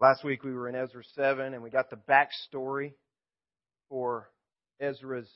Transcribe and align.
Last 0.00 0.24
week 0.24 0.42
we 0.42 0.52
were 0.52 0.68
in 0.68 0.74
Ezra 0.74 1.04
7 1.14 1.54
and 1.54 1.62
we 1.62 1.70
got 1.70 1.88
the 1.88 1.96
backstory 1.96 2.94
for 3.88 4.28
Ezra's 4.80 5.30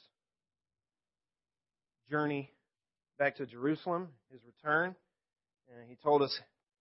journey 2.11 2.51
back 3.21 3.37
to 3.37 3.47
Jerusalem, 3.47 4.09
his 4.33 4.41
return. 4.45 4.97
And 5.73 5.89
he 5.89 5.97
told 6.03 6.23
us 6.23 6.37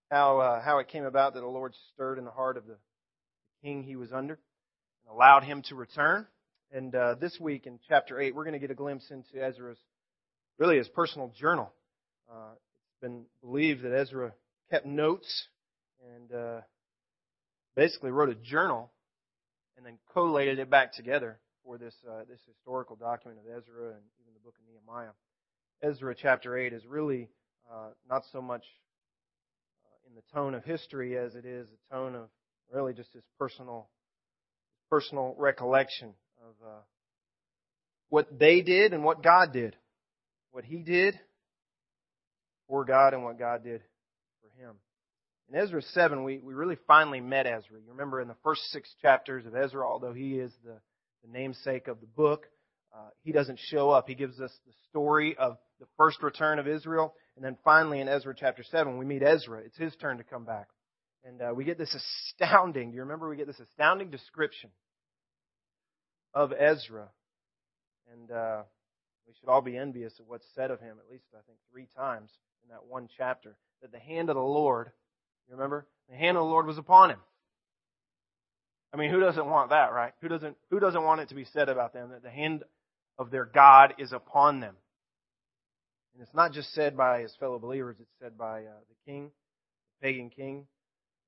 how, 0.10 0.40
uh, 0.40 0.62
how 0.64 0.80
it 0.80 0.88
came 0.88 1.06
about 1.06 1.36
that 1.36 1.42
the 1.42 1.46
Lord 1.46 1.76
stirred 1.94 2.18
in 2.18 2.26
the 2.26 2.32
heart 2.32 2.58
of 2.58 2.66
the 2.66 2.78
king 3.62 3.84
he 3.84 3.96
was 3.96 4.12
under 4.12 4.34
and 4.34 5.14
allowed 5.16 5.44
him 5.44 5.62
to 5.70 5.76
return. 5.76 6.26
And 6.72 6.96
uh, 6.96 7.16
this 7.22 7.38
week 7.40 7.68
in 7.68 7.80
chapter 7.88 8.20
8, 8.20 8.34
we're 8.34 8.44
going 8.44 8.54
to 8.54 8.60
get 8.60 8.72
a 8.72 8.76
glimpse 8.76 9.12
into 9.12 9.46
Ezra's, 9.46 9.78
really 10.58 10.78
his 10.78 10.90
personal 10.90 11.32
journal. 11.40 11.72
Uh, 12.30 12.54
it's 12.54 13.02
been 13.02 13.26
believed 13.40 13.84
that 13.84 13.94
Ezra 13.94 14.34
kept 14.72 14.88
notes 14.88 15.48
and 16.16 16.34
uh, 16.34 16.62
basically 17.78 18.10
wrote 18.10 18.30
a 18.30 18.36
journal 18.36 18.92
and 19.78 19.86
then 19.86 20.00
collated 20.12 20.58
it 20.58 20.70
back 20.70 20.92
together 20.92 21.40
for 21.64 21.78
this 21.78 21.94
uh, 22.10 22.24
this 22.28 22.40
historical 22.48 22.96
document 22.98 23.40
of 23.40 23.46
Ezra 23.46 23.90
and 23.90 24.04
even 24.20 24.34
the 24.34 24.40
book 24.44 24.56
of 24.58 24.66
Nehemiah. 24.68 25.12
Ezra 25.84 26.16
chapter 26.20 26.58
8 26.58 26.74
is 26.74 26.84
really 26.88 27.30
uh, 27.72 27.90
not 28.10 28.24
so 28.34 28.42
much 28.42 28.64
uh, 29.86 30.10
in 30.10 30.16
the 30.16 30.24
tone 30.34 30.56
of 30.56 30.66
history 30.66 31.16
as 31.16 31.36
it 31.36 31.46
is 31.46 31.68
the 31.70 31.96
tone 31.96 32.16
of 32.16 32.30
really 32.74 32.94
just 32.94 33.14
his 33.14 33.24
personal 33.38 33.88
personal 34.90 35.36
recollection 35.38 36.14
of 36.42 36.68
uh, 36.68 36.80
what 38.10 38.40
they 38.40 38.62
did 38.62 38.94
and 38.94 39.04
what 39.04 39.22
God 39.22 39.54
did, 39.54 39.76
what 40.52 40.66
he 40.66 40.78
did 40.82 41.20
for 42.68 42.86
God 42.86 43.14
and 43.14 43.24
what 43.24 43.38
God 43.38 43.64
did 43.64 43.82
for 44.42 44.50
him. 44.62 44.78
In 45.50 45.58
Ezra 45.58 45.82
7, 45.82 46.24
we, 46.24 46.40
we 46.40 46.54
really 46.54 46.78
finally 46.88 47.22
met 47.22 47.48
Ezra. 47.48 47.80
You 47.80 47.92
remember 47.92 48.20
in 48.20 48.28
the 48.28 48.36
first 48.44 48.62
six 48.72 48.94
chapters 49.02 49.46
of 49.46 49.56
Ezra, 49.56 49.88
although 49.88 50.14
he 50.14 50.40
is 50.40 50.52
the, 50.66 50.78
the 51.24 51.32
namesake 51.32 51.88
of 51.88 52.02
the 52.02 52.08
book, 52.08 52.48
uh, 52.94 53.10
he 53.24 53.32
doesn't 53.32 53.60
show 53.60 53.90
up. 53.90 54.10
He 54.10 54.16
gives 54.16 54.42
us 54.42 54.52
the 54.66 54.74
story 54.90 55.38
of 55.38 55.58
the 55.80 55.86
first 55.96 56.22
return 56.22 56.60
of 56.60 56.68
Israel. 56.68 57.14
And 57.36 57.46
then 57.46 57.58
finally 57.64 58.02
in 58.02 58.10
Ezra 58.10 58.34
chapter 58.38 58.64
7, 58.64 58.98
we 58.98 59.06
meet 59.06 59.24
Ezra. 59.24 59.60
It's 59.60 59.78
his 59.78 59.96
turn 59.96 60.18
to 60.18 60.24
come 60.24 60.44
back. 60.44 60.68
And 61.24 61.42
uh, 61.42 61.54
we 61.56 61.64
get 61.64 61.78
this 61.78 61.96
astounding, 61.96 62.92
do 62.92 62.96
you 62.96 63.04
remember 63.04 63.30
we 63.30 63.38
get 63.38 63.48
this 63.48 63.60
astounding 63.60 64.10
description 64.10 64.70
of 66.34 66.52
Ezra? 66.52 67.08
And 68.12 68.32
uh, 68.32 68.64
we 69.28 69.34
should 69.40 69.50
all 69.50 69.62
be 69.62 69.78
envious 69.78 70.14
of 70.20 70.28
what's 70.28 70.46
said 70.56 70.72
of 70.72 70.80
him, 70.82 70.98
at 71.00 71.12
least 71.12 71.26
I 71.34 71.42
think 71.48 71.60
three 71.72 71.88
times 71.96 72.32
in 72.64 72.70
that 72.70 72.86
one 72.86 73.08
chapter. 73.18 73.58
That 73.82 73.92
the 73.92 74.00
hand 74.00 74.30
of 74.30 74.36
the 74.36 74.42
Lord 74.42 74.92
you 75.48 75.56
remember? 75.56 75.88
The 76.10 76.16
hand 76.16 76.38
of 76.38 76.44
the 76.44 76.50
Lord 76.50 76.66
was 76.66 76.78
upon 76.78 77.12
him. 77.12 77.20
I 78.94 78.98
mean, 78.98 79.12
who 79.12 79.20
doesn't 79.20 79.46
want 79.46 79.70
that, 79.70 79.92
right? 79.94 80.14
Who 80.22 80.28
doesn't, 80.28 80.56
who 80.70 80.80
doesn't 80.80 81.04
want 81.04 81.22
it 81.22 81.30
to 81.30 81.36
be 81.36 81.46
said 81.46 81.70
about 81.70 81.94
them 81.94 82.12
that 82.12 82.24
the 82.24 82.30
hand 82.30 82.64
of 83.20 83.32
their 83.32 83.46
God 83.46 83.96
is 83.98 84.12
upon 84.12 84.60
them? 84.60 84.76
And 86.14 86.24
it's 86.24 86.34
not 86.34 86.54
just 86.54 86.74
said 86.74 86.98
by 86.98 87.22
his 87.22 87.34
fellow 87.40 87.60
believers, 87.60 87.98
it's 88.00 88.10
said 88.22 88.38
by 88.38 88.62
uh, 88.62 88.80
the 88.90 89.12
king, 89.12 89.32
the 90.02 90.08
pagan 90.08 90.30
king 90.30 90.68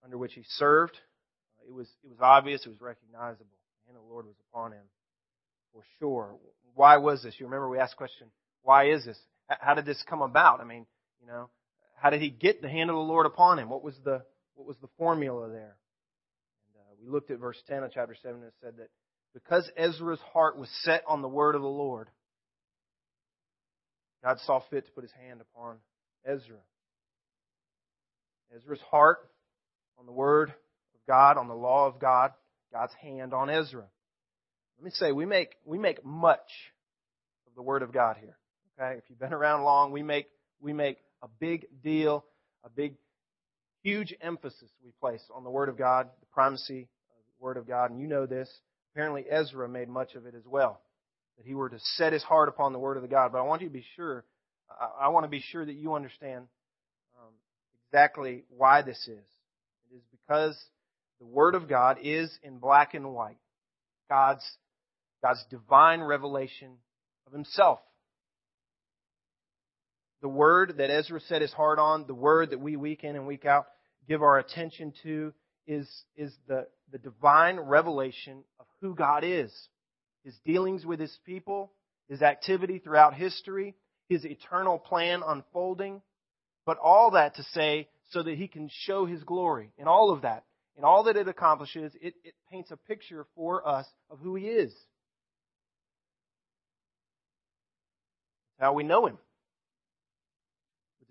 under 0.03 0.17
which 0.17 0.33
he 0.33 0.43
served. 0.57 0.97
Uh, 1.59 1.69
it 1.69 1.73
was, 1.73 1.87
it 2.03 2.09
was 2.09 2.19
obvious, 2.21 2.65
it 2.65 2.69
was 2.69 2.81
recognizable. 2.81 3.45
The 3.85 3.91
hand 3.91 3.97
of 3.97 4.07
the 4.07 4.11
Lord 4.11 4.25
was 4.25 4.35
upon 4.51 4.71
him 4.71 4.83
for 5.73 5.83
sure. 5.99 6.35
Why 6.75 6.97
was 6.97 7.23
this? 7.23 7.35
You 7.37 7.45
remember 7.45 7.69
we 7.69 7.77
asked 7.77 7.93
the 7.93 7.97
question, 7.97 8.27
why 8.63 8.89
is 8.89 9.05
this? 9.05 9.17
How 9.47 9.73
did 9.73 9.85
this 9.85 10.01
come 10.07 10.21
about? 10.21 10.61
I 10.61 10.63
mean, 10.63 10.85
you 11.21 11.27
know, 11.27 11.49
how 12.01 12.09
did 12.09 12.21
he 12.21 12.29
get 12.29 12.61
the 12.61 12.69
hand 12.69 12.89
of 12.89 12.95
the 12.95 13.01
Lord 13.01 13.25
upon 13.25 13.59
him? 13.59 13.69
What 13.69 13.83
was 13.83 13.95
the 14.03 14.23
what 14.55 14.67
was 14.67 14.77
the 14.81 14.89
formula 14.97 15.49
there? 15.49 15.77
And 16.65 16.75
uh, 16.77 16.95
we 17.01 17.09
looked 17.09 17.31
at 17.31 17.39
verse 17.39 17.61
10 17.67 17.83
of 17.83 17.91
chapter 17.93 18.15
7 18.21 18.35
and 18.35 18.45
it 18.45 18.53
said 18.61 18.73
that 18.77 18.89
because 19.33 19.69
Ezra's 19.77 20.19
heart 20.33 20.57
was 20.57 20.69
set 20.83 21.03
on 21.07 21.21
the 21.21 21.27
word 21.27 21.55
of 21.55 21.61
the 21.61 21.67
Lord, 21.67 22.09
God 24.23 24.37
saw 24.45 24.61
fit 24.69 24.85
to 24.85 24.91
put 24.91 25.03
his 25.03 25.13
hand 25.13 25.39
upon 25.41 25.77
Ezra. 26.25 26.57
Ezra's 28.55 28.81
heart 28.89 29.19
on 29.97 30.05
the 30.05 30.11
word 30.11 30.49
of 30.49 30.99
God, 31.07 31.37
on 31.37 31.47
the 31.47 31.53
law 31.53 31.87
of 31.87 31.99
God, 31.99 32.31
God's 32.73 32.93
hand 33.01 33.33
on 33.33 33.49
Ezra. 33.49 33.85
Let 34.77 34.85
me 34.85 34.91
say, 34.91 35.11
we 35.11 35.25
make, 35.25 35.55
we 35.65 35.77
make 35.77 36.03
much 36.03 36.49
of 37.47 37.55
the 37.55 37.61
word 37.61 37.83
of 37.83 37.93
God 37.93 38.17
here. 38.19 38.37
Okay? 38.79 38.97
If 38.97 39.03
you've 39.09 39.19
been 39.19 39.33
around 39.33 39.63
long, 39.63 39.91
we 39.91 40.03
make, 40.03 40.27
we 40.61 40.73
make 40.73 40.97
a 41.21 41.27
big 41.39 41.67
deal, 41.83 42.25
a 42.63 42.69
big, 42.69 42.95
huge 43.83 44.13
emphasis 44.21 44.69
we 44.83 44.91
place 44.99 45.23
on 45.33 45.43
the 45.43 45.49
Word 45.49 45.69
of 45.69 45.77
God, 45.77 46.07
the 46.19 46.25
primacy 46.27 46.81
of 46.81 47.39
the 47.39 47.43
Word 47.43 47.57
of 47.57 47.67
God. 47.67 47.91
And 47.91 47.99
you 47.99 48.07
know 48.07 48.25
this. 48.25 48.49
Apparently, 48.93 49.25
Ezra 49.29 49.67
made 49.67 49.89
much 49.89 50.15
of 50.15 50.25
it 50.25 50.35
as 50.35 50.45
well. 50.45 50.81
That 51.37 51.45
he 51.45 51.53
were 51.53 51.69
to 51.69 51.79
set 51.79 52.13
his 52.13 52.23
heart 52.23 52.49
upon 52.49 52.73
the 52.73 52.79
Word 52.79 52.97
of 52.97 53.03
the 53.03 53.09
God. 53.09 53.31
But 53.31 53.39
I 53.39 53.43
want 53.43 53.61
you 53.61 53.67
to 53.67 53.73
be 53.73 53.85
sure, 53.95 54.25
I, 54.69 55.05
I 55.05 55.07
want 55.09 55.25
to 55.25 55.29
be 55.29 55.41
sure 55.51 55.65
that 55.65 55.75
you 55.75 55.93
understand 55.93 56.45
um, 57.17 57.33
exactly 57.87 58.43
why 58.49 58.81
this 58.81 58.97
is. 58.97 59.25
It 59.91 59.95
is 59.95 60.03
because 60.11 60.57
the 61.19 61.25
Word 61.25 61.55
of 61.55 61.69
God 61.69 61.97
is 62.01 62.29
in 62.43 62.57
black 62.57 62.93
and 62.93 63.13
white. 63.13 63.37
God's, 64.09 64.43
God's 65.23 65.43
divine 65.49 66.01
revelation 66.01 66.71
of 67.27 67.33
Himself 67.33 67.79
the 70.21 70.29
word 70.29 70.75
that 70.77 70.89
Ezra 70.89 71.19
set 71.21 71.41
his 71.41 71.53
heart 71.53 71.79
on, 71.79 72.05
the 72.07 72.13
word 72.13 72.51
that 72.51 72.59
we 72.59 72.75
week 72.75 73.03
in 73.03 73.15
and 73.15 73.27
week 73.27 73.45
out 73.45 73.67
give 74.07 74.21
our 74.21 74.39
attention 74.39 74.93
to 75.03 75.33
is, 75.67 75.87
is 76.17 76.33
the, 76.47 76.67
the 76.91 76.97
divine 76.97 77.59
revelation 77.59 78.43
of 78.59 78.65
who 78.81 78.95
God 78.95 79.23
is. 79.23 79.51
His 80.25 80.35
dealings 80.45 80.85
with 80.85 80.99
his 80.99 81.15
people, 81.25 81.71
his 82.09 82.21
activity 82.21 82.79
throughout 82.79 83.13
history, 83.13 83.75
his 84.09 84.25
eternal 84.25 84.79
plan 84.79 85.21
unfolding, 85.25 86.01
but 86.65 86.77
all 86.79 87.11
that 87.11 87.35
to 87.35 87.43
say 87.53 87.87
so 88.11 88.23
that 88.23 88.35
he 88.35 88.47
can 88.47 88.69
show 88.85 89.05
his 89.05 89.23
glory. 89.23 89.71
In 89.77 89.87
all 89.87 90.11
of 90.11 90.23
that, 90.23 90.43
in 90.75 90.83
all 90.83 91.03
that 91.03 91.15
it 91.15 91.27
accomplishes, 91.27 91.93
it, 92.01 92.15
it 92.23 92.33
paints 92.51 92.71
a 92.71 92.77
picture 92.77 93.27
for 93.35 93.65
us 93.67 93.85
of 94.09 94.19
who 94.19 94.35
he 94.35 94.45
is. 94.45 94.73
How 98.59 98.73
we 98.73 98.83
know 98.83 99.05
him. 99.05 99.17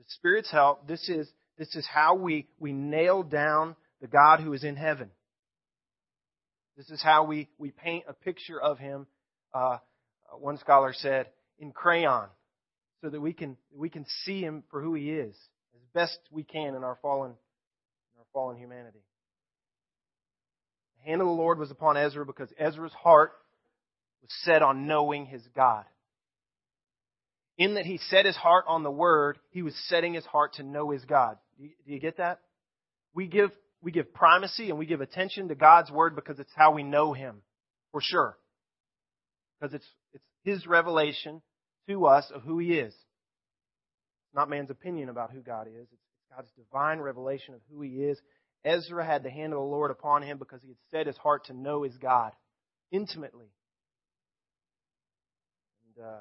Spirit's 0.08 0.50
help, 0.50 0.86
this 0.88 1.08
is, 1.08 1.28
this 1.58 1.74
is 1.76 1.86
how 1.86 2.14
we, 2.14 2.48
we 2.58 2.72
nail 2.72 3.22
down 3.22 3.76
the 4.00 4.06
God 4.06 4.40
who 4.40 4.52
is 4.52 4.64
in 4.64 4.76
heaven. 4.76 5.10
This 6.76 6.90
is 6.90 7.02
how 7.02 7.24
we, 7.24 7.48
we 7.58 7.70
paint 7.70 8.04
a 8.08 8.12
picture 8.12 8.60
of 8.60 8.78
him, 8.78 9.06
uh, 9.52 9.78
one 10.38 10.58
scholar 10.58 10.92
said, 10.94 11.26
in 11.58 11.72
crayon, 11.72 12.28
so 13.02 13.10
that 13.10 13.20
we 13.20 13.32
can, 13.32 13.56
we 13.74 13.90
can 13.90 14.06
see 14.24 14.40
him 14.40 14.62
for 14.70 14.80
who 14.80 14.94
he 14.94 15.10
is 15.10 15.34
as 15.74 15.82
best 15.92 16.18
we 16.30 16.42
can 16.42 16.74
in 16.74 16.84
our 16.84 16.98
fallen, 17.02 17.32
in 17.32 18.18
our 18.18 18.26
fallen 18.32 18.56
humanity. 18.56 19.00
The 20.98 21.10
hand 21.10 21.20
of 21.20 21.26
the 21.26 21.32
Lord 21.32 21.58
was 21.58 21.70
upon 21.70 21.96
Ezra 21.96 22.24
because 22.24 22.48
Ezra's 22.58 22.92
heart 22.92 23.32
was 24.22 24.30
set 24.42 24.62
on 24.62 24.86
knowing 24.86 25.26
his 25.26 25.42
God 25.54 25.84
in 27.58 27.74
that 27.74 27.84
he 27.84 27.98
set 27.98 28.24
his 28.24 28.36
heart 28.36 28.64
on 28.68 28.84
the 28.84 28.90
word, 28.90 29.36
he 29.50 29.62
was 29.62 29.74
setting 29.88 30.14
his 30.14 30.24
heart 30.24 30.54
to 30.54 30.62
know 30.62 30.90
his 30.90 31.04
God. 31.04 31.36
Do 31.58 31.92
you, 31.92 31.98
get 31.98 32.18
that? 32.18 32.38
We 33.14 33.26
give, 33.26 33.50
we 33.82 33.90
give 33.90 34.14
primacy 34.14 34.70
and 34.70 34.78
we 34.78 34.86
give 34.86 35.00
attention 35.00 35.48
to 35.48 35.56
God's 35.56 35.90
word 35.90 36.14
because 36.14 36.38
it's 36.38 36.52
how 36.54 36.72
we 36.72 36.84
know 36.84 37.12
him, 37.12 37.42
for 37.90 38.00
sure. 38.00 38.38
Because 39.60 39.74
it's, 39.74 39.86
it's 40.14 40.24
his 40.44 40.66
revelation 40.68 41.42
to 41.88 42.06
us 42.06 42.30
of 42.32 42.42
who 42.42 42.58
he 42.60 42.74
is. 42.74 42.94
It's 42.94 44.34
not 44.34 44.48
man's 44.48 44.70
opinion 44.70 45.08
about 45.08 45.32
who 45.32 45.40
God 45.40 45.66
is. 45.66 45.88
It's 45.92 46.02
God's 46.34 46.50
divine 46.56 47.00
revelation 47.00 47.54
of 47.54 47.60
who 47.72 47.82
he 47.82 48.04
is. 48.04 48.20
Ezra 48.64 49.04
had 49.04 49.24
the 49.24 49.30
hand 49.30 49.52
of 49.52 49.58
the 49.58 49.64
Lord 49.64 49.90
upon 49.90 50.22
him 50.22 50.38
because 50.38 50.62
he 50.62 50.68
had 50.68 50.76
set 50.92 51.06
his 51.08 51.16
heart 51.16 51.46
to 51.46 51.54
know 51.54 51.82
his 51.82 51.96
God 51.96 52.32
intimately. 52.92 53.50
And, 55.96 56.04
uh, 56.04 56.20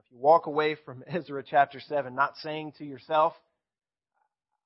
if 0.00 0.10
you 0.10 0.18
walk 0.18 0.46
away 0.46 0.76
from 0.84 1.04
Ezra 1.06 1.42
chapter 1.48 1.80
7 1.80 2.14
not 2.14 2.34
saying 2.42 2.72
to 2.78 2.84
yourself, 2.84 3.34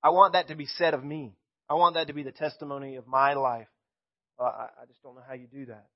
I 0.02 0.10
want 0.10 0.34
that 0.34 0.48
to 0.48 0.54
be 0.54 0.66
said 0.66 0.94
of 0.94 1.02
me. 1.02 1.34
I 1.68 1.74
want 1.74 1.94
that 1.94 2.08
to 2.08 2.12
be 2.12 2.22
the 2.22 2.32
testimony 2.32 2.96
of 2.96 3.06
my 3.06 3.34
life. 3.34 3.68
Uh, 4.38 4.44
I, 4.44 4.68
I 4.82 4.86
just 4.86 5.02
don't 5.02 5.14
know 5.14 5.22
how 5.26 5.34
you 5.34 5.46
do 5.46 5.66
that. 5.66 5.86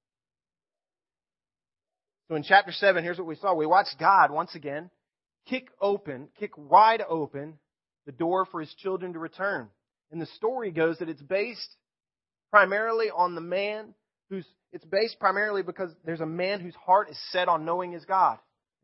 So 2.29 2.35
in 2.35 2.43
chapter 2.43 2.73
7, 2.73 3.05
here's 3.05 3.19
what 3.19 3.26
we 3.26 3.37
saw. 3.37 3.55
We 3.55 3.67
watched 3.67 3.96
God, 3.99 4.31
once 4.31 4.55
again, 4.55 4.90
kick 5.46 5.69
open, 5.81 6.29
kick 6.38 6.52
wide 6.56 7.02
open 7.08 7.58
the 8.06 8.12
door 8.12 8.46
for 8.46 8.61
his 8.61 8.75
children 8.75 9.12
to 9.12 9.19
return. 9.19 9.69
And 10.11 10.20
the 10.20 10.26
story 10.37 10.70
goes 10.70 10.99
that 10.99 11.08
it's 11.08 11.23
based 11.23 11.76
primarily 12.50 13.11
on 13.14 13.35
the 13.35 13.40
man 13.40 13.94
who's, 14.31 14.46
it's 14.73 14.85
based 14.85 15.19
primarily 15.20 15.62
because 15.62 15.90
there's 16.05 16.20
a 16.20 16.26
man 16.26 16.61
whose 16.61 16.75
heart 16.75 17.11
is 17.11 17.19
set 17.31 17.49
on 17.49 17.64
knowing 17.64 17.93
his 17.93 18.05
God 18.05 18.38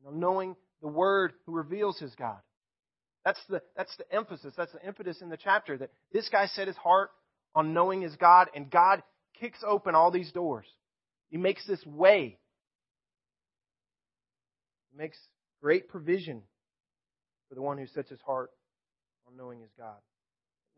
know, 0.05 0.11
knowing 0.11 0.56
the 0.83 0.89
Word 0.89 1.33
who 1.47 1.53
reveals 1.53 1.99
His 1.99 2.15
God. 2.15 2.39
That's 3.25 3.41
the, 3.49 3.62
that's 3.77 3.97
the 3.97 4.12
emphasis. 4.15 4.53
That's 4.56 4.73
the 4.73 4.87
impetus 4.87 5.23
in 5.23 5.31
the 5.31 5.39
chapter 5.39 5.79
that 5.79 5.91
this 6.12 6.29
guy 6.29 6.47
set 6.47 6.67
his 6.67 6.77
heart 6.77 7.11
on 7.55 7.73
knowing 7.73 8.03
his 8.03 8.15
God, 8.17 8.49
and 8.55 8.71
God 8.71 9.03
kicks 9.41 9.61
open 9.67 9.95
all 9.95 10.11
these 10.11 10.31
doors. 10.33 10.67
He 11.31 11.39
makes 11.39 11.67
this 11.67 11.85
way. 11.87 12.39
He 14.93 14.99
makes 14.99 15.17
great 15.62 15.89
provision 15.89 16.43
for 17.49 17.55
the 17.55 17.62
one 17.62 17.79
who 17.79 17.87
sets 17.87 18.11
his 18.11 18.21
heart 18.27 18.51
on 19.27 19.37
knowing 19.37 19.61
his 19.61 19.71
God. 19.79 19.97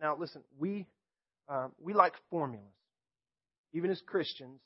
Now, 0.01 0.17
listen, 0.17 0.43
we 0.59 0.87
um, 1.49 1.73
we 1.81 1.95
like 1.95 2.13
formulas, 2.31 2.67
even 3.73 3.91
as 3.91 4.01
Christians, 4.07 4.61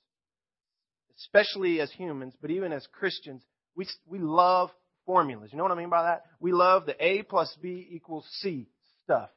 especially 1.19 1.81
as 1.81 1.91
humans, 1.93 2.35
but 2.41 2.51
even 2.51 2.73
as 2.73 2.87
Christians, 2.93 3.43
we 3.77 3.87
we 4.07 4.19
love 4.19 4.71
formulas. 5.07 5.51
You 5.53 5.59
know 5.59 5.65
what 5.65 5.73
I 5.73 5.77
mean 5.77 5.91
by 5.91 6.03
that? 6.03 6.25
We 6.41 6.53
love 6.53 6.87
the 6.87 6.97
A 7.05 7.23
plus 7.23 7.55
B 7.61 7.89
equals 7.91 8.27
C 8.41 8.69
stuff. 9.05 9.31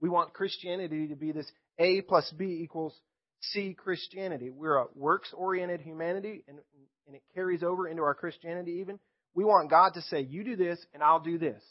We 0.00 0.08
want 0.08 0.32
Christianity 0.32 1.08
to 1.08 1.16
be 1.16 1.32
this 1.32 1.50
A 1.78 2.02
plus 2.02 2.30
B 2.36 2.60
equals 2.62 2.94
C 3.40 3.74
Christianity. 3.74 4.50
We're 4.50 4.76
a 4.76 4.86
works 4.94 5.32
oriented 5.34 5.80
humanity, 5.80 6.44
and, 6.48 6.58
and 7.06 7.16
it 7.16 7.22
carries 7.34 7.62
over 7.62 7.88
into 7.88 8.02
our 8.02 8.14
Christianity 8.14 8.78
even. 8.80 8.98
We 9.34 9.44
want 9.44 9.70
God 9.70 9.94
to 9.94 10.02
say, 10.02 10.20
You 10.20 10.44
do 10.44 10.56
this, 10.56 10.78
and 10.94 11.02
I'll 11.02 11.20
do 11.20 11.38
this. 11.38 11.62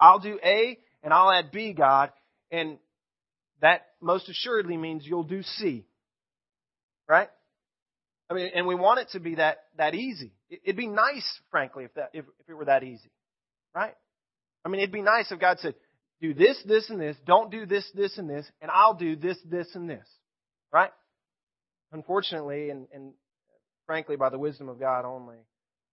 I'll 0.00 0.18
do 0.18 0.38
A, 0.44 0.78
and 1.02 1.12
I'll 1.12 1.30
add 1.30 1.50
B, 1.50 1.72
God, 1.72 2.10
and 2.50 2.78
that 3.60 3.86
most 4.00 4.28
assuredly 4.28 4.76
means 4.76 5.04
you'll 5.06 5.22
do 5.24 5.42
C. 5.42 5.86
Right? 7.08 7.28
I 8.30 8.34
mean, 8.34 8.50
and 8.54 8.66
we 8.66 8.74
want 8.74 9.00
it 9.00 9.08
to 9.12 9.20
be 9.20 9.34
that, 9.34 9.64
that 9.76 9.94
easy. 9.94 10.32
It'd 10.48 10.76
be 10.76 10.86
nice, 10.86 11.26
frankly, 11.50 11.84
if 11.84 11.94
that, 11.94 12.10
if, 12.14 12.24
if 12.40 12.48
it 12.48 12.54
were 12.54 12.64
that 12.66 12.82
easy. 12.82 13.10
Right? 13.74 13.94
I 14.64 14.68
mean, 14.68 14.80
it'd 14.80 14.92
be 14.92 15.02
nice 15.02 15.30
if 15.30 15.40
God 15.40 15.58
said, 15.60 15.74
do 16.20 16.34
this, 16.34 16.56
this, 16.66 16.88
and 16.88 17.00
this, 17.00 17.16
don't 17.26 17.50
do 17.50 17.66
this, 17.66 17.84
this, 17.94 18.16
and 18.16 18.30
this, 18.30 18.46
and 18.60 18.70
I'll 18.70 18.94
do 18.94 19.16
this, 19.16 19.36
this, 19.44 19.68
and 19.74 19.88
this. 19.88 20.06
Right? 20.72 20.90
Unfortunately, 21.90 22.70
and, 22.70 22.86
and 22.94 23.12
frankly, 23.86 24.16
by 24.16 24.30
the 24.30 24.38
wisdom 24.38 24.68
of 24.68 24.78
God 24.78 25.04
only, 25.04 25.36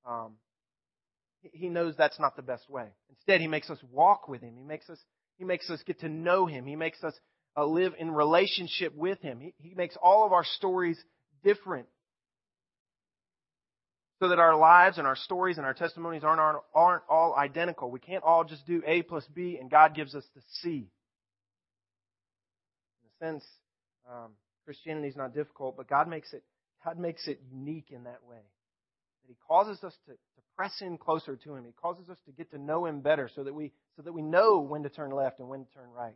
um, 0.07 0.33
he 1.41 1.69
knows 1.69 1.95
that's 1.97 2.19
not 2.19 2.35
the 2.35 2.41
best 2.41 2.69
way. 2.69 2.87
Instead, 3.09 3.41
he 3.41 3.47
makes 3.47 3.69
us 3.69 3.79
walk 3.91 4.27
with 4.27 4.41
him. 4.41 4.55
He 4.57 4.63
makes 4.63 4.89
us, 4.89 4.99
he 5.37 5.45
makes 5.45 5.69
us 5.69 5.81
get 5.85 5.99
to 6.01 6.09
know 6.09 6.45
him. 6.45 6.65
He 6.65 6.75
makes 6.75 7.03
us 7.03 7.13
uh, 7.57 7.65
live 7.65 7.93
in 7.97 8.11
relationship 8.11 8.95
with 8.95 9.21
him. 9.21 9.39
He, 9.39 9.53
he 9.57 9.73
makes 9.73 9.97
all 10.01 10.25
of 10.25 10.33
our 10.33 10.43
stories 10.43 11.01
different 11.43 11.87
so 14.19 14.27
that 14.29 14.39
our 14.39 14.55
lives 14.55 14.97
and 14.97 15.07
our 15.07 15.15
stories 15.15 15.57
and 15.57 15.65
our 15.65 15.73
testimonies 15.73 16.23
aren't, 16.23 16.41
aren't, 16.41 16.59
aren't 16.75 17.03
all 17.09 17.35
identical. 17.35 17.89
We 17.89 17.99
can't 17.99 18.23
all 18.23 18.43
just 18.43 18.65
do 18.67 18.83
A 18.85 19.01
plus 19.01 19.25
B 19.33 19.57
and 19.59 19.71
God 19.71 19.95
gives 19.95 20.13
us 20.13 20.25
the 20.35 20.41
C. 20.61 20.69
In 23.01 23.27
a 23.27 23.31
sense, 23.31 23.45
um, 24.09 24.31
Christianity 24.65 25.07
is 25.07 25.15
not 25.15 25.33
difficult, 25.33 25.77
but 25.77 25.87
God 25.87 26.07
makes 26.07 26.33
it 26.33 26.43
God 26.83 26.97
makes 26.97 27.27
it 27.27 27.41
unique 27.51 27.87
in 27.89 28.03
that 28.05 28.19
way. 28.27 28.37
That 28.37 29.27
He 29.27 29.35
causes 29.47 29.83
us 29.83 29.93
to, 30.05 30.11
to 30.11 30.41
press 30.55 30.73
in 30.81 30.97
closer 30.97 31.35
to 31.35 31.55
Him. 31.55 31.65
He 31.65 31.73
causes 31.81 32.09
us 32.09 32.17
to 32.25 32.31
get 32.31 32.51
to 32.51 32.57
know 32.57 32.85
Him 32.85 33.01
better 33.01 33.29
so 33.33 33.43
that 33.43 33.53
we 33.53 33.71
so 33.95 34.01
that 34.03 34.13
we 34.13 34.21
know 34.21 34.59
when 34.59 34.83
to 34.83 34.89
turn 34.89 35.11
left 35.11 35.39
and 35.39 35.49
when 35.49 35.65
to 35.65 35.71
turn 35.73 35.89
right. 35.95 36.15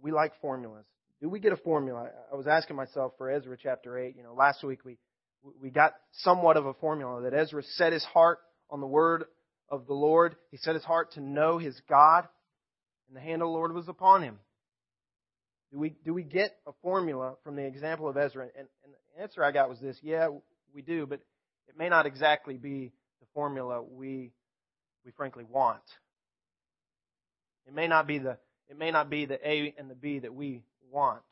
We 0.00 0.12
like 0.12 0.32
formulas. 0.40 0.86
Do 1.20 1.28
we 1.28 1.40
get 1.40 1.52
a 1.52 1.56
formula? 1.56 2.10
I 2.32 2.36
was 2.36 2.46
asking 2.46 2.76
myself 2.76 3.12
for 3.18 3.28
Ezra 3.28 3.56
chapter 3.60 3.98
8. 3.98 4.16
You 4.16 4.22
know, 4.22 4.34
last 4.34 4.62
week 4.62 4.84
we, 4.84 4.98
we 5.60 5.70
got 5.70 5.94
somewhat 6.12 6.56
of 6.56 6.66
a 6.66 6.74
formula 6.74 7.22
that 7.22 7.34
Ezra 7.34 7.62
set 7.62 7.92
his 7.92 8.04
heart 8.04 8.38
on 8.70 8.80
the 8.80 8.86
word 8.86 9.24
of 9.68 9.86
the 9.86 9.94
Lord. 9.94 10.36
He 10.52 10.58
set 10.58 10.74
his 10.74 10.84
heart 10.84 11.12
to 11.14 11.20
know 11.20 11.58
his 11.58 11.80
God, 11.88 12.28
and 13.08 13.16
the 13.16 13.20
hand 13.20 13.42
of 13.42 13.48
the 13.48 13.52
Lord 13.52 13.74
was 13.74 13.88
upon 13.88 14.22
him. 14.22 14.38
Do 15.72 15.78
we, 15.78 15.96
do 16.04 16.14
we 16.14 16.22
get 16.22 16.56
a 16.66 16.72
formula 16.82 17.34
from 17.42 17.56
the 17.56 17.64
example 17.64 18.08
of 18.08 18.16
Ezra? 18.16 18.44
And, 18.56 18.68
and 18.84 18.92
the 19.16 19.22
answer 19.22 19.42
I 19.42 19.50
got 19.50 19.68
was 19.68 19.80
this 19.80 19.98
yeah, 20.02 20.28
we 20.72 20.82
do, 20.82 21.04
but 21.04 21.20
it 21.68 21.76
may 21.76 21.88
not 21.88 22.06
exactly 22.06 22.56
be 22.56 22.92
the 23.20 23.26
formula 23.34 23.82
we, 23.82 24.30
we 25.04 25.10
frankly 25.16 25.44
want. 25.44 25.82
It 27.66 27.74
may 27.74 27.88
not 27.88 28.06
be 28.06 28.18
the 28.18 28.38
it 28.70 28.78
may 28.78 28.90
not 28.90 29.08
be 29.08 29.24
the 29.24 29.38
A 29.46 29.74
and 29.78 29.90
the 29.90 29.94
B 29.94 30.18
that 30.18 30.34
we 30.34 30.62
want. 30.90 31.22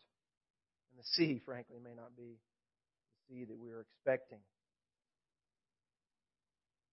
And 0.91 1.01
the 1.01 1.07
C, 1.13 1.41
frankly, 1.45 1.77
may 1.83 1.95
not 1.95 2.17
be 2.17 2.37
the 3.29 3.35
C 3.35 3.45
that 3.45 3.59
we 3.59 3.71
are 3.71 3.81
expecting. 3.81 4.39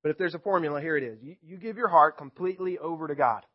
But 0.01 0.09
if 0.09 0.17
there's 0.17 0.35
a 0.35 0.39
formula, 0.39 0.81
here 0.81 0.97
it 0.97 1.03
is. 1.03 1.17
You, 1.21 1.35
you 1.41 1.57
give 1.57 1.77
your 1.77 1.87
heart 1.87 2.17
completely 2.17 2.77
over 2.77 3.07
to 3.07 3.15
God. 3.15 3.45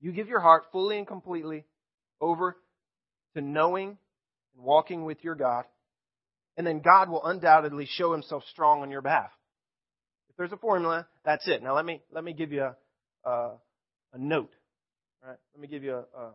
You 0.00 0.12
give 0.12 0.28
your 0.28 0.40
heart 0.40 0.64
fully 0.70 0.98
and 0.98 1.06
completely 1.06 1.64
over 2.20 2.56
to 3.34 3.40
knowing 3.40 3.98
and 4.54 4.64
walking 4.64 5.04
with 5.04 5.24
your 5.24 5.34
God. 5.34 5.64
And 6.56 6.64
then 6.64 6.80
God 6.80 7.08
will 7.08 7.24
undoubtedly 7.24 7.88
show 7.88 8.12
himself 8.12 8.44
strong 8.52 8.82
on 8.82 8.90
your 8.90 9.02
behalf. 9.02 9.30
If 10.30 10.36
there's 10.36 10.52
a 10.52 10.56
formula, 10.56 11.06
that's 11.24 11.48
it. 11.48 11.62
Now 11.62 11.74
let 11.74 11.84
me, 11.84 12.00
let 12.12 12.22
me 12.22 12.32
give 12.32 12.52
you 12.52 12.62
a, 12.62 12.76
a, 13.28 13.52
a 14.12 14.18
note. 14.18 14.52
Right? 15.26 15.36
Let 15.54 15.60
me 15.60 15.66
give 15.68 15.82
you 15.82 15.94
a, 15.94 16.20
a 16.20 16.30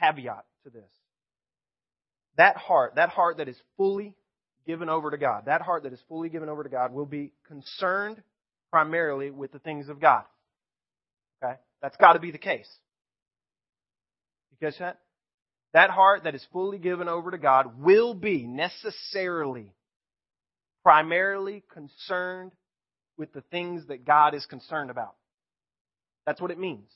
caveat 0.00 0.44
to 0.64 0.70
this. 0.70 0.88
That 2.36 2.56
heart, 2.56 2.94
that 2.96 3.10
heart 3.10 3.38
that 3.38 3.48
is 3.48 3.56
fully 3.76 4.14
given 4.66 4.88
over 4.88 5.10
to 5.10 5.18
God, 5.18 5.44
that 5.46 5.60
heart 5.60 5.82
that 5.82 5.92
is 5.92 6.00
fully 6.08 6.28
given 6.28 6.48
over 6.48 6.62
to 6.62 6.68
God 6.68 6.92
will 6.92 7.06
be 7.06 7.32
concerned 7.46 8.22
primarily 8.70 9.30
with 9.30 9.52
the 9.52 9.58
things 9.58 9.88
of 9.88 10.00
God. 10.00 10.24
Okay? 11.42 11.54
That's 11.82 11.96
got 11.96 12.14
to 12.14 12.20
be 12.20 12.30
the 12.30 12.38
case. 12.38 12.68
You 14.50 14.68
catch 14.68 14.78
that? 14.78 14.98
That 15.74 15.90
heart 15.90 16.24
that 16.24 16.34
is 16.34 16.46
fully 16.52 16.78
given 16.78 17.08
over 17.08 17.30
to 17.30 17.38
God 17.38 17.80
will 17.80 18.14
be 18.14 18.46
necessarily 18.46 19.72
primarily 20.82 21.62
concerned 21.72 22.52
with 23.16 23.32
the 23.32 23.42
things 23.50 23.86
that 23.88 24.04
God 24.04 24.34
is 24.34 24.44
concerned 24.46 24.90
about. 24.90 25.14
That's 26.26 26.40
what 26.40 26.50
it 26.50 26.58
means. 26.58 26.88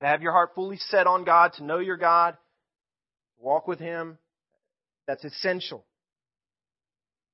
To 0.00 0.06
have 0.06 0.22
your 0.22 0.32
heart 0.32 0.50
fully 0.54 0.76
set 0.76 1.06
on 1.06 1.24
God, 1.24 1.52
to 1.54 1.64
know 1.64 1.78
your 1.78 1.96
God, 1.96 2.36
walk 3.38 3.68
with 3.68 3.78
Him, 3.78 4.18
that's 5.06 5.24
essential. 5.24 5.84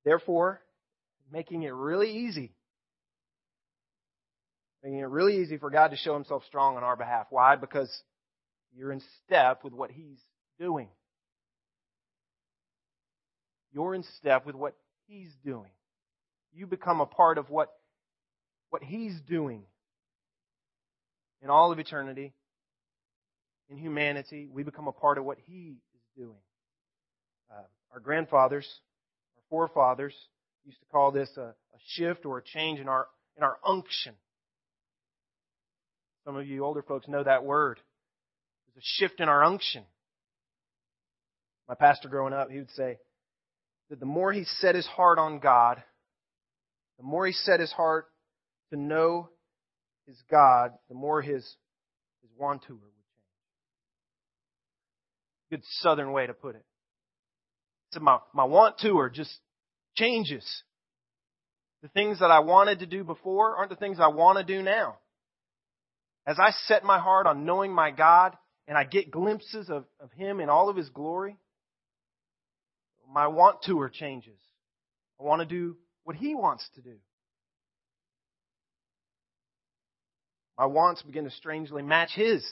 Therefore, 0.04 0.60
making 1.32 1.62
it 1.62 1.72
really 1.72 2.10
easy. 2.10 2.52
Making 4.82 5.00
it 5.00 5.08
really 5.08 5.40
easy 5.42 5.58
for 5.58 5.70
God 5.70 5.88
to 5.88 5.96
show 5.96 6.14
Himself 6.14 6.44
strong 6.46 6.76
on 6.76 6.84
our 6.84 6.96
behalf. 6.96 7.26
Why? 7.30 7.56
Because 7.56 7.90
you're 8.76 8.92
in 8.92 9.02
step 9.24 9.62
with 9.64 9.72
what 9.72 9.90
He's 9.90 10.18
doing. 10.58 10.88
You're 13.72 13.94
in 13.94 14.05
step 14.19 14.46
with 14.46 14.55
what 14.55 14.74
He's 15.06 15.31
doing. 15.44 15.70
You 16.52 16.67
become 16.67 17.00
a 17.00 17.06
part 17.06 17.38
of 17.38 17.50
what, 17.50 17.70
what 18.70 18.82
He's 18.82 19.14
doing 19.29 19.62
in 21.43 21.50
all 21.50 21.72
of 21.72 21.79
eternity 21.79 22.32
in 23.70 23.79
humanity. 23.79 24.48
We 24.53 24.62
become 24.62 24.89
a 24.89 24.93
part 24.93 25.17
of 25.17 25.24
what 25.24 25.39
He 25.46 25.77
is 25.94 26.03
doing. 26.17 26.43
Uh, 27.50 27.62
our 27.93 28.00
grandfathers, 28.00 28.67
our 29.36 29.43
forefathers, 29.48 30.15
used 30.65 30.81
to 30.81 30.86
call 30.93 31.12
this 31.12 31.31
a, 31.36 31.41
a 31.41 31.79
shift 31.94 32.27
or 32.27 32.39
a 32.39 32.43
change 32.43 32.81
in 32.81 32.89
our 32.89 33.06
in 33.36 33.43
our 33.43 33.56
unction. 33.65 34.15
Some 36.24 36.36
of 36.36 36.46
you 36.46 36.65
older 36.65 36.82
folks 36.82 37.08
know 37.08 37.22
that 37.22 37.44
word. 37.44 37.81
There's 38.67 38.84
a 38.84 38.86
shift 39.03 39.20
in 39.20 39.29
our 39.29 39.43
unction. 39.43 39.84
My 41.69 41.74
pastor 41.74 42.08
growing 42.08 42.34
up, 42.34 42.50
he 42.50 42.58
would 42.58 42.70
say 42.72 42.98
that 43.89 44.00
the 44.00 44.06
more 44.06 44.32
he 44.32 44.44
set 44.44 44.74
his 44.74 44.86
heart 44.86 45.19
on 45.19 45.39
God, 45.39 45.82
the 46.98 47.05
more 47.05 47.27
he 47.27 47.32
set 47.32 47.60
his 47.60 47.72
heart 47.72 48.06
to 48.70 48.79
know 48.79 49.31
his 50.06 50.17
God, 50.31 50.72
the 50.89 50.94
more 50.94 51.22
his 51.22 51.43
his 52.22 52.31
wantour 52.36 52.77
good 55.50 55.62
southern 55.80 56.12
way 56.12 56.26
to 56.26 56.34
put 56.34 56.54
it. 56.54 56.64
So 57.92 58.00
my, 58.00 58.19
my 58.32 58.44
want 58.44 58.78
to 58.78 58.90
or 58.90 59.10
just 59.10 59.36
changes. 59.96 60.44
The 61.82 61.88
things 61.88 62.20
that 62.20 62.30
I 62.30 62.40
wanted 62.40 62.80
to 62.80 62.86
do 62.86 63.04
before 63.04 63.56
aren't 63.56 63.70
the 63.70 63.76
things 63.76 63.98
I 64.00 64.08
want 64.08 64.38
to 64.38 64.44
do 64.44 64.62
now. 64.62 64.98
As 66.26 66.38
I 66.38 66.52
set 66.66 66.84
my 66.84 66.98
heart 66.98 67.26
on 67.26 67.44
knowing 67.44 67.72
my 67.72 67.90
God 67.90 68.36
and 68.69 68.76
I 68.78 68.84
get 68.84 69.10
glimpses 69.10 69.69
of, 69.70 69.84
of 69.98 70.12
Him 70.12 70.40
in 70.40 70.48
all 70.48 70.69
of 70.69 70.76
His 70.76 70.88
glory, 70.90 71.36
my 73.12 73.26
want 73.26 73.62
to 73.64 73.80
or 73.80 73.88
changes. 73.88 74.38
I 75.19 75.24
want 75.24 75.40
to 75.40 75.46
do 75.46 75.76
what 76.04 76.16
He 76.16 76.34
wants 76.34 76.69
to 76.76 76.82
do. 76.82 76.94
My 80.56 80.66
wants 80.66 81.02
begin 81.02 81.24
to 81.24 81.30
strangely 81.30 81.82
match 81.82 82.10
His. 82.14 82.44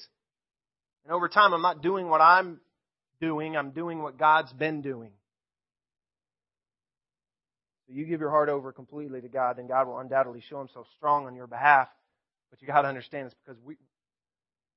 And 1.04 1.12
over 1.12 1.28
time, 1.28 1.52
I'm 1.52 1.62
not 1.62 1.82
doing 1.82 2.08
what 2.08 2.20
I'm 2.20 2.60
doing, 3.20 3.56
I'm 3.56 3.70
doing 3.70 4.02
what 4.02 4.18
God's 4.18 4.52
been 4.52 4.82
doing. 4.82 5.12
So 7.86 7.94
you 7.94 8.04
give 8.04 8.20
your 8.20 8.30
heart 8.30 8.48
over 8.48 8.72
completely 8.72 9.20
to 9.20 9.28
God, 9.28 9.56
then 9.56 9.66
God 9.66 9.86
will 9.86 9.98
undoubtedly 9.98 10.42
show 10.48 10.58
himself 10.58 10.86
strong 10.96 11.26
on 11.26 11.34
your 11.34 11.46
behalf. 11.46 11.88
But 12.50 12.60
you 12.60 12.68
got 12.68 12.82
to 12.82 12.88
understand 12.88 13.26
this 13.26 13.34
because 13.44 13.60
we, 13.64 13.76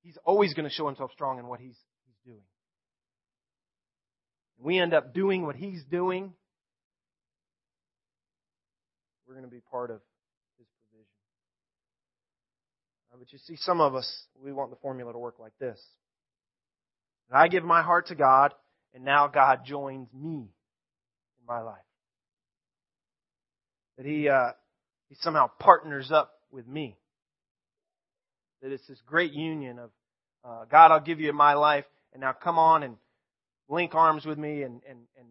He's 0.02 0.18
always 0.26 0.54
going 0.54 0.68
to 0.68 0.74
show 0.74 0.88
himself 0.88 1.12
strong 1.12 1.40
in 1.40 1.48
what 1.48 1.60
He's 1.60 1.78
doing. 2.26 2.42
We 4.58 4.80
end 4.80 4.94
up 4.94 5.14
doing 5.14 5.46
what 5.46 5.56
He's 5.56 5.84
doing. 5.84 6.34
We're 9.28 9.34
going 9.34 9.46
to 9.46 9.52
be 9.52 9.62
part 9.72 9.92
of 9.92 10.02
His 10.58 10.68
provision. 10.90 11.08
But 13.18 13.32
you 13.32 13.40
see, 13.40 13.56
some 13.58 13.82
of 13.82 13.96
us, 13.96 14.10
we 14.44 14.52
want 14.52 14.72
the 14.72 14.78
formula 14.78 15.14
to 15.14 15.20
work 15.20 15.40
like 15.40 15.54
this. 15.60 15.80
I 17.32 17.48
give 17.48 17.64
my 17.64 17.82
heart 17.82 18.08
to 18.08 18.16
God, 18.16 18.54
and 18.94 19.06
now 19.06 19.28
God 19.28 19.62
joins 19.66 20.08
me 20.14 20.38
in 20.40 21.46
my 21.48 21.62
life. 21.62 21.78
That 23.98 24.06
He, 24.06 24.28
uh, 24.28 24.52
He 25.10 25.16
somehow 25.22 25.50
partners 25.60 26.12
up 26.12 26.32
with 26.52 26.68
me. 26.68 26.98
That 28.62 28.72
it's 28.72 28.86
this 28.88 29.02
great 29.06 29.34
union 29.34 29.80
of, 29.80 29.90
uh, 30.44 30.66
God, 30.70 30.92
I'll 30.92 31.00
give 31.00 31.20
you 31.20 31.32
my 31.34 31.54
life, 31.54 31.86
and 32.14 32.22
now 32.22 32.34
come 32.34 32.60
on 32.60 32.84
and 32.84 32.98
link 33.70 33.96
arms 33.96 34.26
with 34.26 34.38
me 34.38 34.64
and, 34.64 34.82
and, 34.88 35.00
and 35.18 35.28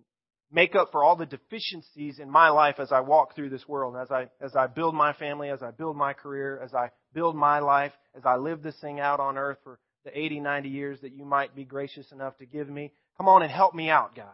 make 0.50 0.74
up 0.74 0.88
for 0.90 1.04
all 1.04 1.16
the 1.16 1.26
deficiencies 1.26 2.18
in 2.18 2.30
my 2.30 2.48
life 2.48 2.76
as 2.78 2.90
I 2.90 3.00
walk 3.00 3.34
through 3.34 3.50
this 3.50 3.68
world, 3.68 3.96
as 3.96 4.10
I, 4.10 4.28
as 4.40 4.56
I 4.56 4.66
build 4.66 4.94
my 4.94 5.12
family, 5.12 5.50
as 5.50 5.62
I 5.62 5.70
build 5.70 5.96
my 5.96 6.12
career, 6.12 6.60
as 6.62 6.74
I 6.74 6.90
build 7.12 7.36
my 7.36 7.60
life, 7.60 7.92
as 8.16 8.22
I 8.24 8.36
live 8.36 8.62
this 8.62 8.78
thing 8.80 9.00
out 9.00 9.20
on 9.20 9.36
earth 9.36 9.58
for 9.62 9.78
the 10.04 10.18
80, 10.18 10.40
90 10.40 10.68
years 10.68 11.00
that 11.02 11.12
you 11.12 11.24
might 11.24 11.54
be 11.54 11.64
gracious 11.64 12.10
enough 12.12 12.36
to 12.38 12.46
give 12.46 12.68
me. 12.68 12.92
Come 13.16 13.28
on 13.28 13.42
and 13.42 13.50
help 13.50 13.74
me 13.74 13.90
out, 13.90 14.14
God. 14.14 14.26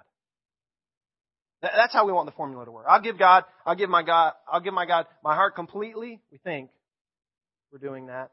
That's 1.62 1.92
how 1.92 2.06
we 2.06 2.12
want 2.12 2.26
the 2.26 2.32
formula 2.32 2.64
to 2.64 2.70
work. 2.70 2.86
I'll 2.88 3.00
give 3.00 3.18
God, 3.18 3.44
I'll 3.64 3.74
give 3.74 3.90
my 3.90 4.02
God, 4.02 4.34
I'll 4.50 4.60
give 4.60 4.74
my 4.74 4.86
God 4.86 5.06
my 5.24 5.34
heart 5.34 5.54
completely. 5.54 6.20
We 6.30 6.38
think 6.38 6.70
we're 7.72 7.78
doing 7.78 8.06
that. 8.06 8.30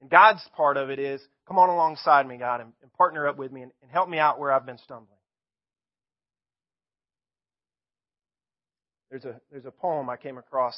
And 0.00 0.10
God's 0.10 0.40
part 0.56 0.76
of 0.76 0.90
it 0.90 0.98
is, 0.98 1.20
come 1.46 1.58
on 1.58 1.68
alongside 1.68 2.26
me, 2.26 2.36
God, 2.36 2.60
and, 2.60 2.72
and 2.82 2.92
partner 2.94 3.28
up 3.28 3.38
with 3.38 3.52
me 3.52 3.62
and, 3.62 3.72
and 3.82 3.90
help 3.90 4.08
me 4.08 4.18
out 4.18 4.40
where 4.40 4.50
I've 4.50 4.66
been 4.66 4.78
stumbling. 4.78 5.08
There's 9.10 9.24
a, 9.24 9.40
there's 9.50 9.66
a 9.66 9.70
poem 9.70 10.08
I 10.08 10.16
came 10.16 10.38
across. 10.38 10.74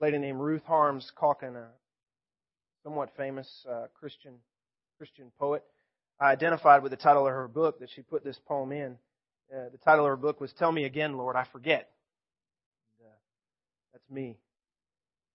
A 0.00 0.04
lady 0.04 0.18
named 0.18 0.40
Ruth 0.40 0.64
Harms 0.64 1.10
Calkin, 1.18 1.54
a 1.56 1.68
somewhat 2.82 3.10
famous 3.16 3.48
uh, 3.70 3.86
Christian 3.98 4.34
Christian 4.98 5.30
poet. 5.38 5.64
I 6.20 6.30
identified 6.30 6.82
with 6.82 6.90
the 6.90 6.96
title 6.96 7.26
of 7.26 7.32
her 7.32 7.48
book 7.48 7.80
that 7.80 7.88
she 7.94 8.02
put 8.02 8.24
this 8.24 8.38
poem 8.46 8.72
in. 8.72 8.98
Uh, 9.52 9.70
the 9.72 9.78
title 9.78 10.04
of 10.04 10.10
her 10.10 10.16
book 10.16 10.40
was 10.40 10.52
"Tell 10.58 10.70
Me 10.70 10.84
Again, 10.84 11.16
Lord, 11.16 11.36
I 11.36 11.46
Forget." 11.52 11.90
And, 12.98 13.08
uh, 13.08 13.12
that's 13.92 14.10
me. 14.10 14.38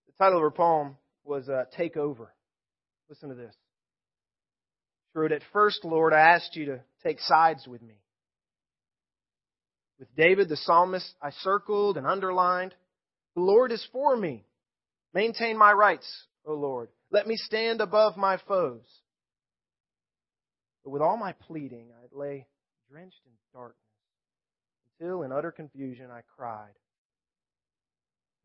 The 0.07 0.23
title 0.23 0.37
of 0.37 0.43
her 0.43 0.51
poem 0.51 0.97
was 1.23 1.49
uh, 1.49 1.65
"Take 1.75 1.97
Over." 1.97 2.31
Listen 3.09 3.29
to 3.29 3.35
this. 3.35 3.53
She 5.11 5.19
wrote, 5.19 5.31
At 5.31 5.43
first, 5.53 5.85
Lord, 5.85 6.11
I 6.13 6.19
asked 6.19 6.55
you 6.55 6.65
to 6.65 6.79
take 7.03 7.19
sides 7.19 7.67
with 7.67 7.81
me. 7.81 7.95
With 9.99 10.13
David 10.15 10.49
the 10.49 10.57
psalmist, 10.57 11.13
I 11.21 11.29
circled 11.41 11.97
and 11.97 12.05
underlined, 12.05 12.73
The 13.35 13.41
Lord 13.41 13.71
is 13.71 13.87
for 13.91 14.15
me. 14.17 14.43
Maintain 15.13 15.57
my 15.57 15.71
rights, 15.71 16.25
O 16.45 16.53
Lord. 16.53 16.89
Let 17.11 17.27
me 17.27 17.37
stand 17.37 17.81
above 17.81 18.17
my 18.17 18.37
foes. 18.47 18.85
But 20.83 20.91
with 20.91 21.01
all 21.01 21.17
my 21.17 21.33
pleading, 21.33 21.89
I 21.91 22.05
lay 22.15 22.45
drenched 22.89 23.21
in 23.25 23.31
darkness 23.53 23.79
until 24.99 25.23
in 25.23 25.31
utter 25.31 25.51
confusion 25.51 26.09
I 26.11 26.21
cried, 26.37 26.73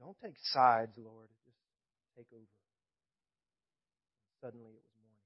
Don't 0.00 0.16
take 0.22 0.36
sides, 0.52 0.92
Lord. 0.96 1.28
Just 1.44 1.56
take 2.16 2.26
over. 2.32 2.44
Suddenly 4.42 4.70
it 4.72 4.82
was 4.82 4.96
morning. 4.96 5.20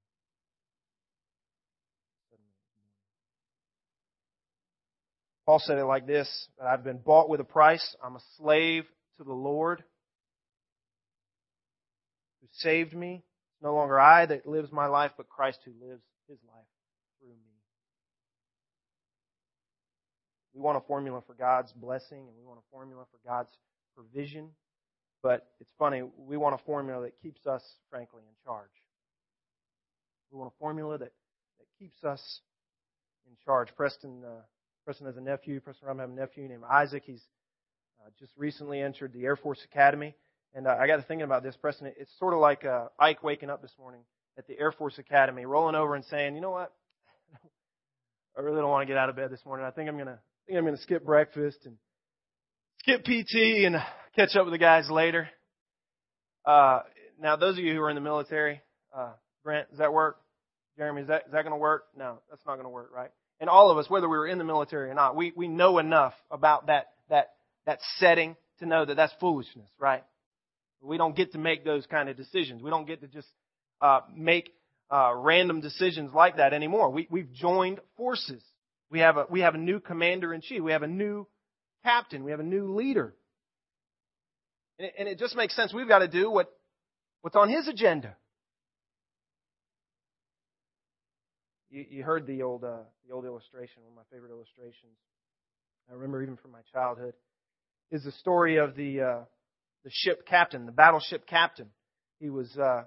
Suddenly 2.30 2.50
it 2.50 2.58
was 2.58 2.74
morning. 2.74 2.96
Paul 5.46 5.60
said 5.60 5.78
it 5.78 5.84
like 5.84 6.06
this 6.06 6.48
I've 6.60 6.84
been 6.84 6.98
bought 6.98 7.28
with 7.28 7.40
a 7.40 7.44
price. 7.44 7.94
I'm 8.04 8.16
a 8.16 8.22
slave 8.36 8.84
to 9.18 9.24
the 9.24 9.32
Lord 9.32 9.84
saved 12.58 12.94
me. 12.94 13.22
It's 13.54 13.62
no 13.62 13.74
longer 13.74 13.98
I 13.98 14.26
that 14.26 14.46
lives 14.46 14.72
my 14.72 14.86
life, 14.86 15.12
but 15.16 15.28
Christ 15.28 15.60
who 15.64 15.72
lives 15.86 16.02
his 16.28 16.38
life 16.46 16.66
through 17.20 17.30
me. 17.30 17.54
We 20.54 20.60
want 20.60 20.78
a 20.78 20.86
formula 20.86 21.22
for 21.26 21.34
God's 21.34 21.72
blessing 21.72 22.18
and 22.18 22.36
we 22.36 22.44
want 22.44 22.58
a 22.58 22.70
formula 22.70 23.04
for 23.10 23.28
God's 23.28 23.50
provision. 23.96 24.50
But 25.22 25.46
it's 25.60 25.70
funny, 25.78 26.02
we 26.18 26.36
want 26.36 26.54
a 26.54 26.64
formula 26.64 27.02
that 27.02 27.20
keeps 27.22 27.46
us, 27.46 27.62
frankly, 27.90 28.20
in 28.28 28.34
charge. 28.44 28.68
We 30.30 30.38
want 30.38 30.52
a 30.54 30.58
formula 30.58 30.98
that, 30.98 31.12
that 31.58 31.66
keeps 31.78 32.04
us 32.04 32.40
in 33.26 33.32
charge. 33.44 33.68
Preston, 33.76 34.22
uh, 34.24 34.42
Preston 34.84 35.06
has 35.06 35.16
a 35.16 35.20
nephew. 35.20 35.60
Preston 35.60 35.88
Rum 35.88 35.98
has 35.98 36.10
a 36.10 36.12
nephew 36.12 36.46
named 36.48 36.64
Isaac. 36.70 37.04
He's 37.06 37.22
uh, 38.04 38.10
just 38.18 38.32
recently 38.36 38.82
entered 38.82 39.12
the 39.12 39.24
Air 39.24 39.36
Force 39.36 39.60
Academy. 39.64 40.14
And 40.54 40.66
uh, 40.66 40.76
I 40.78 40.86
got 40.86 40.96
to 40.96 41.02
thinking 41.02 41.24
about 41.24 41.42
this, 41.42 41.56
Preston. 41.56 41.92
It's 41.98 42.10
sort 42.18 42.32
of 42.32 42.40
like 42.40 42.64
uh, 42.64 42.86
Ike 42.98 43.22
waking 43.22 43.50
up 43.50 43.60
this 43.60 43.74
morning 43.78 44.02
at 44.38 44.46
the 44.46 44.58
Air 44.58 44.72
Force 44.72 44.98
Academy, 44.98 45.44
rolling 45.44 45.74
over 45.74 45.94
and 45.94 46.04
saying, 46.04 46.34
"You 46.36 46.40
know 46.40 46.50
what? 46.50 46.72
I 48.38 48.40
really 48.40 48.58
don't 48.58 48.70
want 48.70 48.82
to 48.82 48.86
get 48.86 48.96
out 48.96 49.08
of 49.08 49.16
bed 49.16 49.30
this 49.30 49.44
morning. 49.44 49.66
I 49.66 49.70
think 49.70 49.88
I'm 49.88 49.98
gonna, 49.98 50.12
I 50.12 50.42
think 50.46 50.58
I'm 50.58 50.64
gonna 50.64 50.76
skip 50.78 51.04
breakfast 51.04 51.58
and 51.64 51.76
skip 52.78 53.04
PT 53.04 53.64
and 53.66 53.76
catch 54.14 54.36
up 54.36 54.44
with 54.44 54.52
the 54.52 54.58
guys 54.58 54.88
later." 54.88 55.28
Uh, 56.46 56.80
now, 57.20 57.36
those 57.36 57.58
of 57.58 57.64
you 57.64 57.74
who 57.74 57.80
are 57.80 57.90
in 57.90 57.96
the 57.96 58.00
military, 58.00 58.60
uh, 58.96 59.12
Brent, 59.42 59.70
does 59.70 59.78
that 59.78 59.92
work? 59.92 60.18
Jeremy, 60.76 61.02
is 61.02 61.08
that, 61.08 61.22
is 61.26 61.32
that 61.32 61.42
going 61.42 61.52
to 61.52 61.56
work? 61.56 61.84
No, 61.96 62.18
that's 62.28 62.42
not 62.46 62.54
going 62.54 62.64
to 62.64 62.70
work, 62.70 62.90
right? 62.94 63.10
And 63.40 63.48
all 63.48 63.70
of 63.70 63.78
us, 63.78 63.88
whether 63.88 64.08
we 64.08 64.16
were 64.16 64.26
in 64.26 64.38
the 64.38 64.44
military 64.44 64.90
or 64.90 64.94
not, 64.94 65.16
we, 65.16 65.32
we 65.36 65.48
know 65.48 65.78
enough 65.78 66.14
about 66.30 66.66
that, 66.66 66.88
that, 67.10 67.30
that 67.66 67.78
setting 67.98 68.36
to 68.58 68.66
know 68.66 68.84
that 68.84 68.96
that's 68.96 69.12
foolishness, 69.20 69.68
right? 69.78 70.02
We 70.84 70.98
don't 70.98 71.16
get 71.16 71.32
to 71.32 71.38
make 71.38 71.64
those 71.64 71.86
kind 71.86 72.08
of 72.08 72.16
decisions. 72.16 72.62
We 72.62 72.70
don't 72.70 72.86
get 72.86 73.00
to 73.00 73.08
just 73.08 73.28
uh, 73.80 74.00
make 74.14 74.50
uh, 74.90 75.12
random 75.16 75.60
decisions 75.60 76.12
like 76.12 76.36
that 76.36 76.52
anymore. 76.52 76.90
We, 76.90 77.08
we've 77.10 77.32
joined 77.32 77.80
forces. 77.96 78.42
We 78.90 79.00
have 79.00 79.16
a 79.16 79.26
we 79.30 79.40
have 79.40 79.54
a 79.54 79.58
new 79.58 79.80
commander 79.80 80.34
in 80.34 80.40
chief. 80.40 80.62
We 80.62 80.72
have 80.72 80.82
a 80.82 80.88
new 80.88 81.26
captain. 81.82 82.22
We 82.22 82.30
have 82.30 82.40
a 82.40 82.44
new 82.44 82.74
leader. 82.74 83.14
And 84.78 84.86
it, 84.86 84.94
and 84.98 85.08
it 85.08 85.18
just 85.18 85.36
makes 85.36 85.56
sense. 85.56 85.72
We've 85.72 85.88
got 85.88 86.00
to 86.00 86.08
do 86.08 86.30
what 86.30 86.52
what's 87.22 87.36
on 87.36 87.48
his 87.48 87.66
agenda. 87.66 88.16
You, 91.70 91.84
you 91.88 92.02
heard 92.04 92.26
the 92.26 92.42
old 92.42 92.62
uh, 92.62 92.84
the 93.06 93.14
old 93.14 93.24
illustration, 93.24 93.82
one 93.82 93.92
of 93.92 93.96
my 93.96 94.16
favorite 94.16 94.30
illustrations. 94.30 94.96
I 95.90 95.94
remember 95.94 96.22
even 96.22 96.36
from 96.36 96.52
my 96.52 96.60
childhood, 96.72 97.14
is 97.90 98.04
the 98.04 98.12
story 98.12 98.56
of 98.56 98.76
the 98.76 99.00
uh, 99.00 99.18
the 99.84 99.90
ship 99.92 100.26
captain, 100.26 100.66
the 100.66 100.72
battleship 100.72 101.26
captain. 101.26 101.68
He 102.18 102.30
was 102.30 102.56
uh, 102.56 102.84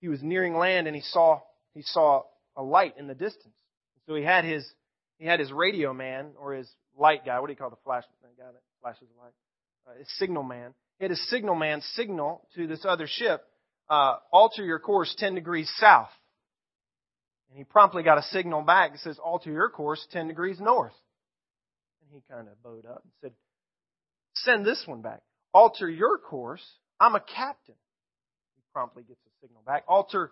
he 0.00 0.08
was 0.08 0.22
nearing 0.22 0.56
land 0.56 0.86
and 0.86 0.94
he 0.96 1.02
saw 1.02 1.40
he 1.72 1.82
saw 1.82 2.22
a 2.56 2.62
light 2.62 2.94
in 2.98 3.06
the 3.06 3.14
distance. 3.14 3.54
So 4.06 4.14
he 4.14 4.22
had 4.22 4.44
his 4.44 4.66
he 5.18 5.26
had 5.26 5.40
his 5.40 5.52
radio 5.52 5.92
man 5.92 6.32
or 6.38 6.54
his 6.54 6.68
light 6.96 7.24
guy. 7.24 7.40
What 7.40 7.46
do 7.46 7.52
you 7.52 7.56
call 7.56 7.70
the 7.70 7.76
flash 7.84 8.04
the 8.22 8.28
guy 8.42 8.50
that 8.50 8.62
flashes 8.82 9.08
light? 9.20 9.32
Uh, 9.86 9.98
his 9.98 10.08
signal 10.18 10.42
man. 10.42 10.74
He 10.98 11.04
had 11.04 11.10
his 11.10 11.28
signal 11.30 11.54
man 11.54 11.80
signal 11.94 12.46
to 12.54 12.66
this 12.66 12.84
other 12.84 13.06
ship, 13.06 13.44
uh, 13.88 14.16
alter 14.32 14.64
your 14.64 14.78
course 14.78 15.14
10 15.18 15.34
degrees 15.34 15.70
south. 15.78 16.08
And 17.48 17.58
he 17.58 17.64
promptly 17.64 18.02
got 18.02 18.18
a 18.18 18.22
signal 18.22 18.62
back 18.62 18.92
that 18.92 19.00
says, 19.00 19.18
alter 19.22 19.52
your 19.52 19.68
course 19.68 20.04
10 20.10 20.28
degrees 20.28 20.58
north. 20.58 20.94
And 22.02 22.10
he 22.10 22.32
kind 22.32 22.48
of 22.48 22.60
bowed 22.62 22.86
up 22.86 23.02
and 23.02 23.12
said, 23.20 23.32
send 24.34 24.64
this 24.64 24.82
one 24.86 25.02
back. 25.02 25.20
Alter 25.56 25.88
your 25.88 26.18
course. 26.18 26.62
I'm 27.00 27.14
a 27.14 27.20
captain. 27.20 27.76
He 28.56 28.62
promptly 28.74 29.04
gets 29.04 29.22
a 29.26 29.30
signal 29.40 29.62
back. 29.64 29.84
Alter 29.88 30.30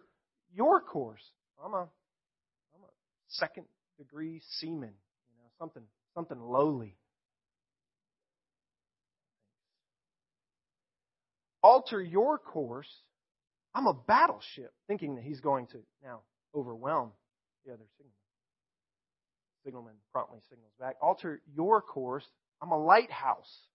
your 0.54 0.82
course. 0.82 1.22
I'm 1.64 1.72
a, 1.72 1.78
I'm 1.78 2.82
a 2.82 2.92
second 3.28 3.64
degree 3.96 4.42
seaman. 4.58 4.90
You 4.90 5.38
know, 5.38 5.48
something, 5.58 5.82
something 6.14 6.38
lowly. 6.38 6.98
Alter 11.62 12.02
your 12.02 12.36
course. 12.36 12.90
I'm 13.74 13.86
a 13.86 13.94
battleship, 13.94 14.74
thinking 14.88 15.14
that 15.14 15.24
he's 15.24 15.40
going 15.40 15.68
to 15.68 15.78
now 16.02 16.20
overwhelm 16.54 17.12
the 17.64 17.72
other 17.72 17.86
signalman. 17.96 18.12
Signalman 19.64 19.94
promptly 20.12 20.40
signals 20.50 20.74
back. 20.78 20.96
Alter 21.00 21.40
your 21.56 21.80
course. 21.80 22.26
I'm 22.60 22.72
a 22.72 22.78
lighthouse. 22.78 23.68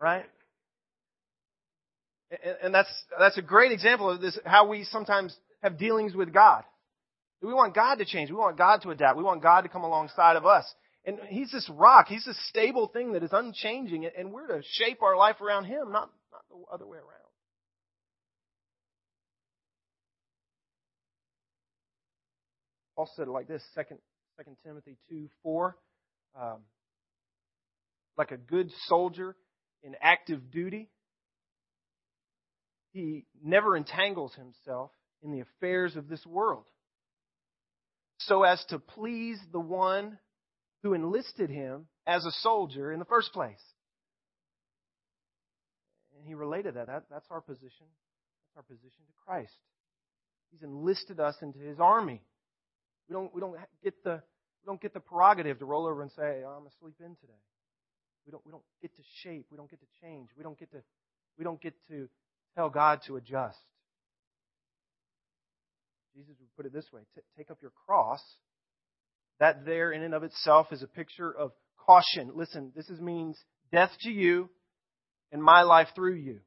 Right? 0.00 0.24
And 2.62 2.74
that's, 2.74 2.88
that's 3.18 3.36
a 3.36 3.42
great 3.42 3.72
example 3.72 4.10
of 4.10 4.20
this, 4.20 4.38
how 4.44 4.66
we 4.66 4.84
sometimes 4.84 5.36
have 5.62 5.78
dealings 5.78 6.14
with 6.14 6.32
God. 6.32 6.64
We 7.42 7.52
want 7.52 7.74
God 7.74 7.96
to 7.96 8.04
change. 8.04 8.30
We 8.30 8.36
want 8.36 8.56
God 8.56 8.82
to 8.82 8.90
adapt. 8.90 9.18
We 9.18 9.24
want 9.24 9.42
God 9.42 9.62
to 9.62 9.68
come 9.68 9.82
alongside 9.82 10.36
of 10.36 10.46
us. 10.46 10.64
And 11.04 11.18
He's 11.28 11.50
this 11.50 11.68
rock. 11.68 12.06
He's 12.08 12.24
this 12.24 12.38
stable 12.48 12.86
thing 12.86 13.12
that 13.12 13.22
is 13.22 13.30
unchanging. 13.32 14.08
And 14.16 14.32
we're 14.32 14.46
to 14.46 14.62
shape 14.62 15.02
our 15.02 15.16
life 15.16 15.40
around 15.40 15.64
Him, 15.64 15.90
not, 15.90 16.10
not 16.30 16.44
the 16.48 16.72
other 16.72 16.86
way 16.86 16.98
around. 16.98 17.08
Paul 22.94 23.10
said 23.16 23.26
it 23.26 23.30
like 23.30 23.48
this, 23.48 23.62
2 23.74 23.82
Timothy 24.64 24.96
2 25.08 25.28
4. 25.42 25.76
Um, 26.40 26.58
like 28.16 28.30
a 28.30 28.36
good 28.36 28.70
soldier 28.86 29.34
in 29.82 29.94
active 30.00 30.50
duty, 30.50 30.88
he 32.92 33.24
never 33.42 33.76
entangles 33.76 34.34
himself 34.34 34.90
in 35.22 35.32
the 35.32 35.40
affairs 35.40 35.96
of 35.96 36.08
this 36.08 36.24
world 36.26 36.64
so 38.26 38.42
as 38.42 38.64
to 38.66 38.78
please 38.78 39.38
the 39.52 39.60
one 39.60 40.18
who 40.82 40.94
enlisted 40.94 41.50
him 41.50 41.86
as 42.06 42.24
a 42.24 42.30
soldier 42.30 42.92
in 42.92 42.98
the 42.98 43.04
first 43.04 43.32
place. 43.32 43.62
And 46.16 46.26
he 46.26 46.34
related 46.34 46.74
that. 46.74 46.86
that 46.86 47.04
that's 47.10 47.26
our 47.30 47.40
position. 47.40 47.86
That's 48.54 48.56
our 48.56 48.62
position 48.62 49.04
to 49.06 49.12
Christ. 49.26 49.52
He's 50.50 50.62
enlisted 50.62 51.18
us 51.18 51.36
into 51.42 51.58
his 51.58 51.80
army. 51.80 52.20
We 53.08 53.14
don't, 53.14 53.34
we 53.34 53.40
don't 53.40 53.56
get 53.82 53.94
the, 54.04 54.22
we 54.62 54.66
don't 54.66 54.80
get 54.80 54.94
the 54.94 55.00
prerogative 55.00 55.58
to 55.58 55.64
roll 55.64 55.86
over 55.86 56.02
and 56.02 56.10
say, 56.12 56.42
oh, 56.46 56.58
I'm 56.60 56.66
asleep 56.66 56.94
in 57.00 57.16
today. 57.16 57.32
We 58.26 58.32
don't, 58.32 58.44
we 58.46 58.52
don't 58.52 58.62
get 58.80 58.94
to 58.96 59.02
shape. 59.22 59.46
We 59.50 59.56
don't 59.56 59.70
get 59.70 59.80
to 59.80 59.86
change. 60.00 60.28
We 60.36 60.42
don't 60.42 60.58
get 60.58 60.70
to, 60.72 60.78
we 61.38 61.44
don't 61.44 61.60
get 61.60 61.74
to 61.88 62.08
tell 62.54 62.70
God 62.70 63.00
to 63.06 63.16
adjust. 63.16 63.58
Jesus 66.14 66.34
would 66.40 66.56
put 66.56 66.66
it 66.66 66.72
this 66.72 66.92
way 66.92 67.00
take 67.36 67.50
up 67.50 67.58
your 67.62 67.72
cross. 67.86 68.20
That 69.40 69.64
there 69.64 69.92
in 69.92 70.02
and 70.02 70.14
of 70.14 70.22
itself 70.22 70.68
is 70.72 70.82
a 70.82 70.86
picture 70.86 71.32
of 71.32 71.52
caution. 71.84 72.32
Listen, 72.34 72.72
this 72.76 72.88
is, 72.88 73.00
means 73.00 73.36
death 73.72 73.90
to 74.02 74.10
you 74.10 74.48
and 75.32 75.42
my 75.42 75.62
life 75.62 75.88
through 75.94 76.14
you. 76.14 76.40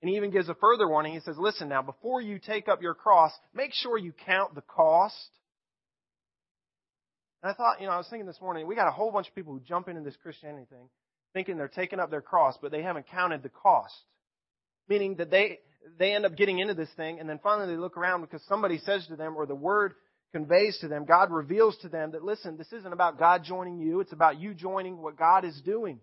And 0.00 0.08
he 0.08 0.16
even 0.16 0.30
gives 0.30 0.48
a 0.48 0.54
further 0.54 0.88
warning. 0.88 1.14
He 1.14 1.20
says, 1.20 1.36
listen 1.38 1.68
now, 1.68 1.82
before 1.82 2.20
you 2.20 2.38
take 2.38 2.68
up 2.68 2.82
your 2.82 2.94
cross, 2.94 3.32
make 3.54 3.72
sure 3.72 3.98
you 3.98 4.12
count 4.26 4.54
the 4.54 4.62
cost. 4.62 5.30
And 7.44 7.50
I 7.50 7.54
thought, 7.54 7.78
you 7.78 7.86
know, 7.86 7.92
I 7.92 7.98
was 7.98 8.06
thinking 8.08 8.26
this 8.26 8.40
morning, 8.40 8.66
we 8.66 8.74
got 8.74 8.88
a 8.88 8.90
whole 8.90 9.12
bunch 9.12 9.28
of 9.28 9.34
people 9.34 9.52
who 9.52 9.60
jump 9.60 9.86
into 9.88 10.00
this 10.00 10.16
Christianity 10.22 10.64
thing 10.70 10.88
thinking 11.34 11.58
they're 11.58 11.68
taking 11.68 12.00
up 12.00 12.10
their 12.10 12.22
cross, 12.22 12.56
but 12.62 12.72
they 12.72 12.80
haven't 12.80 13.06
counted 13.08 13.42
the 13.42 13.50
cost. 13.50 13.92
Meaning 14.88 15.16
that 15.16 15.30
they, 15.30 15.58
they 15.98 16.14
end 16.14 16.24
up 16.24 16.36
getting 16.36 16.58
into 16.58 16.72
this 16.72 16.88
thing 16.96 17.20
and 17.20 17.28
then 17.28 17.38
finally 17.42 17.70
they 17.70 17.78
look 17.78 17.98
around 17.98 18.22
because 18.22 18.40
somebody 18.48 18.78
says 18.78 19.06
to 19.08 19.16
them 19.16 19.34
or 19.36 19.44
the 19.44 19.54
word 19.54 19.92
conveys 20.32 20.78
to 20.78 20.88
them, 20.88 21.04
God 21.04 21.30
reveals 21.30 21.76
to 21.82 21.90
them 21.90 22.12
that 22.12 22.24
listen, 22.24 22.56
this 22.56 22.72
isn't 22.72 22.94
about 22.94 23.18
God 23.18 23.42
joining 23.44 23.78
you, 23.78 24.00
it's 24.00 24.12
about 24.14 24.40
you 24.40 24.54
joining 24.54 25.02
what 25.02 25.18
God 25.18 25.44
is 25.44 25.60
doing. 25.66 26.00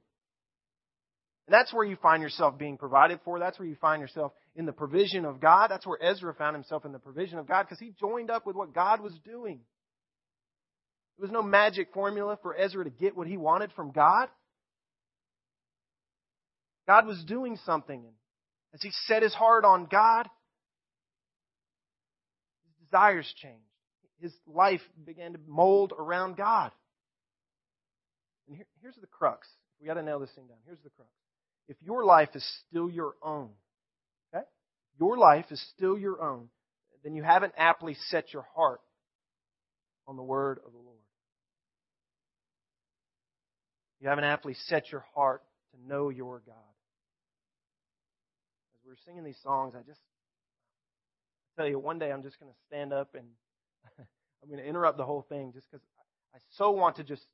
And 1.47 1.53
that's 1.55 1.73
where 1.73 1.85
you 1.85 1.95
find 1.95 2.21
yourself 2.21 2.59
being 2.59 2.77
provided 2.77 3.19
for. 3.25 3.39
That's 3.39 3.57
where 3.57 3.67
you 3.67 3.77
find 3.81 3.99
yourself 3.99 4.31
in 4.55 4.67
the 4.67 4.73
provision 4.73 5.25
of 5.25 5.39
God. 5.39 5.71
That's 5.71 5.87
where 5.87 6.03
Ezra 6.03 6.35
found 6.35 6.55
himself 6.55 6.85
in 6.85 6.91
the 6.91 6.99
provision 6.99 7.39
of 7.39 7.47
God 7.47 7.63
because 7.63 7.79
he 7.79 7.95
joined 7.99 8.29
up 8.29 8.45
with 8.45 8.55
what 8.55 8.75
God 8.75 9.01
was 9.01 9.17
doing. 9.25 9.61
There 11.17 11.23
was 11.27 11.31
no 11.31 11.43
magic 11.43 11.89
formula 11.93 12.37
for 12.41 12.55
Ezra 12.57 12.83
to 12.83 12.89
get 12.89 13.15
what 13.15 13.27
he 13.27 13.37
wanted 13.37 13.71
from 13.73 13.91
God. 13.91 14.29
God 16.87 17.05
was 17.05 17.23
doing 17.23 17.57
something. 17.65 17.99
And 17.99 18.13
as 18.73 18.81
he 18.81 18.91
set 19.05 19.23
his 19.23 19.33
heart 19.33 19.65
on 19.65 19.85
God, 19.85 20.27
his 22.63 22.87
desires 22.87 23.31
changed. 23.41 23.59
His 24.19 24.33
life 24.47 24.81
began 25.05 25.33
to 25.33 25.39
mold 25.47 25.93
around 25.97 26.37
God. 26.37 26.71
And 28.47 28.57
here, 28.57 28.67
here's 28.81 28.95
the 28.95 29.07
crux. 29.07 29.47
We 29.79 29.87
got 29.87 29.95
to 29.95 30.03
nail 30.03 30.19
this 30.19 30.29
thing 30.35 30.47
down. 30.47 30.57
Here's 30.65 30.81
the 30.83 30.89
crux. 30.91 31.09
If 31.67 31.77
your 31.81 32.03
life 32.03 32.29
is 32.35 32.45
still 32.67 32.89
your 32.89 33.13
own, 33.23 33.49
okay? 34.33 34.45
Your 34.99 35.17
life 35.17 35.45
is 35.51 35.61
still 35.75 35.97
your 35.97 36.21
own, 36.21 36.49
then 37.03 37.15
you 37.15 37.23
haven't 37.23 37.53
aptly 37.57 37.95
set 38.09 38.33
your 38.33 38.45
heart 38.55 38.81
on 40.07 40.17
the 40.17 40.23
word 40.23 40.59
of 40.65 40.71
the 40.71 40.77
Lord. 40.77 40.90
You 44.01 44.09
haven't 44.09 44.23
aptly 44.23 44.55
set 44.65 44.91
your 44.91 45.05
heart 45.13 45.43
to 45.71 45.87
know 45.87 46.09
your 46.09 46.41
God. 46.43 46.55
As 48.73 48.81
we 48.83 48.91
are 48.91 48.97
singing 49.05 49.23
these 49.23 49.39
songs, 49.43 49.75
I 49.77 49.83
just 49.83 50.01
I 51.55 51.61
tell 51.61 51.69
you, 51.69 51.77
one 51.77 51.99
day 51.99 52.11
I'm 52.11 52.23
just 52.23 52.39
going 52.39 52.51
to 52.51 52.57
stand 52.67 52.93
up 52.93 53.13
and 53.13 53.27
I'm 54.41 54.49
going 54.49 54.59
to 54.59 54.67
interrupt 54.67 54.97
the 54.97 55.05
whole 55.05 55.21
thing 55.29 55.53
just 55.53 55.69
because 55.69 55.85
I 56.33 56.39
so 56.57 56.71
want 56.71 56.95
to 56.95 57.03
just 57.03 57.25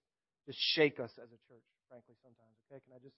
just 0.45 0.59
shake 0.75 0.99
us 0.99 1.11
as 1.17 1.29
a 1.29 1.39
church, 1.47 1.63
frankly, 1.87 2.15
sometimes. 2.21 2.51
Okay, 2.69 2.81
can 2.83 2.93
I 2.93 2.99
just 2.99 3.15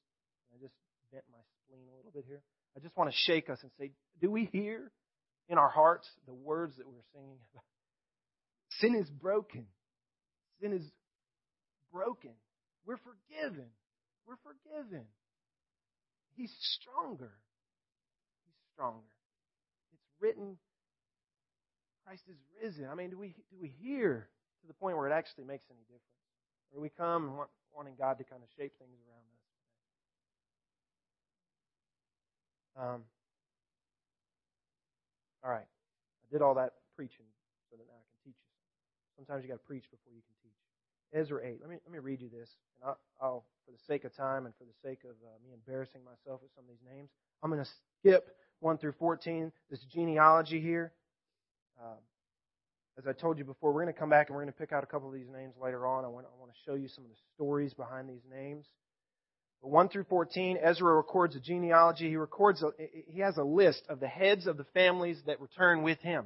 can 0.47 0.59
I 0.59 0.61
just 0.61 0.75
vent 1.11 1.23
my 1.31 1.41
spleen 1.65 1.89
a 1.91 1.95
little 1.97 2.11
bit 2.13 2.25
here? 2.27 2.41
I 2.77 2.79
just 2.79 2.95
want 2.95 3.09
to 3.09 3.15
shake 3.25 3.49
us 3.49 3.57
and 3.63 3.71
say, 3.79 3.91
do 4.21 4.29
we 4.29 4.45
hear 4.45 4.91
in 5.47 5.57
our 5.57 5.69
hearts 5.69 6.07
the 6.27 6.33
words 6.33 6.77
that 6.77 6.87
we're 6.87 7.01
singing? 7.13 7.39
Sin 8.79 8.93
is 8.93 9.09
broken. 9.09 9.65
Sin 10.61 10.73
is 10.73 10.85
broken. 11.91 12.31
We're 12.89 12.97
forgiven. 13.05 13.69
We're 14.25 14.41
forgiven. 14.41 15.05
He's 16.33 16.49
stronger. 16.73 17.29
He's 18.49 18.57
stronger. 18.73 19.13
It's 19.93 20.09
written. 20.17 20.57
Christ 22.01 22.23
is 22.25 22.41
risen. 22.57 22.89
I 22.89 22.95
mean, 22.95 23.11
do 23.11 23.19
we 23.19 23.35
do 23.53 23.61
we 23.61 23.69
hear 23.77 24.25
to 24.61 24.67
the 24.67 24.73
point 24.73 24.97
where 24.97 25.05
it 25.05 25.13
actually 25.13 25.43
makes 25.45 25.69
any 25.69 25.85
difference? 25.85 26.01
Or 26.73 26.81
we 26.81 26.89
come 26.89 27.37
want, 27.37 27.51
wanting 27.77 27.93
God 27.93 28.17
to 28.17 28.23
kind 28.23 28.41
of 28.41 28.49
shape 28.57 28.73
things 28.81 28.97
around 29.05 29.27
us? 32.81 32.97
Um, 32.97 33.01
all 35.45 35.51
right. 35.51 35.69
I 35.69 36.25
did 36.33 36.41
all 36.41 36.55
that 36.55 36.73
preaching 36.95 37.29
so 37.69 37.77
that 37.77 37.85
now 37.85 38.01
I 38.01 38.05
can 38.09 38.33
teach 38.33 38.41
you. 38.41 38.49
Sometimes 39.15 39.45
you 39.45 39.49
got 39.53 39.61
to 39.61 39.67
preach 39.69 39.85
before 39.93 40.09
you 40.09 40.25
can. 40.25 40.38
Ezra 41.13 41.39
8. 41.43 41.57
Let 41.61 41.69
me, 41.69 41.77
let 41.85 41.91
me 41.91 41.99
read 41.99 42.21
you 42.21 42.29
this. 42.29 42.49
And 42.81 42.89
I'll, 42.89 42.99
I'll, 43.21 43.45
for 43.65 43.71
the 43.71 43.83
sake 43.87 44.03
of 44.03 44.15
time 44.15 44.45
and 44.45 44.53
for 44.55 44.63
the 44.63 44.87
sake 44.87 45.03
of 45.03 45.11
uh, 45.23 45.37
me 45.43 45.53
embarrassing 45.53 46.01
myself 46.03 46.41
with 46.41 46.51
some 46.55 46.63
of 46.65 46.69
these 46.69 46.85
names, 46.95 47.09
I'm 47.43 47.49
going 47.49 47.63
to 47.63 47.69
skip 47.99 48.27
1 48.59 48.77
through 48.77 48.93
14, 48.99 49.51
this 49.69 49.79
genealogy 49.93 50.59
here. 50.59 50.93
Um, 51.81 51.97
as 52.97 53.07
I 53.07 53.13
told 53.13 53.37
you 53.37 53.45
before, 53.45 53.71
we're 53.71 53.83
going 53.83 53.93
to 53.93 53.99
come 53.99 54.09
back 54.09 54.27
and 54.27 54.35
we're 54.35 54.43
going 54.43 54.53
to 54.53 54.59
pick 54.59 54.73
out 54.73 54.83
a 54.83 54.87
couple 54.87 55.07
of 55.07 55.13
these 55.13 55.29
names 55.31 55.53
later 55.61 55.87
on. 55.87 56.03
I 56.03 56.09
want, 56.09 56.25
I 56.25 56.39
want 56.39 56.51
to 56.51 56.57
show 56.65 56.75
you 56.75 56.89
some 56.89 57.05
of 57.05 57.09
the 57.09 57.15
stories 57.35 57.73
behind 57.73 58.09
these 58.09 58.23
names. 58.29 58.65
But 59.61 59.69
1 59.69 59.89
through 59.89 60.05
14, 60.05 60.57
Ezra 60.61 60.93
records 60.95 61.35
a 61.35 61.39
genealogy. 61.39 62.09
He 62.09 62.17
records, 62.17 62.61
a, 62.61 62.71
he 63.07 63.21
has 63.21 63.37
a 63.37 63.43
list 63.43 63.83
of 63.87 63.99
the 64.01 64.07
heads 64.07 64.47
of 64.47 64.57
the 64.57 64.65
families 64.73 65.17
that 65.27 65.39
return 65.39 65.81
with 65.83 65.99
him. 65.99 66.25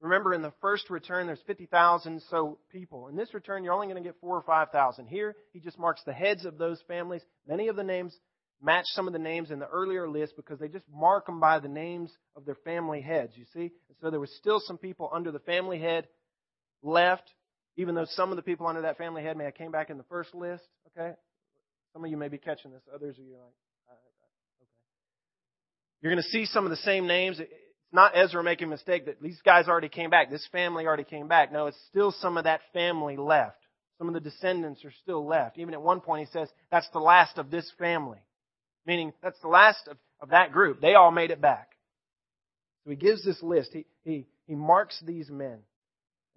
Remember, 0.00 0.34
in 0.34 0.42
the 0.42 0.52
first 0.60 0.90
return, 0.90 1.26
there's 1.26 1.40
50,000 1.46 2.22
so 2.30 2.58
people. 2.70 3.08
In 3.08 3.16
this 3.16 3.32
return, 3.32 3.64
you're 3.64 3.72
only 3.72 3.86
going 3.86 4.02
to 4.02 4.06
get 4.06 4.20
four 4.20 4.36
or 4.36 4.42
5,000. 4.42 5.06
Here, 5.06 5.34
he 5.52 5.60
just 5.60 5.78
marks 5.78 6.02
the 6.04 6.12
heads 6.12 6.44
of 6.44 6.58
those 6.58 6.82
families. 6.86 7.22
Many 7.48 7.68
of 7.68 7.76
the 7.76 7.84
names 7.84 8.14
match 8.62 8.84
some 8.88 9.06
of 9.06 9.12
the 9.12 9.18
names 9.18 9.50
in 9.50 9.58
the 9.58 9.68
earlier 9.68 10.08
list 10.08 10.34
because 10.36 10.58
they 10.58 10.68
just 10.68 10.84
mark 10.92 11.26
them 11.26 11.40
by 11.40 11.58
the 11.58 11.68
names 11.68 12.12
of 12.36 12.44
their 12.44 12.56
family 12.56 13.00
heads, 13.00 13.32
you 13.36 13.44
see? 13.52 13.72
And 13.88 13.96
so 14.00 14.10
there 14.10 14.20
was 14.20 14.34
still 14.36 14.60
some 14.60 14.78
people 14.78 15.10
under 15.12 15.30
the 15.30 15.38
family 15.40 15.78
head 15.78 16.08
left, 16.82 17.30
even 17.76 17.94
though 17.94 18.06
some 18.10 18.30
of 18.30 18.36
the 18.36 18.42
people 18.42 18.66
under 18.66 18.82
that 18.82 18.98
family 18.98 19.22
head 19.22 19.36
may 19.36 19.44
have 19.44 19.54
came 19.54 19.70
back 19.70 19.90
in 19.90 19.98
the 19.98 20.04
first 20.04 20.34
list, 20.34 20.64
okay? 20.88 21.14
Some 21.92 22.04
of 22.04 22.10
you 22.10 22.16
may 22.16 22.28
be 22.28 22.38
catching 22.38 22.70
this. 22.70 22.82
Others 22.94 23.18
of 23.18 23.24
you 23.24 23.34
are 23.34 23.38
like, 23.38 23.54
okay. 23.88 24.66
You're 26.02 26.12
going 26.12 26.22
to 26.22 26.28
see 26.28 26.44
some 26.46 26.64
of 26.64 26.70
the 26.70 26.76
same 26.76 27.06
names. 27.06 27.40
It's 27.86 27.94
not 27.94 28.16
Ezra 28.16 28.42
making 28.42 28.66
a 28.66 28.70
mistake 28.70 29.06
that 29.06 29.22
these 29.22 29.40
guys 29.44 29.68
already 29.68 29.88
came 29.88 30.10
back. 30.10 30.30
This 30.30 30.46
family 30.50 30.86
already 30.86 31.04
came 31.04 31.28
back. 31.28 31.52
No, 31.52 31.66
it's 31.66 31.78
still 31.88 32.12
some 32.20 32.36
of 32.36 32.44
that 32.44 32.60
family 32.72 33.16
left. 33.16 33.58
Some 33.98 34.08
of 34.08 34.14
the 34.14 34.20
descendants 34.20 34.84
are 34.84 34.92
still 35.02 35.24
left. 35.24 35.56
Even 35.56 35.72
at 35.72 35.80
one 35.80 36.00
point 36.00 36.26
he 36.26 36.32
says, 36.32 36.48
that's 36.70 36.88
the 36.92 36.98
last 36.98 37.38
of 37.38 37.50
this 37.50 37.70
family. 37.78 38.18
Meaning, 38.86 39.12
that's 39.22 39.40
the 39.40 39.48
last 39.48 39.86
of, 39.88 39.96
of 40.20 40.30
that 40.30 40.52
group. 40.52 40.80
They 40.80 40.94
all 40.94 41.10
made 41.10 41.30
it 41.30 41.40
back. 41.40 41.70
So 42.84 42.90
he 42.90 42.96
gives 42.96 43.24
this 43.24 43.42
list. 43.42 43.70
He, 43.72 43.86
he, 44.04 44.26
he 44.46 44.54
marks 44.54 45.00
these 45.04 45.30
men 45.30 45.58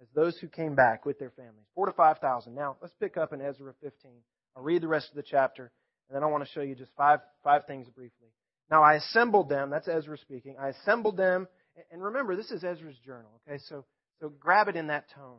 as 0.00 0.08
those 0.14 0.38
who 0.38 0.48
came 0.48 0.74
back 0.74 1.04
with 1.04 1.18
their 1.18 1.30
families. 1.30 1.66
Four 1.74 1.86
to 1.86 1.92
five 1.92 2.18
thousand. 2.18 2.54
Now, 2.54 2.76
let's 2.80 2.94
pick 3.00 3.16
up 3.16 3.32
in 3.32 3.40
Ezra 3.40 3.72
15. 3.82 4.10
I'll 4.56 4.62
read 4.62 4.82
the 4.82 4.88
rest 4.88 5.10
of 5.10 5.16
the 5.16 5.22
chapter, 5.22 5.70
and 6.08 6.16
then 6.16 6.22
I 6.22 6.26
want 6.26 6.44
to 6.44 6.50
show 6.50 6.60
you 6.60 6.74
just 6.74 6.90
five, 6.96 7.20
five 7.44 7.66
things 7.66 7.88
briefly. 7.88 8.28
Now 8.70 8.82
I 8.82 8.94
assembled 8.94 9.48
them, 9.48 9.70
that's 9.70 9.88
Ezra 9.88 10.16
speaking. 10.18 10.56
I 10.60 10.68
assembled 10.68 11.16
them, 11.16 11.48
and 11.90 12.02
remember, 12.02 12.36
this 12.36 12.50
is 12.50 12.62
Ezra's 12.62 12.98
journal, 13.04 13.40
okay? 13.48 13.58
So, 13.68 13.84
so 14.20 14.28
grab 14.28 14.68
it 14.68 14.76
in 14.76 14.88
that 14.88 15.10
tone. 15.14 15.38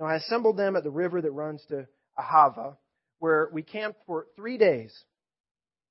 Now 0.00 0.06
I 0.06 0.16
assembled 0.16 0.56
them 0.56 0.74
at 0.76 0.82
the 0.82 0.90
river 0.90 1.22
that 1.22 1.30
runs 1.30 1.64
to 1.68 1.86
Ahava, 2.18 2.76
where 3.18 3.48
we 3.52 3.62
camped 3.62 4.00
for 4.06 4.26
three 4.36 4.58
days. 4.58 4.92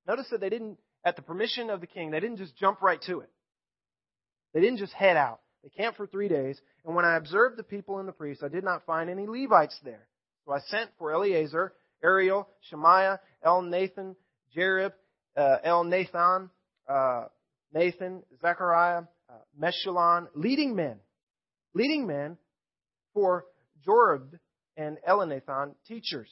Notice 0.07 0.27
that 0.31 0.41
they 0.41 0.49
didn't, 0.49 0.77
at 1.03 1.15
the 1.15 1.21
permission 1.21 1.69
of 1.69 1.81
the 1.81 1.87
king, 1.87 2.11
they 2.11 2.19
didn't 2.19 2.37
just 2.37 2.57
jump 2.57 2.81
right 2.81 3.01
to 3.03 3.21
it. 3.21 3.29
They 4.53 4.61
didn't 4.61 4.77
just 4.79 4.93
head 4.93 5.17
out. 5.17 5.39
They 5.63 5.69
camped 5.69 5.97
for 5.97 6.07
three 6.07 6.27
days, 6.27 6.59
and 6.85 6.95
when 6.95 7.05
I 7.05 7.15
observed 7.15 7.57
the 7.57 7.63
people 7.63 7.99
and 7.99 8.07
the 8.07 8.13
priests, 8.13 8.43
I 8.43 8.49
did 8.49 8.63
not 8.63 8.85
find 8.85 9.09
any 9.09 9.25
Levites 9.25 9.79
there. 9.83 10.07
So 10.45 10.51
I 10.51 10.59
sent 10.67 10.91
for 10.99 11.11
Eliezer, 11.11 11.73
Ariel, 12.03 12.47
Shemaiah, 12.69 13.19
Elnathan, 13.43 14.15
Jarib, 14.55 14.93
uh, 15.35 15.57
Elnathan, 15.65 16.49
uh, 16.87 17.25
Nathan, 17.73 18.23
Zechariah, 18.41 19.03
uh, 19.29 19.33
Meshullam, 19.59 20.27
leading 20.35 20.75
men, 20.75 20.97
leading 21.73 22.07
men 22.07 22.37
for 23.13 23.45
Jorib 23.87 24.39
and 24.77 24.97
Elinathan 25.07 25.75
teachers. 25.87 26.29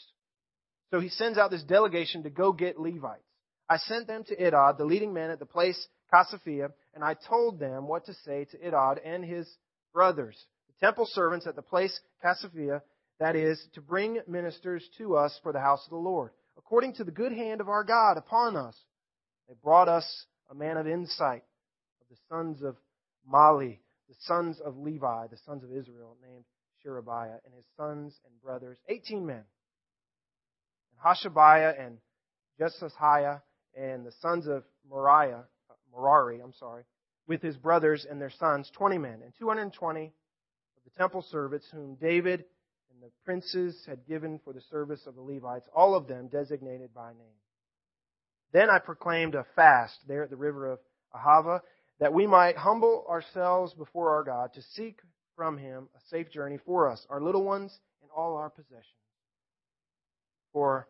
So 0.91 0.99
he 0.99 1.09
sends 1.09 1.37
out 1.37 1.51
this 1.51 1.63
delegation 1.63 2.23
to 2.23 2.29
go 2.29 2.51
get 2.51 2.79
Levites. 2.79 3.23
I 3.69 3.77
sent 3.77 4.07
them 4.07 4.23
to 4.25 4.35
Idad, 4.35 4.77
the 4.77 4.85
leading 4.85 5.13
men 5.13 5.31
at 5.31 5.39
the 5.39 5.45
place 5.45 5.87
Casiphia, 6.13 6.69
and 6.93 7.03
I 7.03 7.15
told 7.15 7.59
them 7.59 7.87
what 7.87 8.05
to 8.05 8.13
say 8.25 8.45
to 8.45 8.57
Idad 8.57 8.99
and 9.03 9.25
his 9.25 9.49
brothers, 9.93 10.37
the 10.67 10.85
temple 10.85 11.07
servants 11.11 11.47
at 11.47 11.55
the 11.55 11.61
place 11.61 11.99
Casiphia, 12.23 12.81
that 13.19 13.35
is, 13.35 13.63
to 13.73 13.81
bring 13.81 14.19
ministers 14.27 14.87
to 14.97 15.15
us 15.15 15.39
for 15.41 15.53
the 15.53 15.59
house 15.59 15.83
of 15.85 15.91
the 15.91 15.95
Lord, 15.95 16.31
according 16.57 16.93
to 16.95 17.03
the 17.03 17.11
good 17.11 17.31
hand 17.31 17.61
of 17.61 17.69
our 17.69 17.83
God 17.83 18.17
upon 18.17 18.55
us. 18.55 18.75
They 19.47 19.55
brought 19.63 19.87
us 19.87 20.25
a 20.49 20.55
man 20.55 20.77
of 20.77 20.87
insight 20.87 21.43
of 22.01 22.07
the 22.09 22.17
sons 22.29 22.61
of 22.61 22.75
Mahli, 23.31 23.79
the 24.09 24.15
sons 24.19 24.59
of 24.59 24.77
Levi, 24.77 25.27
the 25.27 25.37
sons 25.45 25.63
of 25.63 25.71
Israel, 25.71 26.17
named 26.21 26.43
Sherebiah, 26.83 27.39
and 27.45 27.53
his 27.55 27.65
sons 27.77 28.19
and 28.25 28.41
brothers, 28.41 28.77
18 28.89 29.25
men. 29.25 29.43
And 30.91 30.99
Hashabiah 31.03 31.79
and 31.79 31.97
Jesasiah 32.59 33.41
and 33.75 34.05
the 34.05 34.11
sons 34.21 34.47
of 34.47 34.63
Moriah, 34.89 35.45
uh, 35.69 35.73
Merari, 35.95 36.39
I'm 36.41 36.53
sorry, 36.53 36.83
with 37.27 37.41
his 37.41 37.57
brothers 37.57 38.05
and 38.09 38.19
their 38.19 38.29
sons, 38.29 38.69
20 38.75 38.97
men, 38.97 39.21
and 39.23 39.33
220 39.39 40.05
of 40.05 40.11
the 40.83 40.89
temple 40.97 41.25
servants 41.31 41.67
whom 41.71 41.95
David 41.95 42.45
and 42.91 43.01
the 43.01 43.11
princes 43.25 43.83
had 43.87 44.05
given 44.05 44.39
for 44.43 44.53
the 44.53 44.61
service 44.69 45.01
of 45.07 45.15
the 45.15 45.21
Levites, 45.21 45.67
all 45.73 45.95
of 45.95 46.07
them 46.07 46.27
designated 46.27 46.93
by 46.93 47.11
name. 47.13 47.42
Then 48.53 48.69
I 48.69 48.77
proclaimed 48.79 49.35
a 49.35 49.45
fast 49.55 49.97
there 50.07 50.23
at 50.23 50.29
the 50.29 50.37
river 50.37 50.71
of 50.71 50.79
Ahava, 51.13 51.61
that 51.99 52.13
we 52.13 52.27
might 52.27 52.55
humble 52.55 53.05
ourselves 53.09 53.73
before 53.73 54.11
our 54.11 54.23
God 54.23 54.53
to 54.53 54.61
seek 54.61 54.99
from 55.35 55.57
him 55.57 55.89
a 55.95 55.99
safe 56.09 56.31
journey 56.31 56.59
for 56.65 56.89
us, 56.89 57.05
our 57.09 57.21
little 57.21 57.43
ones, 57.43 57.77
and 58.01 58.11
all 58.15 58.37
our 58.37 58.49
possessions. 58.49 58.85
For 60.53 60.87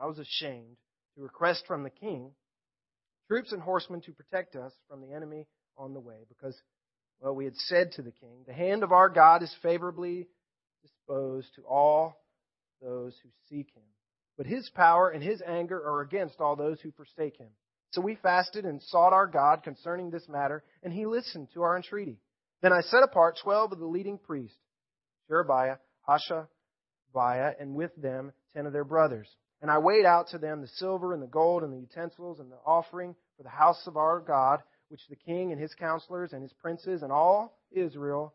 I 0.00 0.06
was 0.06 0.18
ashamed 0.18 0.76
to 1.16 1.22
request 1.22 1.64
from 1.66 1.82
the 1.82 1.90
king 1.90 2.30
troops 3.28 3.52
and 3.52 3.62
horsemen 3.62 4.00
to 4.02 4.12
protect 4.12 4.54
us 4.54 4.72
from 4.88 5.00
the 5.00 5.12
enemy 5.12 5.46
on 5.76 5.94
the 5.94 6.00
way, 6.00 6.24
because, 6.28 6.56
well, 7.20 7.34
we 7.34 7.44
had 7.44 7.56
said 7.56 7.92
to 7.92 8.02
the 8.02 8.12
king, 8.12 8.44
The 8.46 8.52
hand 8.52 8.84
of 8.84 8.92
our 8.92 9.08
God 9.08 9.42
is 9.42 9.54
favorably 9.62 10.28
disposed 10.82 11.48
to 11.56 11.62
all 11.62 12.20
those 12.80 13.14
who 13.22 13.30
seek 13.48 13.68
him. 13.74 13.82
But 14.36 14.46
his 14.46 14.68
power 14.74 15.10
and 15.10 15.22
his 15.22 15.42
anger 15.46 15.76
are 15.76 16.00
against 16.00 16.40
all 16.40 16.56
those 16.56 16.80
who 16.80 16.90
forsake 16.92 17.36
him. 17.36 17.50
So 17.92 18.00
we 18.00 18.16
fasted 18.16 18.64
and 18.64 18.82
sought 18.82 19.12
our 19.12 19.28
God 19.28 19.62
concerning 19.62 20.10
this 20.10 20.28
matter, 20.28 20.64
and 20.82 20.92
he 20.92 21.06
listened 21.06 21.48
to 21.54 21.62
our 21.62 21.76
entreaty. 21.76 22.18
Then 22.60 22.72
I 22.72 22.80
set 22.80 23.04
apart 23.04 23.38
twelve 23.42 23.72
of 23.72 23.78
the 23.78 23.86
leading 23.86 24.18
priests, 24.18 24.56
Sherebiah, 25.28 25.76
Hashabiah, 26.08 27.54
and 27.60 27.76
with 27.76 27.94
them 27.94 28.32
ten 28.54 28.66
of 28.66 28.72
their 28.72 28.84
brothers. 28.84 29.28
And 29.62 29.70
I 29.70 29.78
weighed 29.78 30.04
out 30.04 30.28
to 30.28 30.38
them 30.38 30.60
the 30.60 30.68
silver 30.68 31.12
and 31.12 31.22
the 31.22 31.28
gold 31.28 31.62
and 31.62 31.72
the 31.72 31.78
utensils 31.78 32.40
and 32.40 32.50
the 32.50 32.58
offering 32.66 33.14
for 33.36 33.44
the 33.44 33.48
house 33.48 33.86
of 33.86 33.96
our 33.96 34.18
God, 34.18 34.60
which 34.88 35.00
the 35.08 35.16
king 35.16 35.52
and 35.52 35.60
his 35.60 35.74
counselors 35.74 36.32
and 36.32 36.42
his 36.42 36.52
princes 36.54 37.02
and 37.02 37.12
all 37.12 37.56
Israel 37.70 38.34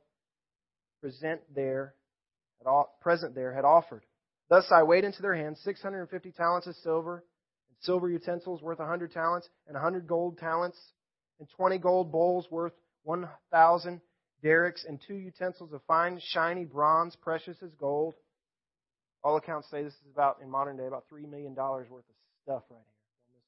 present 1.01 1.41
there, 1.53 1.93
present 3.01 3.35
there 3.35 3.53
had 3.53 3.65
offered. 3.65 4.03
Thus 4.49 4.65
I 4.71 4.83
weighed 4.83 5.03
into 5.03 5.21
their 5.21 5.35
hands 5.35 5.59
650 5.63 6.31
talents 6.31 6.67
of 6.67 6.75
silver, 6.77 7.23
and 7.69 7.77
silver 7.81 8.09
utensils 8.09 8.61
worth 8.61 8.79
a 8.79 8.83
100 8.83 9.11
talents, 9.11 9.47
and 9.67 9.77
a 9.77 9.79
100 9.79 10.07
gold 10.07 10.39
talents, 10.39 10.77
and 11.39 11.47
20 11.55 11.77
gold 11.77 12.11
bowls 12.11 12.47
worth 12.49 12.73
1,000 13.03 14.01
darics, 14.43 14.85
and 14.87 14.99
two 15.07 15.15
utensils 15.15 15.71
of 15.71 15.81
fine, 15.87 16.19
shiny 16.31 16.65
bronze, 16.65 17.15
precious 17.15 17.57
as 17.61 17.73
gold. 17.75 18.15
All 19.23 19.37
accounts 19.37 19.69
say 19.69 19.83
this 19.83 19.93
is 19.93 20.11
about, 20.11 20.39
in 20.41 20.49
modern 20.49 20.77
day, 20.77 20.87
about 20.87 21.05
$3 21.11 21.29
million 21.29 21.53
worth 21.53 21.91
of 21.91 22.03
stuff 22.43 22.63
right 22.69 22.79
here. 23.27 23.41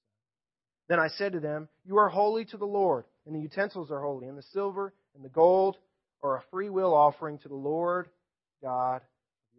Then 0.87 0.99
I 0.99 1.07
said 1.07 1.31
to 1.33 1.39
them, 1.39 1.67
You 1.83 1.97
are 1.97 2.09
holy 2.09 2.45
to 2.45 2.57
the 2.57 2.65
Lord, 2.65 3.05
and 3.25 3.33
the 3.33 3.39
utensils 3.39 3.89
are 3.89 4.01
holy, 4.01 4.27
and 4.27 4.37
the 4.37 4.43
silver 4.53 4.93
and 5.15 5.25
the 5.25 5.29
gold 5.29 5.77
are 6.21 6.37
a 6.37 6.43
free 6.51 6.69
will 6.69 6.93
offering 6.93 7.39
to 7.39 7.47
the 7.47 7.55
Lord 7.55 8.09
God 8.61 9.01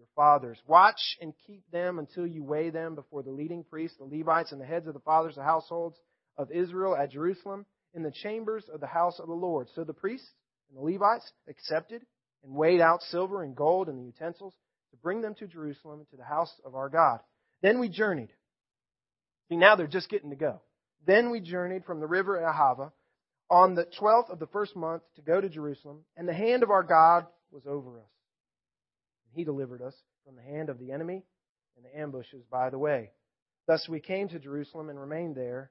your 0.03 0.09
fathers. 0.17 0.59
Watch 0.67 1.17
and 1.21 1.33
keep 1.47 1.63
them 1.71 1.99
until 1.99 2.27
you 2.27 2.43
weigh 2.43 2.71
them 2.71 2.95
before 2.95 3.23
the 3.23 3.31
leading 3.31 3.63
priests, 3.65 3.97
the 3.99 4.05
Levites, 4.05 4.53
and 4.53 4.61
the 4.61 4.67
heads 4.67 4.89
of 4.89 4.95
the 4.95 5.01
fathers 5.01 5.37
of 5.37 5.45
households 5.45 5.97
of 6.37 6.51
Israel 6.51 6.97
at 6.97 7.13
Jerusalem 7.13 7.67
in 7.95 8.03
the 8.03 8.11
chambers 8.11 8.65
of 8.73 8.81
the 8.81 8.87
house 8.87 9.21
of 9.21 9.29
the 9.29 9.35
Lord. 9.35 9.69
So 9.75 9.85
the 9.85 9.93
priests 9.93 10.29
and 10.69 10.79
the 10.79 10.93
Levites 10.93 11.31
accepted 11.49 12.03
and 12.43 12.55
weighed 12.55 12.81
out 12.81 13.03
silver 13.03 13.43
and 13.43 13.55
gold 13.55 13.89
and 13.89 13.99
the 13.99 14.05
utensils 14.05 14.55
to 14.91 14.97
bring 14.97 15.21
them 15.21 15.35
to 15.37 15.47
Jerusalem 15.47 16.05
to 16.11 16.17
the 16.17 16.25
house 16.25 16.53
of 16.65 16.75
our 16.75 16.89
God. 16.89 17.21
Then 17.63 17.79
we 17.79 17.89
journeyed. 17.89 18.33
See, 19.49 19.57
now 19.57 19.77
they're 19.77 19.87
just 19.87 20.09
getting 20.09 20.31
to 20.31 20.37
go. 20.37 20.61
Then 21.07 21.31
we 21.31 21.41
journeyed 21.41 21.85
from 21.85 22.01
the 22.01 22.07
river 22.07 22.39
Ahava 22.39 22.91
on 23.51 23.75
the 23.75 23.87
12th 24.01 24.31
of 24.31 24.39
the 24.39 24.47
first 24.49 24.75
month 24.75 25.03
to 25.17 25.23
go 25.23 25.41
to 25.41 25.49
Jerusalem, 25.49 26.01
and 26.17 26.27
the 26.27 26.35
hand 26.35 26.63
of 26.63 26.71
our 26.71 26.83
God 26.83 27.27
was 27.51 27.63
over 27.67 27.99
us. 27.99 28.12
He 29.35 29.45
delivered 29.45 29.83
us 29.83 29.95
from 30.25 30.37
the 30.37 30.43
hand 30.43 30.69
of 30.69 30.79
the 30.79 30.93
enemy 30.93 31.25
and 31.77 31.85
the 31.85 31.99
ambushes 31.99 32.45
by 32.51 32.71
the 32.71 32.79
way. 32.79 33.11
Thus 33.67 33.89
we 33.89 34.01
came 34.01 34.29
to 34.29 34.39
Jerusalem 34.39 34.89
and 34.89 35.01
remained 35.01 35.37
there 35.37 35.71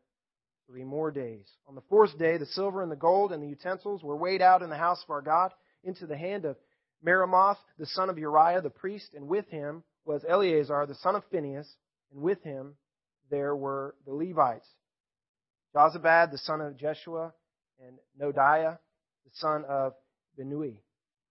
three 0.68 0.84
more 0.84 1.12
days. 1.12 1.46
On 1.68 1.76
the 1.76 1.82
fourth 1.90 2.18
day, 2.18 2.38
the 2.38 2.46
silver 2.46 2.82
and 2.82 2.92
the 2.92 2.96
gold 2.96 3.32
and 3.32 3.44
the 3.44 3.48
utensils 3.48 4.04
were 4.04 4.16
weighed 4.16 4.42
out 4.42 4.62
in 4.62 4.70
the 4.70 4.78
house 4.78 5.04
of 5.04 5.10
our 5.10 5.22
God 5.22 5.52
into 5.84 6.08
the 6.08 6.18
hand 6.18 6.46
of 6.46 6.58
Meremoth, 7.04 7.58
the 7.78 7.86
son 7.88 8.10
of 8.10 8.18
Uriah 8.18 8.62
the 8.62 8.70
priest, 8.70 9.14
and 9.14 9.28
with 9.28 9.48
him 9.50 9.84
was 10.06 10.24
Eleazar, 10.28 10.86
the 10.86 10.96
son 10.96 11.16
of 11.16 11.24
Phinehas, 11.32 11.76
and 12.12 12.22
with 12.22 12.42
him 12.44 12.76
there 13.30 13.56
were 13.56 13.96
the 14.06 14.14
Levites, 14.14 14.68
Jozabad, 15.76 16.32
the 16.32 16.38
son 16.38 16.62
of 16.62 16.78
Jeshua, 16.78 17.34
and 17.86 17.98
Noadiah, 18.20 18.78
the 19.26 19.32
son 19.34 19.66
of 19.68 19.94
Binnui. 20.38 20.78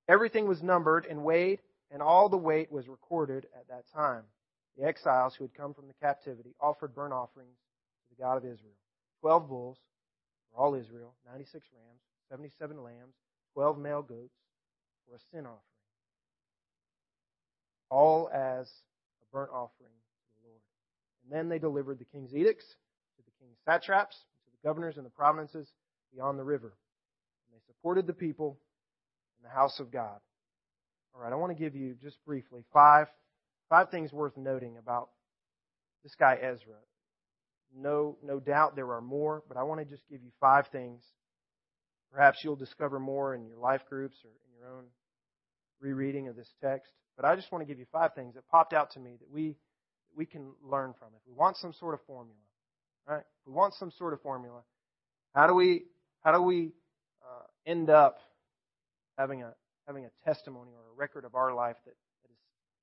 Everything 0.09 0.49
was 0.49 0.62
numbered 0.62 1.07
and 1.07 1.25
weighed 1.25 1.61
and 1.90 2.03
all 2.03 2.29
the 2.29 2.37
weight 2.37 2.70
was 2.70 2.88
recorded 2.88 3.46
at 3.57 3.68
that 3.68 3.85
time. 3.94 4.22
The 4.76 4.87
exiles 4.87 5.35
who 5.35 5.44
had 5.44 5.55
come 5.55 5.74
from 5.74 5.88
the 5.88 5.94
captivity 6.00 6.55
offered 6.61 6.94
burnt 6.94 7.12
offerings 7.12 7.57
to 8.09 8.14
the 8.16 8.22
God 8.22 8.37
of 8.37 8.44
Israel. 8.44 8.79
Twelve 9.20 9.48
bulls 9.48 9.79
for 10.50 10.62
all 10.62 10.74
Israel, 10.74 11.14
ninety-six 11.31 11.66
rams, 11.74 12.00
seventy-seven 12.31 12.83
lambs, 12.83 13.14
twelve 13.53 13.79
male 13.79 14.03
goats 14.03 14.35
for 15.07 15.16
a 15.16 15.18
sin 15.33 15.46
offering. 15.46 15.59
All 17.90 18.31
as 18.33 18.70
a 19.20 19.37
burnt 19.37 19.50
offering 19.50 19.90
to 19.90 20.40
the 20.40 20.48
Lord. 20.48 20.61
And 21.24 21.33
then 21.33 21.48
they 21.48 21.59
delivered 21.59 21.98
the 21.98 22.05
king's 22.05 22.33
edicts 22.33 22.64
to 23.16 23.22
the 23.24 23.44
king's 23.44 23.59
satraps, 23.64 24.16
to 24.16 24.50
the 24.50 24.68
governors 24.68 24.96
in 24.96 25.05
the 25.05 25.11
provinces 25.11 25.68
beyond 26.14 26.38
the 26.38 26.44
river. 26.44 26.68
And 26.68 27.59
they 27.59 27.62
supported 27.66 28.07
the 28.07 28.12
people 28.12 28.59
in 29.38 29.48
the 29.48 29.55
house 29.55 29.81
of 29.81 29.90
God. 29.90 30.20
All 31.14 31.23
right, 31.23 31.33
I 31.33 31.37
want 31.37 31.57
to 31.57 31.62
give 31.62 31.75
you 31.75 31.94
just 32.03 32.25
briefly 32.25 32.64
five 32.73 33.07
five 33.68 33.90
things 33.90 34.12
worth 34.12 34.37
noting 34.37 34.77
about 34.79 35.11
this 36.03 36.14
guy 36.14 36.35
Ezra. 36.35 36.77
No, 37.77 38.16
no 38.23 38.40
doubt 38.40 38.75
there 38.75 38.92
are 38.92 39.01
more, 39.01 39.42
but 39.46 39.57
I 39.57 39.62
want 39.62 39.81
to 39.81 39.87
just 39.87 40.03
give 40.09 40.23
you 40.23 40.31
five 40.40 40.66
things. 40.73 41.03
Perhaps 42.12 42.38
you'll 42.42 42.57
discover 42.57 42.99
more 42.99 43.35
in 43.35 43.46
your 43.46 43.59
life 43.59 43.83
groups 43.88 44.16
or 44.25 44.31
in 44.31 44.59
your 44.59 44.77
own 44.77 44.85
rereading 45.81 46.27
of 46.29 46.35
this 46.35 46.49
text. 46.61 46.90
But 47.16 47.25
I 47.25 47.37
just 47.37 47.53
want 47.53 47.62
to 47.62 47.66
give 47.66 47.79
you 47.79 47.87
five 47.92 48.14
things 48.14 48.35
that 48.35 48.49
popped 48.49 48.73
out 48.73 48.92
to 48.92 49.01
me 49.01 49.16
that 49.20 49.31
we 49.31 49.57
we 50.16 50.27
can 50.27 50.53
learn 50.62 50.94
from. 50.99 51.09
If 51.14 51.23
we 51.27 51.35
want 51.35 51.57
some 51.57 51.73
sort 51.73 51.94
of 51.94 52.01
formula, 52.07 52.40
right? 53.07 53.20
If 53.20 53.46
we 53.46 53.53
want 53.53 53.75
some 53.75 53.92
sort 53.92 54.12
of 54.12 54.20
formula, 54.23 54.62
how 55.35 55.46
do 55.46 55.55
we 55.55 55.85
how 56.23 56.33
do 56.33 56.42
we 56.42 56.73
uh, 57.23 57.44
end 57.66 57.90
up 57.90 58.18
having 59.16 59.42
a 59.42 59.55
having 59.90 60.05
a 60.05 60.24
testimony 60.24 60.70
or 60.70 60.92
a 60.92 60.96
record 60.96 61.24
of 61.24 61.35
our 61.35 61.53
life 61.53 61.74
that, 61.85 61.94
that 62.22 62.31
is 62.31 62.38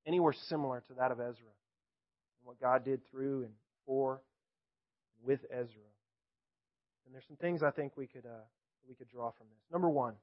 anywhere 0.06 0.34
similar 0.50 0.84
to 0.90 0.94
that 0.96 1.10
of 1.10 1.22
Ezra 1.22 1.48
and 1.48 2.44
what 2.44 2.60
God 2.60 2.84
did 2.84 3.00
through 3.10 3.44
and 3.44 3.54
for 3.86 4.22
and 5.16 5.26
with 5.26 5.40
Ezra. 5.50 5.88
And 7.06 7.14
there's 7.14 7.24
some 7.26 7.38
things 7.38 7.64
I 7.64 7.72
think 7.72 7.96
we 7.96 8.08
could 8.08 8.26
uh, 8.26 8.44
we 8.90 8.96
could 8.96 9.08
draw 9.08 9.32
from 9.32 9.48
this. 9.48 9.64
Number 9.72 9.88
one, 9.90 10.16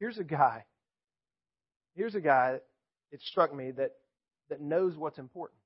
here's 0.00 0.16
a 0.16 0.24
guy. 0.24 0.64
Here's 1.94 2.14
a 2.14 2.20
guy. 2.20 2.60
It 3.10 3.20
struck 3.26 3.54
me 3.54 3.70
that 3.72 3.90
that 4.48 4.62
knows 4.62 4.96
what's 4.96 5.18
important. 5.18 5.60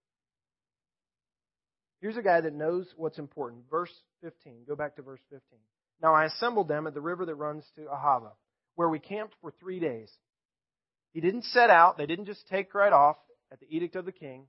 Here's 2.00 2.16
a 2.16 2.22
guy 2.22 2.40
that 2.40 2.54
knows 2.54 2.88
what's 2.96 3.20
important. 3.20 3.62
Verse 3.70 3.92
15. 4.20 4.64
Go 4.66 4.74
back 4.74 4.96
to 4.96 5.02
verse 5.02 5.20
15. 5.30 5.60
Now 6.02 6.12
I 6.12 6.24
assembled 6.24 6.66
them 6.66 6.88
at 6.88 6.94
the 6.94 7.00
river 7.00 7.24
that 7.24 7.36
runs 7.36 7.64
to 7.76 7.82
Ahava, 7.82 8.32
where 8.74 8.88
we 8.88 8.98
camped 8.98 9.36
for 9.40 9.52
three 9.60 9.78
days. 9.78 10.10
He 11.16 11.22
didn't 11.22 11.44
set 11.44 11.70
out. 11.70 11.96
They 11.96 12.04
didn't 12.04 12.26
just 12.26 12.46
take 12.46 12.74
right 12.74 12.92
off 12.92 13.16
at 13.50 13.58
the 13.58 13.66
edict 13.74 13.96
of 13.96 14.04
the 14.04 14.12
king. 14.12 14.48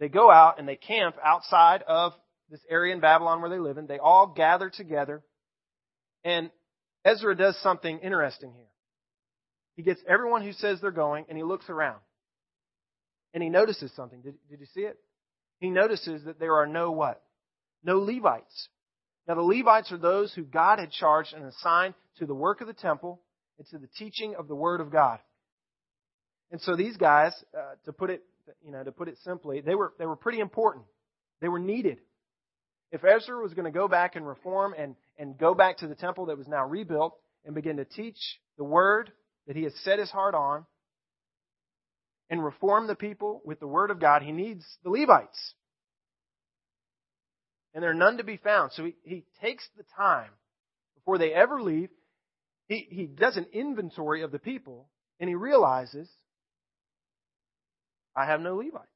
They 0.00 0.08
go 0.08 0.30
out 0.30 0.58
and 0.58 0.66
they 0.66 0.74
camp 0.74 1.16
outside 1.22 1.82
of 1.86 2.14
this 2.48 2.62
area 2.70 2.94
in 2.94 3.00
Babylon 3.00 3.42
where 3.42 3.50
they 3.50 3.58
live 3.58 3.76
in. 3.76 3.86
They 3.86 3.98
all 3.98 4.26
gather 4.26 4.70
together. 4.70 5.22
And 6.24 6.50
Ezra 7.04 7.36
does 7.36 7.60
something 7.62 7.98
interesting 7.98 8.54
here. 8.56 8.70
He 9.76 9.82
gets 9.82 10.00
everyone 10.08 10.42
who 10.42 10.52
says 10.54 10.80
they're 10.80 10.92
going 10.92 11.26
and 11.28 11.36
he 11.36 11.44
looks 11.44 11.68
around. 11.68 12.00
And 13.34 13.42
he 13.42 13.50
notices 13.50 13.92
something. 13.94 14.22
Did, 14.22 14.36
did 14.48 14.60
you 14.60 14.66
see 14.72 14.84
it? 14.84 14.96
He 15.60 15.68
notices 15.68 16.24
that 16.24 16.40
there 16.40 16.56
are 16.56 16.66
no 16.66 16.90
what? 16.90 17.22
No 17.84 17.98
Levites. 17.98 18.70
Now 19.26 19.34
the 19.34 19.42
Levites 19.42 19.92
are 19.92 19.98
those 19.98 20.32
who 20.32 20.44
God 20.44 20.78
had 20.78 20.90
charged 20.90 21.34
and 21.34 21.44
assigned 21.44 21.92
to 22.18 22.24
the 22.24 22.34
work 22.34 22.62
of 22.62 22.66
the 22.66 22.72
temple 22.72 23.20
and 23.58 23.68
to 23.68 23.76
the 23.76 23.90
teaching 23.98 24.36
of 24.36 24.48
the 24.48 24.56
Word 24.56 24.80
of 24.80 24.90
God. 24.90 25.18
And 26.50 26.60
so 26.62 26.76
these 26.76 26.96
guys, 26.96 27.32
uh, 27.56 27.74
to 27.84 27.92
put 27.92 28.10
it, 28.10 28.22
you 28.64 28.72
know, 28.72 28.82
to 28.82 28.92
put 28.92 29.08
it 29.08 29.18
simply, 29.24 29.60
they 29.60 29.74
were 29.74 29.92
they 29.98 30.06
were 30.06 30.16
pretty 30.16 30.40
important. 30.40 30.86
They 31.40 31.48
were 31.48 31.58
needed. 31.58 31.98
If 32.90 33.04
Ezra 33.04 33.42
was 33.42 33.52
going 33.52 33.66
to 33.66 33.78
go 33.78 33.86
back 33.86 34.16
and 34.16 34.26
reform 34.26 34.74
and 34.76 34.96
and 35.18 35.36
go 35.36 35.54
back 35.54 35.78
to 35.78 35.88
the 35.88 35.94
temple 35.94 36.26
that 36.26 36.38
was 36.38 36.48
now 36.48 36.66
rebuilt 36.66 37.18
and 37.44 37.54
begin 37.54 37.76
to 37.76 37.84
teach 37.84 38.18
the 38.56 38.64
Word 38.64 39.12
that 39.46 39.56
he 39.56 39.64
has 39.64 39.74
set 39.82 39.98
his 39.98 40.10
heart 40.10 40.34
on, 40.34 40.64
and 42.30 42.44
reform 42.44 42.86
the 42.86 42.94
people 42.94 43.42
with 43.44 43.60
the 43.60 43.66
Word 43.66 43.90
of 43.90 44.00
God, 44.00 44.22
he 44.22 44.32
needs 44.32 44.64
the 44.84 44.90
Levites. 44.90 45.54
And 47.74 47.82
there 47.82 47.90
are 47.90 47.94
none 47.94 48.18
to 48.18 48.24
be 48.24 48.36
found. 48.36 48.72
So 48.72 48.84
he, 48.84 48.96
he 49.02 49.24
takes 49.40 49.66
the 49.76 49.84
time 49.96 50.30
before 50.96 51.18
they 51.18 51.32
ever 51.32 51.62
leave. 51.62 51.90
He, 52.66 52.86
he 52.90 53.06
does 53.06 53.36
an 53.36 53.46
inventory 53.52 54.22
of 54.22 54.32
the 54.32 54.38
people 54.38 54.88
and 55.20 55.28
he 55.28 55.34
realizes, 55.34 56.08
I 58.18 58.26
have 58.26 58.40
no 58.40 58.56
Levites. 58.56 58.86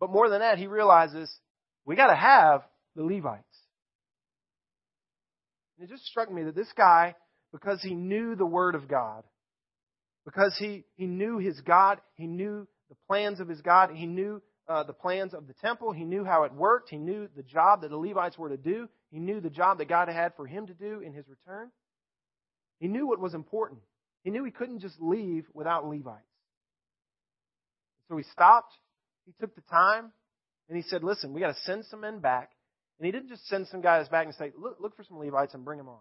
But 0.00 0.10
more 0.10 0.28
than 0.28 0.40
that, 0.40 0.58
he 0.58 0.66
realizes, 0.66 1.30
we 1.84 1.94
gotta 1.94 2.16
have 2.16 2.62
the 2.96 3.04
Levites. 3.04 3.44
And 5.78 5.88
it 5.88 5.92
just 5.92 6.06
struck 6.06 6.32
me 6.32 6.42
that 6.42 6.56
this 6.56 6.72
guy, 6.76 7.14
because 7.52 7.80
he 7.82 7.94
knew 7.94 8.34
the 8.34 8.46
Word 8.46 8.74
of 8.74 8.88
God, 8.88 9.22
because 10.24 10.56
he, 10.58 10.84
he 10.96 11.06
knew 11.06 11.38
his 11.38 11.60
God, 11.60 12.00
he 12.16 12.26
knew 12.26 12.66
the 12.88 12.96
plans 13.06 13.38
of 13.38 13.48
his 13.48 13.60
God, 13.60 13.90
he 13.94 14.06
knew 14.06 14.42
uh, 14.68 14.82
the 14.82 14.92
plans 14.92 15.32
of 15.32 15.46
the 15.46 15.54
temple, 15.54 15.92
he 15.92 16.04
knew 16.04 16.24
how 16.24 16.42
it 16.42 16.52
worked, 16.52 16.90
he 16.90 16.96
knew 16.96 17.28
the 17.36 17.44
job 17.44 17.82
that 17.82 17.90
the 17.90 17.96
Levites 17.96 18.36
were 18.36 18.48
to 18.48 18.56
do, 18.56 18.88
he 19.12 19.20
knew 19.20 19.40
the 19.40 19.50
job 19.50 19.78
that 19.78 19.88
God 19.88 20.08
had 20.08 20.34
for 20.34 20.46
him 20.46 20.66
to 20.66 20.74
do 20.74 21.00
in 21.00 21.12
his 21.12 21.26
return. 21.28 21.70
He 22.80 22.88
knew 22.88 23.06
what 23.06 23.20
was 23.20 23.34
important. 23.34 23.80
He 24.24 24.30
knew 24.30 24.42
he 24.42 24.50
couldn't 24.50 24.80
just 24.80 25.00
leave 25.00 25.46
without 25.54 25.86
Levites. 25.86 26.24
So 28.10 28.16
he 28.16 28.24
stopped, 28.24 28.74
he 29.24 29.32
took 29.40 29.54
the 29.54 29.62
time, 29.70 30.10
and 30.68 30.76
he 30.76 30.82
said, 30.82 31.04
Listen, 31.04 31.32
we 31.32 31.40
got 31.40 31.54
to 31.54 31.60
send 31.64 31.84
some 31.86 32.00
men 32.00 32.18
back. 32.18 32.50
And 32.98 33.06
he 33.06 33.12
didn't 33.12 33.28
just 33.28 33.46
send 33.46 33.68
some 33.68 33.80
guys 33.80 34.08
back 34.08 34.26
and 34.26 34.34
say, 34.34 34.52
look, 34.58 34.76
look 34.78 34.94
for 34.94 35.04
some 35.04 35.18
Levites 35.18 35.54
and 35.54 35.64
bring 35.64 35.78
them 35.78 35.88
on. 35.88 36.00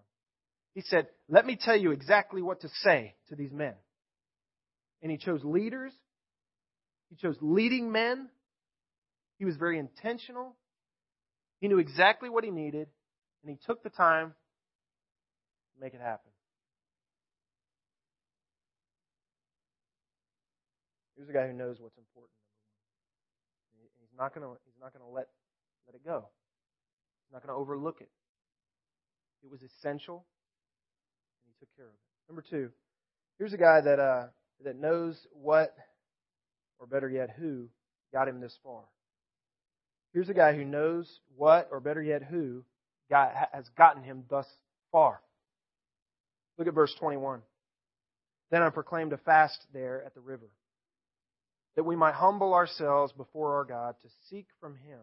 He 0.74 0.82
said, 0.82 1.08
Let 1.30 1.46
me 1.46 1.56
tell 1.56 1.78
you 1.78 1.92
exactly 1.92 2.42
what 2.42 2.62
to 2.62 2.70
say 2.82 3.16
to 3.30 3.36
these 3.36 3.52
men. 3.52 3.76
And 5.02 5.12
he 5.12 5.18
chose 5.18 5.42
leaders. 5.44 5.94
He 7.10 7.16
chose 7.16 7.38
leading 7.42 7.92
men. 7.92 8.30
He 9.38 9.46
was 9.46 9.56
very 9.56 9.80
intentional. 9.80 10.56
He 11.62 11.68
knew 11.68 11.78
exactly 11.78 12.30
what 12.30 12.44
he 12.44 12.52
needed, 12.52 12.88
and 13.44 13.50
he 13.50 13.58
took 13.66 13.84
the 13.84 13.90
time 13.90 14.34
to 15.74 15.82
make 15.82 15.94
it 15.94 16.02
happen. 16.02 16.29
Here's 21.20 21.28
a 21.28 21.34
guy 21.34 21.48
who 21.48 21.54
knows 21.54 21.76
what's 21.82 21.98
important. 21.98 22.32
He's 24.00 24.18
not 24.18 24.34
going 24.34 24.48
to 24.48 24.56
he's 24.64 24.80
not 24.80 24.94
to 24.94 25.00
let 25.06 25.28
let 25.86 25.96
it 25.96 26.06
go. 26.06 26.30
He's 27.28 27.34
not 27.34 27.46
going 27.46 27.54
to 27.54 27.60
overlook 27.60 27.98
it. 28.00 28.08
It 29.44 29.52
was 29.52 29.62
essential, 29.62 30.26
and 31.44 31.52
he 31.52 31.60
took 31.60 31.76
care 31.76 31.88
of 31.88 31.92
it. 31.92 32.00
Number 32.30 32.42
two, 32.50 32.70
here's 33.38 33.52
a 33.52 33.58
guy 33.58 33.82
that 33.82 34.00
uh, 34.00 34.28
that 34.64 34.78
knows 34.78 35.18
what, 35.34 35.76
or 36.80 36.88
better 36.88 37.10
yet, 37.10 37.32
who 37.38 37.68
got 38.14 38.30
him 38.30 38.40
this 38.40 38.58
far. 38.64 38.84
Here's 40.14 40.30
a 40.30 40.34
guy 40.34 40.56
who 40.56 40.64
knows 40.64 41.20
what, 41.36 41.68
or 41.70 41.82
better 41.82 42.02
yet, 42.02 42.24
who 42.24 42.64
got, 43.10 43.34
has 43.52 43.68
gotten 43.78 44.04
him 44.04 44.24
thus 44.30 44.48
far. 44.94 45.20
Look 46.58 46.70
at 46.70 46.74
verse 46.74 46.96
21. 46.98 47.42
Then 48.52 48.62
I 48.62 48.70
proclaimed 48.70 49.12
a 49.12 49.18
fast 49.18 49.60
there 49.74 50.02
at 50.06 50.16
the 50.16 50.22
river, 50.22 50.50
that 51.80 51.86
we 51.86 51.96
might 51.96 52.14
humble 52.14 52.54
ourselves 52.54 53.14
before 53.14 53.56
our 53.56 53.64
God 53.64 53.96
to 54.02 54.10
seek 54.30 54.48
from 54.60 54.74
Him 54.76 55.00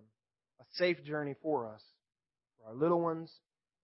a 0.60 0.64
safe 0.72 1.02
journey 1.04 1.34
for 1.40 1.66
us, 1.72 1.80
for 2.58 2.68
our 2.68 2.74
little 2.74 3.00
ones, 3.00 3.32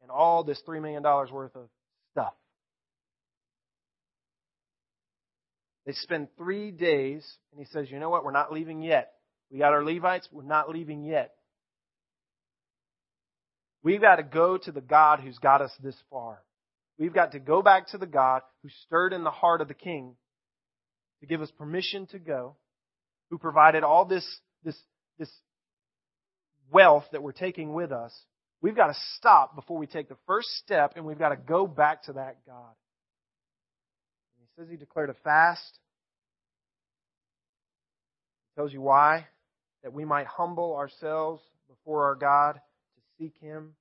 and 0.03 0.11
all 0.11 0.45
this 0.45 0.61
$3 0.69 0.83
million 0.83 1.03
worth 1.03 1.57
of 1.57 1.71
stuff. 2.11 2.35
They 5.87 5.93
spend 5.93 6.29
three 6.37 6.71
days, 6.71 7.27
and 7.51 7.59
he 7.59 7.73
says, 7.73 7.91
You 7.91 7.99
know 7.99 8.11
what? 8.11 8.27
We're 8.27 8.31
not 8.31 8.53
leaving 8.53 8.83
yet. 8.83 9.13
We 9.51 9.61
got 9.61 9.73
our 9.73 9.83
Levites. 9.83 10.29
We're 10.31 10.43
not 10.43 10.69
leaving 10.69 11.03
yet. 11.03 11.33
We've 13.83 14.03
got 14.03 14.17
to 14.17 14.23
go 14.23 14.59
to 14.59 14.71
the 14.71 14.83
God 14.83 15.21
who's 15.21 15.39
got 15.39 15.63
us 15.63 15.73
this 15.83 15.97
far. 16.11 16.43
We've 16.99 17.15
got 17.15 17.33
to 17.33 17.39
go 17.39 17.63
back 17.63 17.89
to 17.93 17.97
the 17.97 18.05
God 18.05 18.43
who 18.63 18.69
stirred 18.85 19.15
in 19.15 19.25
the 19.25 19.31
heart 19.31 19.63
of 19.63 19.69
the 19.69 19.73
king 19.73 20.17
to 21.21 21.27
give 21.27 21.41
us 21.41 21.51
permission 21.57 22.07
to 22.09 22.19
go, 22.19 22.57
who 23.33 23.39
provided 23.39 23.83
all 23.83 24.05
this, 24.05 24.25
this, 24.63 24.77
this 25.19 25.31
wealth 26.71 27.07
that 27.11 27.25
we're 27.25 27.33
taking 27.33 27.73
with 27.73 27.91
us. 27.91 28.17
We've 28.61 28.77
got 28.77 28.87
to 28.87 28.97
stop 29.17 29.57
before 29.57 29.77
we 29.77 29.89
take 29.89 30.09
the 30.09 30.17
first 30.29 30.49
step, 30.59 30.93
and 30.95 31.05
we've 31.05 31.19
got 31.19 31.31
to 31.31 31.37
go 31.37 31.67
back 31.67 32.05
to 32.05 32.13
that 32.13 32.37
God 32.47 32.71
says 34.57 34.69
he 34.71 34.77
declared 34.77 35.11
a 35.11 35.15
fast. 35.25 35.79
He 38.49 38.61
tells 38.61 38.73
you 38.73 38.81
why. 38.81 39.27
That 39.83 39.93
we 39.93 40.05
might 40.05 40.27
humble 40.27 40.77
ourselves 40.77 41.43
before 41.69 42.05
our 42.05 42.15
God 42.15 42.55
to 42.55 43.01
seek 43.19 43.35
him 43.41 43.75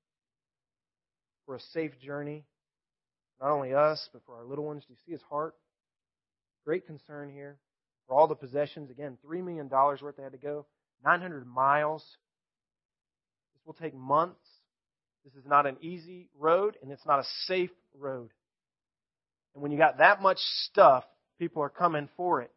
for 1.46 1.56
a 1.56 1.60
safe 1.74 1.92
journey. 2.00 2.46
Not 3.40 3.52
only 3.52 3.74
us, 3.74 4.10
but 4.12 4.24
for 4.26 4.36
our 4.36 4.46
little 4.46 4.66
ones. 4.66 4.84
Do 4.88 4.94
you 4.94 5.00
see 5.06 5.12
his 5.12 5.22
heart? 5.30 5.56
Great 6.66 6.88
concern 6.88 7.30
here. 7.30 7.58
For 8.12 8.20
all 8.20 8.28
the 8.28 8.36
possessions. 8.36 8.92
Again, 8.92 9.18
$3 9.26 9.42
million 9.42 9.70
worth 9.70 10.18
they 10.18 10.24
had 10.24 10.34
to 10.34 10.38
go. 10.38 10.66
900 11.06 11.48
miles. 11.48 12.04
This 13.56 13.66
will 13.66 13.74
take 13.74 13.96
months. 13.96 14.46
This 15.24 15.34
is 15.36 15.48
not 15.48 15.66
an 15.66 15.78
easy 15.80 16.28
road, 16.38 16.76
and 16.84 16.92
it's 16.92 17.06
not 17.06 17.20
a 17.20 17.26
safe 17.46 17.70
road. 17.98 18.32
And 19.54 19.64
when 19.64 19.72
you 19.72 19.78
got 19.78 20.00
that 20.00 20.22
much 20.22 20.40
stuff, 20.40 21.06
people 21.40 21.62
are 21.62 21.70
coming 21.70 22.10
for 22.18 22.42
it. 22.42 22.52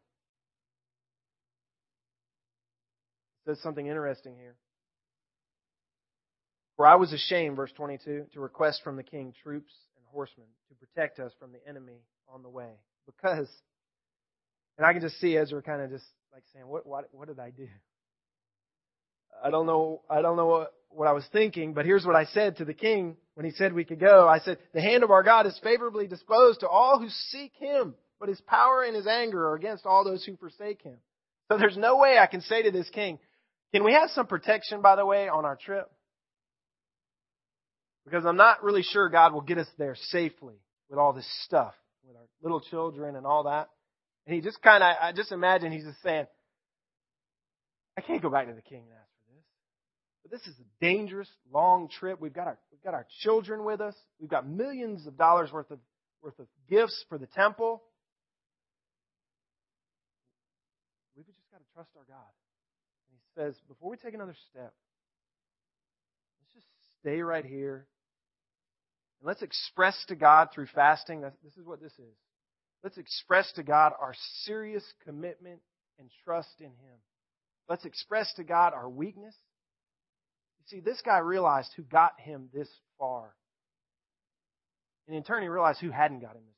It 3.46 3.50
says 3.50 3.62
something 3.62 3.86
interesting 3.86 4.34
here. 4.36 4.56
For 6.74 6.84
I 6.84 6.96
was 6.96 7.12
ashamed, 7.12 7.54
verse 7.54 7.70
22, 7.76 8.26
to 8.32 8.40
request 8.40 8.80
from 8.82 8.96
the 8.96 9.04
king 9.04 9.32
troops 9.44 9.72
and 9.96 10.04
horsemen 10.10 10.48
to 10.68 10.74
protect 10.74 11.20
us 11.20 11.30
from 11.38 11.52
the 11.52 11.64
enemy 11.68 12.00
on 12.28 12.42
the 12.42 12.48
way. 12.48 12.72
Because, 13.06 13.48
and 14.76 14.87
I 14.87 14.92
can 14.92 15.02
just 15.02 15.20
see 15.20 15.37
Ezra 15.37 15.62
kind 15.62 15.82
of 15.82 15.90
just 15.90 16.04
like 16.32 16.42
saying, 16.52 16.66
what, 16.66 16.87
what, 16.87 17.08
what 17.12 17.28
did 17.28 17.38
I 17.38 17.50
do? 17.50 17.68
I 19.42 19.50
don't 19.50 19.66
know, 19.66 20.02
I 20.08 20.22
don't 20.22 20.37
know 20.37 20.46
what, 20.46 20.72
what 20.88 21.08
I 21.08 21.12
was 21.12 21.26
thinking, 21.32 21.74
but 21.74 21.84
here's 21.84 22.06
what 22.06 22.16
I 22.16 22.24
said 22.26 22.56
to 22.56 22.64
the 22.64 22.74
king 22.74 23.16
when 23.34 23.44
he 23.44 23.52
said 23.52 23.72
we 23.72 23.84
could 23.84 24.00
go. 24.00 24.28
I 24.28 24.38
said, 24.40 24.58
the 24.72 24.80
hand 24.80 25.02
of 25.02 25.10
our 25.10 25.22
God 25.22 25.46
is 25.46 25.58
favorably 25.62 26.06
disposed 26.06 26.60
to 26.60 26.68
all 26.68 26.98
who 26.98 27.08
seek 27.30 27.52
him, 27.58 27.94
but 28.20 28.28
his 28.28 28.40
power 28.42 28.82
and 28.82 28.96
his 28.96 29.06
anger 29.06 29.48
are 29.48 29.54
against 29.54 29.87
all 29.87 30.04
those 30.04 30.24
who 30.24 30.37
forsake 30.37 30.82
him. 30.82 30.96
So 31.50 31.58
there's 31.58 31.76
no 31.76 31.98
way 31.98 32.16
I 32.18 32.26
can 32.26 32.40
say 32.40 32.62
to 32.62 32.70
this 32.70 32.88
king, 32.90 33.18
can 33.72 33.84
we 33.84 33.92
have 33.92 34.10
some 34.10 34.26
protection, 34.26 34.82
by 34.82 34.96
the 34.96 35.04
way, 35.04 35.28
on 35.28 35.44
our 35.44 35.56
trip? 35.56 35.90
Because 38.04 38.24
I'm 38.24 38.37
not 38.37 38.62
really 38.62 38.82
sure 38.82 39.08
God 39.08 39.32
will 39.32 39.40
get 39.40 39.58
us 39.58 39.66
there 39.78 39.96
safely 40.10 40.54
with 40.88 40.98
all 40.98 41.12
this 41.12 41.28
stuff, 41.44 41.74
with 42.06 42.16
our 42.16 42.22
little 42.42 42.60
children 42.60 43.16
and 43.16 43.26
all 43.26 43.44
that. 43.44 43.68
And 44.26 44.34
he 44.34 44.40
just 44.40 44.62
kind 44.62 44.82
of, 44.82 44.96
I 45.00 45.12
just 45.12 45.32
imagine 45.32 45.72
he's 45.72 45.84
just 45.84 46.02
saying, 46.02 46.26
I 47.96 48.00
can't 48.00 48.22
go 48.22 48.30
back 48.30 48.48
to 48.48 48.54
the 48.54 48.62
king 48.62 48.84
now. 48.88 49.04
But 50.22 50.30
this 50.30 50.46
is 50.46 50.54
a 50.58 50.84
dangerous, 50.84 51.28
long 51.52 51.88
trip. 51.88 52.18
We've 52.18 52.32
got 52.32 52.46
our 52.46 52.58
we've 52.72 52.82
got 52.82 52.94
our 52.94 53.06
children 53.20 53.62
with 53.62 53.82
us. 53.82 53.94
We've 54.18 54.30
got 54.30 54.48
millions 54.48 55.06
of 55.06 55.18
dollars 55.18 55.52
worth 55.52 55.70
of 55.70 55.78
worth 56.22 56.38
of 56.38 56.46
gifts 56.68 57.04
for 57.10 57.18
the 57.18 57.26
temple. 57.26 57.82
We've 61.14 61.26
just 61.26 61.38
got 61.52 61.58
to 61.58 61.64
trust 61.74 61.90
our 61.96 62.04
God. 62.08 62.32
And 63.10 63.18
he 63.18 63.40
says, 63.40 63.60
before 63.68 63.90
we 63.90 63.98
take 63.98 64.14
another 64.14 64.34
step, 64.50 64.72
let's 66.40 66.54
just 66.54 66.66
stay 67.00 67.20
right 67.20 67.44
here. 67.44 67.87
And 69.20 69.28
let's 69.28 69.42
express 69.42 70.02
to 70.08 70.14
God 70.16 70.48
through 70.54 70.68
fasting. 70.74 71.20
This 71.20 71.56
is 71.58 71.66
what 71.66 71.82
this 71.82 71.92
is. 71.92 72.16
Let's 72.85 72.99
express 72.99 73.51
to 73.53 73.62
God 73.62 73.94
our 73.99 74.14
serious 74.42 74.85
commitment 75.07 75.61
and 75.99 76.11
trust 76.25 76.61
in 76.61 76.66
Him. 76.66 76.99
Let's 77.68 77.87
express 77.87 78.33
to 78.35 78.44
God 78.44 78.75
our 78.75 78.88
weakness 78.88 79.35
You 80.61 80.79
See, 80.79 80.81
this 80.81 81.01
guy 81.01 81.18
realized 81.18 81.70
who 81.77 81.83
got 81.83 82.12
him 82.20 82.51
this 82.53 82.68
far. 82.99 83.35
And 85.07 85.16
in 85.16 85.23
turn, 85.23 85.42
he 85.42 85.49
realized 85.49 85.81
who 85.81 85.90
hadn't 85.90 86.20
got 86.20 86.37
him 86.37 86.42
this 86.47 86.57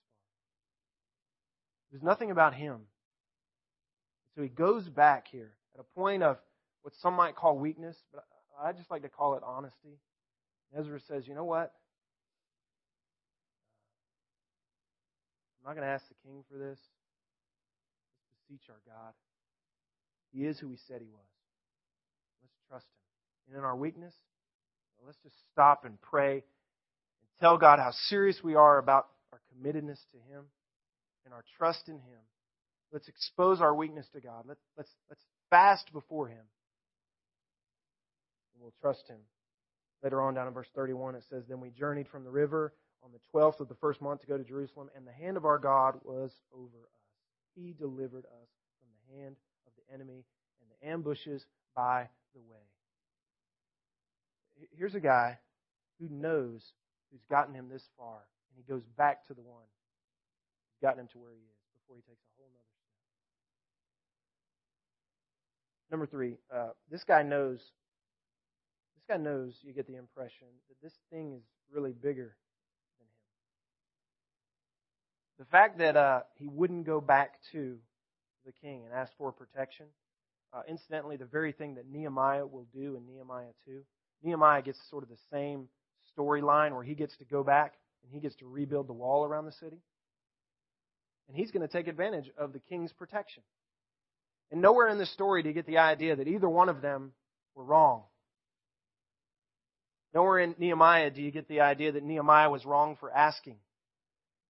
far. 1.92 1.98
Was 2.00 2.02
nothing 2.02 2.30
about 2.32 2.54
him. 2.54 2.80
So 4.34 4.42
he 4.42 4.48
goes 4.48 4.88
back 4.88 5.28
here 5.30 5.52
at 5.74 5.80
a 5.80 5.98
point 5.98 6.22
of 6.22 6.38
what 6.82 6.92
some 7.00 7.14
might 7.14 7.36
call 7.36 7.56
weakness, 7.56 7.96
but 8.12 8.24
I 8.62 8.72
just 8.72 8.90
like 8.90 9.02
to 9.02 9.08
call 9.08 9.34
it 9.34 9.42
honesty. 9.44 10.00
Ezra 10.76 11.00
says, 11.08 11.26
you 11.26 11.34
know 11.34 11.44
what? 11.44 11.72
I'm 15.66 15.74
not 15.74 15.80
going 15.80 15.88
to 15.88 15.94
ask 15.94 16.06
the 16.06 16.14
king 16.22 16.44
for 16.48 16.56
this. 16.56 16.78
Let's 16.78 18.46
beseech 18.46 18.70
our 18.70 18.80
God. 18.86 19.14
He 20.30 20.46
is 20.46 20.60
who 20.60 20.68
he 20.68 20.76
said 20.86 21.00
he 21.00 21.08
was. 21.08 21.26
Let's 22.40 22.54
trust 22.68 22.86
him. 22.86 23.48
And 23.48 23.58
in 23.58 23.64
our 23.64 23.74
weakness, 23.74 24.14
let's 25.04 25.18
just 25.24 25.34
stop 25.52 25.84
and 25.84 26.00
pray 26.00 26.34
and 26.34 26.42
tell 27.40 27.58
God 27.58 27.80
how 27.80 27.90
serious 28.06 28.38
we 28.44 28.54
are 28.54 28.78
about 28.78 29.08
our 29.32 29.40
committedness 29.50 29.98
to 30.12 30.18
him 30.32 30.44
and 31.24 31.34
our 31.34 31.42
trust 31.58 31.88
in 31.88 31.94
him. 31.94 32.20
Let's 32.92 33.08
expose 33.08 33.60
our 33.60 33.74
weakness 33.74 34.06
to 34.12 34.20
God. 34.20 34.44
Let's, 34.46 34.62
let's, 34.76 34.90
let's 35.10 35.24
fast 35.50 35.92
before 35.92 36.28
him. 36.28 36.44
And 38.54 38.62
we'll 38.62 38.74
trust 38.80 39.02
him. 39.08 39.18
Later 40.04 40.22
on 40.22 40.34
down 40.34 40.46
in 40.46 40.54
verse 40.54 40.68
31, 40.76 41.16
it 41.16 41.24
says, 41.28 41.42
Then 41.48 41.58
we 41.58 41.70
journeyed 41.70 42.06
from 42.06 42.22
the 42.22 42.30
river 42.30 42.72
on 43.06 43.12
the 43.12 43.38
12th 43.38 43.60
of 43.60 43.68
the 43.68 43.74
first 43.76 44.02
month 44.02 44.20
to 44.20 44.26
go 44.26 44.36
to 44.36 44.42
Jerusalem, 44.42 44.90
and 44.96 45.06
the 45.06 45.12
hand 45.12 45.36
of 45.36 45.44
our 45.44 45.58
God 45.58 45.94
was 46.02 46.32
over 46.52 46.66
us. 46.66 47.02
He 47.54 47.72
delivered 47.72 48.24
us 48.24 48.48
from 48.80 48.88
the 48.90 49.22
hand 49.22 49.36
of 49.66 49.72
the 49.76 49.94
enemy 49.94 50.24
and 50.60 50.68
the 50.68 50.88
ambushes 50.90 51.46
by 51.76 52.08
the 52.34 52.40
way. 52.40 52.66
Here's 54.76 54.96
a 54.96 55.00
guy 55.00 55.38
who 56.00 56.08
knows 56.10 56.72
who's 57.12 57.22
gotten 57.30 57.54
him 57.54 57.68
this 57.68 57.88
far, 57.96 58.26
and 58.50 58.56
he 58.56 58.64
goes 58.70 58.82
back 58.96 59.24
to 59.28 59.34
the 59.34 59.42
one 59.42 59.62
who's 59.62 60.80
gotten 60.82 61.00
him 61.00 61.08
to 61.12 61.18
where 61.18 61.32
he 61.32 61.38
is 61.38 61.56
before 61.78 61.96
he 61.96 62.02
takes 62.02 62.24
a 62.24 62.32
whole 62.36 62.50
other 62.50 62.66
step. 62.74 62.90
Number 65.92 66.06
three, 66.06 66.38
uh, 66.52 66.70
this 66.90 67.04
guy 67.04 67.22
knows. 67.22 67.60
This 68.96 69.04
guy 69.08 69.22
knows. 69.22 69.54
You 69.62 69.72
get 69.72 69.86
the 69.86 69.96
impression 69.96 70.48
that 70.68 70.82
this 70.82 70.94
thing 71.12 71.34
is 71.34 71.42
really 71.70 71.92
bigger. 71.92 72.34
The 75.38 75.44
fact 75.46 75.78
that 75.78 75.96
uh, 75.96 76.20
he 76.34 76.46
wouldn't 76.46 76.86
go 76.86 77.00
back 77.00 77.34
to 77.52 77.78
the 78.46 78.52
king 78.52 78.84
and 78.84 78.94
ask 78.94 79.12
for 79.18 79.32
protection. 79.32 79.86
Uh, 80.52 80.62
incidentally, 80.68 81.16
the 81.16 81.26
very 81.26 81.52
thing 81.52 81.74
that 81.74 81.86
Nehemiah 81.90 82.46
will 82.46 82.66
do 82.72 82.96
in 82.96 83.06
Nehemiah 83.06 83.52
2. 83.66 83.82
Nehemiah 84.22 84.62
gets 84.62 84.78
sort 84.90 85.02
of 85.02 85.10
the 85.10 85.18
same 85.30 85.68
storyline 86.16 86.72
where 86.72 86.84
he 86.84 86.94
gets 86.94 87.16
to 87.18 87.24
go 87.24 87.42
back 87.42 87.74
and 88.02 88.12
he 88.12 88.20
gets 88.20 88.36
to 88.36 88.46
rebuild 88.46 88.88
the 88.88 88.94
wall 88.94 89.24
around 89.24 89.44
the 89.44 89.52
city. 89.52 89.82
And 91.28 91.36
he's 91.36 91.50
going 91.50 91.66
to 91.66 91.72
take 91.72 91.88
advantage 91.88 92.30
of 92.38 92.52
the 92.52 92.60
king's 92.60 92.92
protection. 92.92 93.42
And 94.50 94.62
nowhere 94.62 94.88
in 94.88 94.98
the 94.98 95.06
story 95.06 95.42
do 95.42 95.48
you 95.48 95.54
get 95.54 95.66
the 95.66 95.78
idea 95.78 96.16
that 96.16 96.28
either 96.28 96.48
one 96.48 96.68
of 96.68 96.80
them 96.80 97.12
were 97.54 97.64
wrong. 97.64 98.04
Nowhere 100.14 100.38
in 100.38 100.54
Nehemiah 100.58 101.10
do 101.10 101.20
you 101.20 101.32
get 101.32 101.48
the 101.48 101.60
idea 101.60 101.92
that 101.92 102.04
Nehemiah 102.04 102.48
was 102.48 102.64
wrong 102.64 102.96
for 102.98 103.10
asking. 103.10 103.56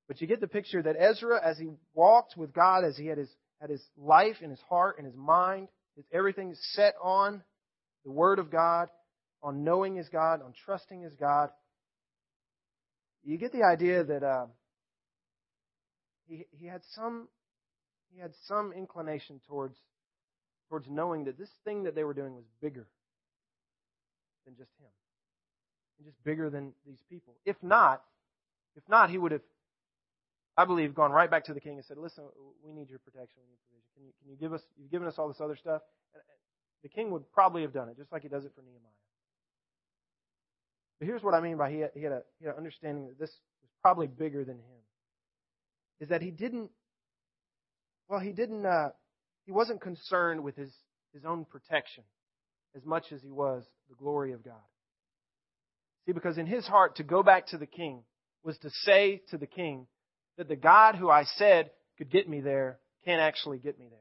But 0.09 0.21
you 0.21 0.27
get 0.27 0.41
the 0.41 0.47
picture 0.47 0.83
that 0.83 0.97
Ezra, 0.99 1.41
as 1.45 1.59
he 1.59 1.69
walked 1.95 2.37
with 2.37 2.53
God, 2.53 2.85
as 2.85 2.97
he 2.97 3.07
had 3.07 3.19
his, 3.19 3.31
had 3.61 3.71
his 3.71 3.83
life 3.97 4.37
and 4.41 4.51
his 4.51 4.61
heart 4.69 4.97
and 4.99 5.07
his 5.07 5.17
mind, 5.17 5.69
his 5.97 6.05
everything 6.13 6.55
set 6.73 6.95
on 7.03 7.43
the 8.05 8.11
Word 8.11 8.39
of 8.39 8.51
God, 8.51 8.89
on 9.43 9.65
knowing 9.65 9.97
his 9.97 10.09
God, 10.09 10.43
on 10.43 10.53
trusting 10.65 11.03
his 11.03 11.15
God, 11.15 11.51
you 13.25 13.39
get 13.39 13.53
the 13.53 13.65
idea 13.65 14.05
that 14.05 14.23
uh, 14.23 14.47
he 16.29 16.47
he 16.53 16.67
had 16.67 16.83
some 16.95 17.29
he 18.15 18.21
had 18.21 18.33
some 18.47 18.73
inclination 18.73 19.41
towards 19.49 19.77
towards 20.69 20.87
knowing 20.89 21.25
that 21.25 21.37
this 21.37 21.51
thing 21.65 21.85
that 21.85 21.95
they 21.97 22.05
were 22.05 22.15
doing 22.15 22.37
was 22.37 22.45
bigger 22.63 22.87
than 24.45 24.55
just 24.57 24.71
him, 24.79 24.89
and 25.99 26.07
just 26.07 26.23
bigger 26.23 26.51
than 26.51 26.73
these 26.87 27.01
people. 27.11 27.35
If 27.45 27.57
not, 27.63 28.03
if 28.77 28.85
not, 28.89 29.11
he 29.11 29.19
would 29.19 29.33
have, 29.33 29.43
I 30.57 30.65
believe, 30.65 30.95
gone 30.95 31.13
right 31.13 31.31
back 31.31 31.45
to 31.45 31.55
the 31.55 31.61
king 31.61 31.77
and 31.77 31.85
said, 31.85 31.99
"Listen, 31.99 32.25
we 32.65 32.73
need 32.73 32.89
your 32.89 32.99
protection. 33.01 33.43
We 33.43 33.51
need. 33.51 33.83
Can 33.95 34.05
you 34.05 34.13
can 34.21 34.31
you 34.31 34.37
give 34.37 34.53
us? 34.53 34.63
You've 34.79 34.91
given 34.91 35.09
us 35.09 35.15
all 35.19 35.29
this 35.29 35.41
other 35.41 35.57
stuff." 35.57 35.83
And 36.15 36.23
the 36.83 36.89
king 36.89 37.11
would 37.11 37.31
probably 37.33 37.63
have 37.63 37.73
done 37.73 37.89
it, 37.89 37.97
just 37.97 38.13
like 38.13 38.23
he 38.23 38.29
does 38.29 38.45
it 38.45 38.53
for 38.55 38.63
Nehemiah. 38.63 38.93
But 40.99 41.07
here's 41.07 41.23
what 41.23 41.35
I 41.35 41.41
mean 41.41 41.57
by 41.57 41.71
he 41.71 41.81
had, 41.81 41.91
he 41.95 42.03
had, 42.03 42.13
a, 42.13 42.23
he 42.39 42.47
had 42.47 42.55
an 42.55 42.59
understanding 42.59 43.07
that 43.09 43.19
this 43.19 43.31
was 43.31 43.71
probably 43.83 44.07
bigger 44.07 44.45
than 44.45 44.57
him. 44.57 44.81
Is 46.01 46.09
that 46.09 46.23
he 46.23 46.31
didn't, 46.31 46.71
well, 48.09 48.21
he 48.21 48.33
didn't, 48.33 48.65
uh, 48.65 48.91
he 49.45 49.53
wasn't 49.53 49.81
concerned 49.81 50.43
with 50.43 50.57
his, 50.57 50.73
his 51.13 51.25
own 51.25 51.45
protection 51.45 52.05
as 52.75 52.85
much 52.85 53.13
as 53.13 53.23
he 53.23 53.31
was 53.31 53.65
the 53.89 53.97
glory 53.97 54.33
of 54.33 54.45
God. 54.45 54.55
See, 56.07 56.13
because 56.13 56.39
in 56.39 56.47
his 56.47 56.67
heart, 56.67 56.97
to 56.97 57.03
go 57.03 57.23
back 57.23 57.49
to 57.49 57.59
the 57.59 57.67
king 57.67 58.03
was 58.43 58.59
to 58.59 58.71
say 58.85 59.23
to 59.31 59.39
the 59.39 59.47
king 59.47 59.87
that 60.37 60.49
the 60.49 60.57
God 60.57 60.97
who 60.97 61.11
I 61.11 61.25
said 61.37 61.71
could 61.99 62.11
get 62.11 62.29
me 62.29 62.41
there 62.41 62.79
can't 63.05 63.21
actually 63.21 63.59
get 63.59 63.79
me 63.79 63.87
there. 63.89 63.99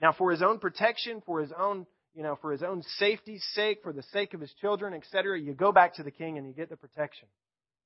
Now, 0.00 0.12
for 0.12 0.30
his 0.30 0.42
own 0.42 0.58
protection, 0.58 1.22
for 1.26 1.40
his 1.40 1.50
own 1.58 1.86
you 2.18 2.24
know, 2.24 2.36
for 2.42 2.50
his 2.50 2.64
own 2.64 2.82
safety's 2.98 3.44
sake, 3.54 3.78
for 3.84 3.92
the 3.92 4.02
sake 4.12 4.34
of 4.34 4.40
his 4.40 4.52
children, 4.60 4.92
etc., 4.92 5.38
you 5.38 5.54
go 5.54 5.70
back 5.70 5.94
to 5.94 6.02
the 6.02 6.10
king 6.10 6.36
and 6.36 6.48
you 6.48 6.52
get 6.52 6.68
the 6.68 6.76
protection. 6.76 7.28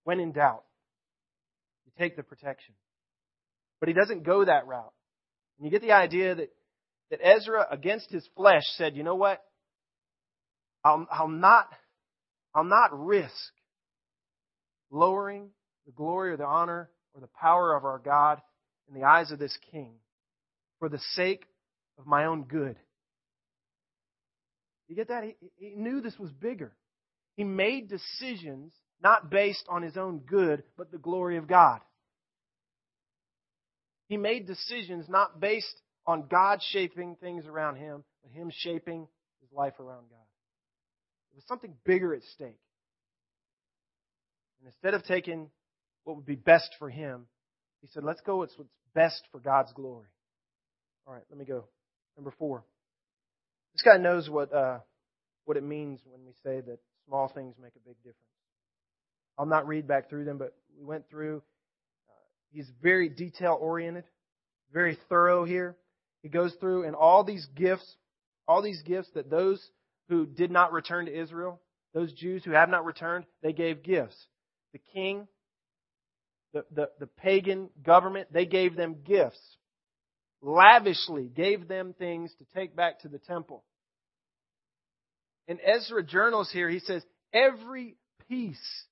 When 0.04 0.20
in 0.20 0.32
doubt, 0.32 0.62
you 1.84 1.92
take 1.98 2.16
the 2.16 2.22
protection. 2.22 2.74
But 3.78 3.90
he 3.90 3.94
doesn't 3.94 4.22
go 4.22 4.42
that 4.42 4.66
route. 4.66 4.92
And 5.58 5.66
you 5.66 5.70
get 5.70 5.82
the 5.82 5.92
idea 5.92 6.34
that, 6.34 6.48
that 7.10 7.20
Ezra, 7.22 7.66
against 7.70 8.10
his 8.10 8.26
flesh, 8.34 8.62
said, 8.78 8.96
you 8.96 9.02
know 9.02 9.16
what? 9.16 9.42
I'll, 10.82 11.06
I'll 11.10 11.28
not, 11.28 11.68
I'll 12.54 12.64
not 12.64 12.88
risk 12.92 13.52
lowering 14.90 15.50
the 15.86 15.92
glory 15.92 16.32
or 16.32 16.36
the 16.36 16.44
honor 16.44 16.90
or 17.14 17.20
the 17.20 17.28
power 17.28 17.76
of 17.76 17.84
our 17.84 17.98
God 17.98 18.40
in 18.88 18.98
the 18.98 19.06
eyes 19.06 19.30
of 19.30 19.38
this 19.38 19.56
king 19.70 19.94
for 20.78 20.88
the 20.88 21.00
sake 21.14 21.44
of 21.98 22.06
my 22.06 22.26
own 22.26 22.44
good. 22.44 22.76
You 24.88 24.96
get 24.96 25.08
that? 25.08 25.24
He, 25.24 25.36
he 25.56 25.74
knew 25.74 26.00
this 26.00 26.18
was 26.18 26.30
bigger. 26.32 26.72
He 27.36 27.44
made 27.44 27.88
decisions 27.88 28.72
not 29.02 29.30
based 29.30 29.64
on 29.68 29.82
his 29.82 29.96
own 29.96 30.18
good, 30.18 30.62
but 30.76 30.90
the 30.90 30.98
glory 30.98 31.36
of 31.36 31.46
God. 31.48 31.80
He 34.08 34.16
made 34.16 34.46
decisions 34.46 35.06
not 35.08 35.40
based 35.40 35.80
on 36.06 36.26
God 36.30 36.60
shaping 36.62 37.16
things 37.20 37.46
around 37.46 37.76
him, 37.76 38.04
but 38.22 38.32
him 38.32 38.50
shaping 38.52 39.08
his 39.40 39.50
life 39.52 39.80
around 39.80 40.10
God. 40.10 40.26
There 41.30 41.36
was 41.36 41.46
something 41.48 41.74
bigger 41.84 42.14
at 42.14 42.22
stake. 42.34 42.60
And 44.60 44.66
instead 44.66 44.94
of 44.94 45.04
taking 45.04 45.50
what 46.04 46.16
would 46.16 46.26
be 46.26 46.34
best 46.34 46.74
for 46.78 46.90
him, 46.90 47.26
he 47.80 47.88
said, 47.88 48.04
let's 48.04 48.20
go 48.20 48.38
with 48.38 48.52
what's 48.56 48.70
best 48.94 49.22
for 49.32 49.40
God's 49.40 49.72
glory. 49.72 50.08
All 51.06 51.14
right, 51.14 51.24
let 51.30 51.38
me 51.38 51.44
go. 51.44 51.64
Number 52.16 52.32
four. 52.38 52.64
This 53.72 53.82
guy 53.82 53.96
knows 53.96 54.28
what 54.28 54.52
uh, 54.54 54.78
what 55.46 55.56
it 55.56 55.62
means 55.62 56.00
when 56.04 56.24
we 56.26 56.32
say 56.44 56.60
that 56.60 56.78
small 57.06 57.28
things 57.28 57.54
make 57.60 57.72
a 57.74 57.88
big 57.88 57.96
difference. 57.98 58.16
I'll 59.38 59.46
not 59.46 59.66
read 59.66 59.88
back 59.88 60.10
through 60.10 60.26
them, 60.26 60.38
but 60.38 60.54
we 60.78 60.84
went 60.84 61.08
through. 61.08 61.38
Uh, 62.08 62.12
he's 62.52 62.70
very 62.82 63.08
detail 63.08 63.56
oriented, 63.60 64.04
very 64.72 64.98
thorough 65.08 65.44
here. 65.44 65.76
He 66.22 66.28
goes 66.28 66.54
through 66.60 66.84
and 66.84 66.94
all 66.94 67.24
these 67.24 67.46
gifts, 67.56 67.96
all 68.46 68.62
these 68.62 68.82
gifts 68.82 69.08
that 69.14 69.30
those 69.30 69.60
who 70.08 70.26
did 70.26 70.50
not 70.50 70.72
return 70.72 71.06
to 71.06 71.20
Israel, 71.20 71.60
those 71.94 72.12
Jews 72.12 72.44
who 72.44 72.52
have 72.52 72.68
not 72.68 72.84
returned, 72.84 73.24
they 73.42 73.52
gave 73.52 73.82
gifts. 73.82 74.16
The 74.72 74.80
king, 74.92 75.26
the, 76.52 76.64
the, 76.72 76.90
the 77.00 77.06
pagan 77.06 77.70
government, 77.82 78.28
they 78.32 78.46
gave 78.46 78.76
them 78.76 78.96
gifts 79.04 79.40
lavishly 80.42 81.28
gave 81.28 81.68
them 81.68 81.94
things 81.96 82.32
to 82.38 82.44
take 82.54 82.74
back 82.74 83.00
to 83.00 83.08
the 83.08 83.18
temple. 83.18 83.62
In 85.48 85.58
Ezra 85.64 86.02
journals 86.02 86.50
here, 86.52 86.68
he 86.68 86.80
says 86.80 87.02
every 87.32 87.96
piece 88.28 88.84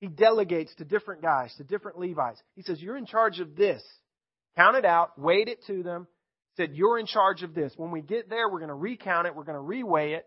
he 0.00 0.08
delegates 0.08 0.74
to 0.76 0.84
different 0.84 1.22
guys, 1.22 1.54
to 1.56 1.64
different 1.64 1.98
Levites. 1.98 2.40
He 2.56 2.62
says, 2.62 2.80
You're 2.80 2.96
in 2.96 3.06
charge 3.06 3.40
of 3.40 3.56
this. 3.56 3.82
Count 4.56 4.76
it 4.76 4.84
out, 4.84 5.18
weighed 5.18 5.48
it 5.48 5.64
to 5.66 5.82
them, 5.82 6.06
said, 6.56 6.70
You're 6.74 6.98
in 6.98 7.06
charge 7.06 7.42
of 7.42 7.54
this. 7.54 7.72
When 7.76 7.90
we 7.90 8.00
get 8.00 8.28
there, 8.30 8.48
we're 8.48 8.58
going 8.60 8.68
to 8.68 8.74
recount 8.74 9.26
it, 9.26 9.34
we're 9.34 9.44
going 9.44 9.58
to 9.58 9.84
reweigh 9.84 10.16
it, 10.16 10.26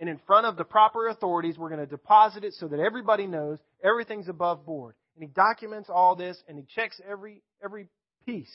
and 0.00 0.08
in 0.08 0.20
front 0.26 0.46
of 0.46 0.56
the 0.56 0.64
proper 0.64 1.08
authorities, 1.08 1.56
we're 1.56 1.70
going 1.70 1.80
to 1.80 1.86
deposit 1.86 2.44
it 2.44 2.54
so 2.54 2.68
that 2.68 2.80
everybody 2.80 3.26
knows 3.26 3.58
everything's 3.82 4.28
above 4.28 4.66
board. 4.66 4.94
And 5.16 5.22
he 5.22 5.28
documents 5.28 5.88
all 5.90 6.16
this 6.16 6.36
and 6.48 6.58
he 6.58 6.64
checks 6.74 7.00
every 7.08 7.42
every 7.62 7.88
piece. 8.26 8.52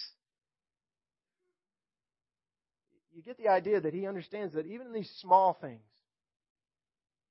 You 3.15 3.23
get 3.23 3.37
the 3.37 3.49
idea 3.49 3.81
that 3.81 3.93
he 3.93 4.07
understands 4.07 4.53
that 4.55 4.65
even 4.65 4.87
in 4.87 4.93
these 4.93 5.11
small 5.19 5.57
things, 5.59 5.81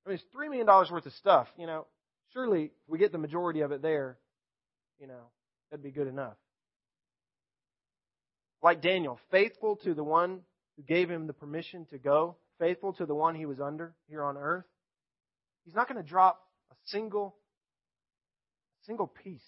I 0.05 0.11
mean, 0.11 0.19
it's 0.19 0.37
$3 0.37 0.51
million 0.51 0.67
worth 0.67 1.07
of 1.07 1.13
stuff, 1.15 1.49
you 1.57 1.67
know, 1.67 1.87
surely 2.35 2.65
if 2.65 2.71
we 2.89 2.99
get 2.99 3.13
the 3.13 3.19
majority 3.19 3.61
of 3.63 3.73
it 3.73 3.81
there, 3.81 4.19
you 5.01 5.07
know, 5.07 5.31
that'd 5.71 5.83
be 5.83 5.91
good 5.91 6.07
enough. 6.07 6.37
like 8.63 8.83
Daniel, 8.83 9.19
faithful 9.31 9.77
to 9.85 9.95
the 9.95 10.05
one 10.05 10.41
who 10.77 10.83
gave 10.83 11.09
him 11.11 11.27
the 11.27 11.33
permission 11.33 11.87
to 11.91 11.99
go, 11.99 12.37
faithful 12.59 12.93
to 12.95 13.07
the 13.07 13.15
one 13.15 13.35
he 13.35 13.47
was 13.47 13.61
under 13.61 13.95
here 14.09 14.23
on 14.23 14.37
earth, 14.37 14.65
he's 15.65 15.75
not 15.75 15.89
going 15.89 16.03
to 16.03 16.09
drop 16.09 16.41
a 16.71 16.75
single, 16.87 17.37
single 18.89 19.07
piece. 19.07 19.45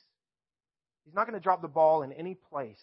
He's 1.05 1.15
not 1.15 1.27
going 1.27 1.39
to 1.39 1.43
drop 1.43 1.63
the 1.63 1.69
ball 1.69 2.03
in 2.03 2.13
any 2.13 2.37
place. 2.51 2.81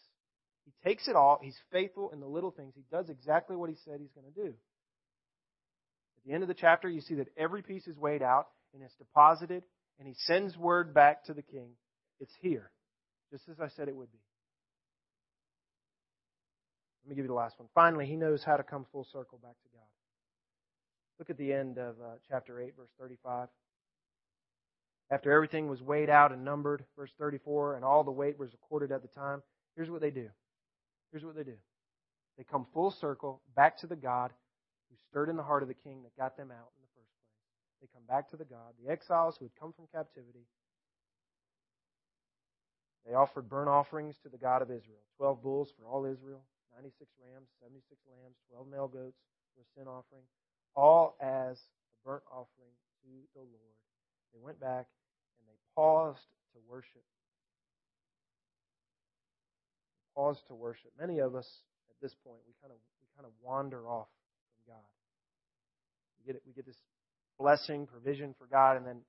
He 0.66 0.74
takes 0.90 1.08
it 1.08 1.16
all. 1.16 1.40
He's 1.42 1.58
faithful 1.72 2.10
in 2.12 2.20
the 2.20 2.28
little 2.28 2.52
things. 2.52 2.74
He 2.76 2.84
does 2.92 3.10
exactly 3.10 3.56
what 3.56 3.70
he 3.70 3.78
said 3.86 4.00
he's 4.02 4.12
going 4.12 4.28
to 4.34 4.42
do. 4.42 4.50
At 4.50 6.26
the 6.26 6.34
end 6.34 6.44
of 6.44 6.50
the 6.50 6.56
chapter, 6.56 6.90
you 6.90 7.00
see 7.00 7.16
that 7.16 7.30
every 7.38 7.62
piece 7.62 7.88
is 7.88 7.98
weighed 7.98 8.22
out 8.22 8.48
and 8.74 8.84
it's 8.84 8.96
deposited, 8.96 9.64
and 9.98 10.08
he 10.08 10.16
sends 10.26 10.58
word 10.58 10.94
back 10.94 11.24
to 11.26 11.34
the 11.34 11.42
king. 11.42 11.70
It's 12.20 12.34
here, 12.42 12.70
just 13.32 13.48
as 13.48 13.62
I 13.62 13.70
said 13.70 13.88
it 13.88 13.96
would 13.96 14.12
be. 14.12 14.20
Let 17.06 17.12
me 17.12 17.16
give 17.16 17.24
you 17.24 17.30
the 17.30 17.36
last 17.36 17.58
one. 17.58 17.70
Finally, 17.74 18.08
he 18.08 18.18
knows 18.18 18.44
how 18.44 18.58
to 18.58 18.64
come 18.64 18.86
full 18.92 19.08
circle 19.14 19.40
back 19.42 19.54
to 19.64 19.70
God. 19.74 19.86
Look 21.20 21.30
at 21.30 21.38
the 21.38 21.54
end 21.54 21.78
of 21.78 21.96
uh, 22.02 22.16
chapter 22.30 22.60
8, 22.60 22.74
verse 22.76 22.90
35. 23.00 23.48
After 25.10 25.32
everything 25.32 25.70
was 25.70 25.82
weighed 25.82 26.10
out 26.10 26.34
and 26.34 26.44
numbered, 26.44 26.84
verse 26.98 27.12
34, 27.18 27.76
and 27.76 27.86
all 27.86 28.04
the 28.04 28.12
weight 28.12 28.38
was 28.38 28.52
recorded 28.52 28.92
at 28.92 29.02
the 29.02 29.08
time, 29.08 29.42
here's 29.76 29.90
what 29.90 30.02
they 30.02 30.12
do. 30.12 30.28
Here's 31.12 31.24
what 31.24 31.36
they 31.36 31.44
do. 31.44 31.56
They 32.38 32.44
come 32.44 32.68
full 32.74 32.92
circle 32.92 33.42
back 33.56 33.78
to 33.80 33.88
the 33.88 33.96
God 33.96 34.32
who 34.90 34.96
stirred 35.10 35.30
in 35.30 35.38
the 35.38 35.44
heart 35.44 35.64
of 35.64 35.70
the 35.70 35.74
king 35.74 36.04
that 36.04 36.16
got 36.18 36.36
them 36.36 36.52
out 36.52 36.70
in 36.76 36.82
the 36.84 36.92
first 36.94 37.10
place. 37.16 37.82
They 37.82 37.88
come 37.94 38.04
back 38.08 38.30
to 38.32 38.38
the 38.38 38.46
God, 38.46 38.76
the 38.84 38.92
exiles 38.92 39.38
who 39.38 39.46
had 39.46 39.56
come 39.60 39.72
from 39.74 39.88
captivity. 39.94 40.46
They 43.08 43.14
offered 43.14 43.48
burnt 43.50 43.70
offerings 43.70 44.18
to 44.24 44.30
the 44.30 44.38
God 44.38 44.62
of 44.62 44.70
Israel 44.70 45.00
12 45.18 45.42
bulls 45.42 45.72
for 45.80 45.88
all 45.88 46.06
Israel, 46.06 46.44
96 46.76 47.10
rams, 47.24 47.48
76 47.64 48.02
lambs, 48.12 48.36
12 48.52 48.68
male 48.68 48.88
goats 48.88 49.18
for 49.56 49.64
a 49.64 49.68
sin 49.74 49.88
offering, 49.88 50.28
all 50.76 51.16
as 51.22 51.58
a 51.58 51.96
burnt 52.06 52.24
offering 52.30 52.76
to 53.02 53.10
the 53.34 53.42
Lord. 53.42 53.77
They 54.34 54.40
went 54.42 54.60
back 54.60 54.88
and 55.40 55.46
they 55.48 55.58
paused 55.76 56.28
to 56.54 56.60
worship. 56.70 57.04
They 60.02 60.08
paused 60.16 60.42
to 60.48 60.56
worship. 60.56 60.92
Many 61.00 61.20
of 61.20 61.36
us 61.36 61.48
at 61.90 61.98
this 62.02 62.16
point 62.24 62.40
we 62.48 62.54
kind 62.62 62.72
of 62.72 62.80
we 63.02 63.08
kind 63.16 63.26
of 63.26 63.34
wander 63.42 63.88
off 63.88 64.08
from 64.54 64.74
God. 64.74 64.90
We 66.20 66.26
get 66.26 66.36
it, 66.38 66.44
we 66.46 66.54
get 66.54 66.66
this 66.66 66.82
blessing, 67.40 67.88
provision 67.88 68.36
for 68.38 68.48
God, 68.48 68.78
and 68.78 68.86
then 68.86 69.02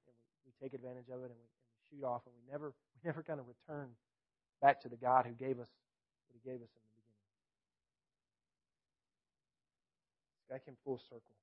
we 0.45 0.53
take 0.61 0.75
advantage 0.75 1.09
of 1.09 1.21
it 1.25 1.33
and 1.33 1.41
we, 1.41 1.49
and 1.49 1.73
we 1.73 1.81
shoot 1.89 2.05
off, 2.05 2.23
and 2.27 2.35
we 2.37 2.45
never 2.51 2.73
we 2.95 3.09
never 3.09 3.23
kind 3.23 3.41
of 3.41 3.47
return 3.49 3.89
back 4.61 4.83
to 4.83 4.89
the 4.89 4.97
God 4.97 5.27
who 5.27 5.33
gave 5.33 5.59
us 5.61 5.69
what 6.29 6.35
He 6.37 6.43
gave 6.45 6.61
us 6.61 6.69
in 6.69 6.81
the 6.83 6.93
beginning. 6.95 7.21
This 10.37 10.47
guy 10.51 10.61
came 10.65 10.77
full 10.85 11.01
circle. 11.09 11.38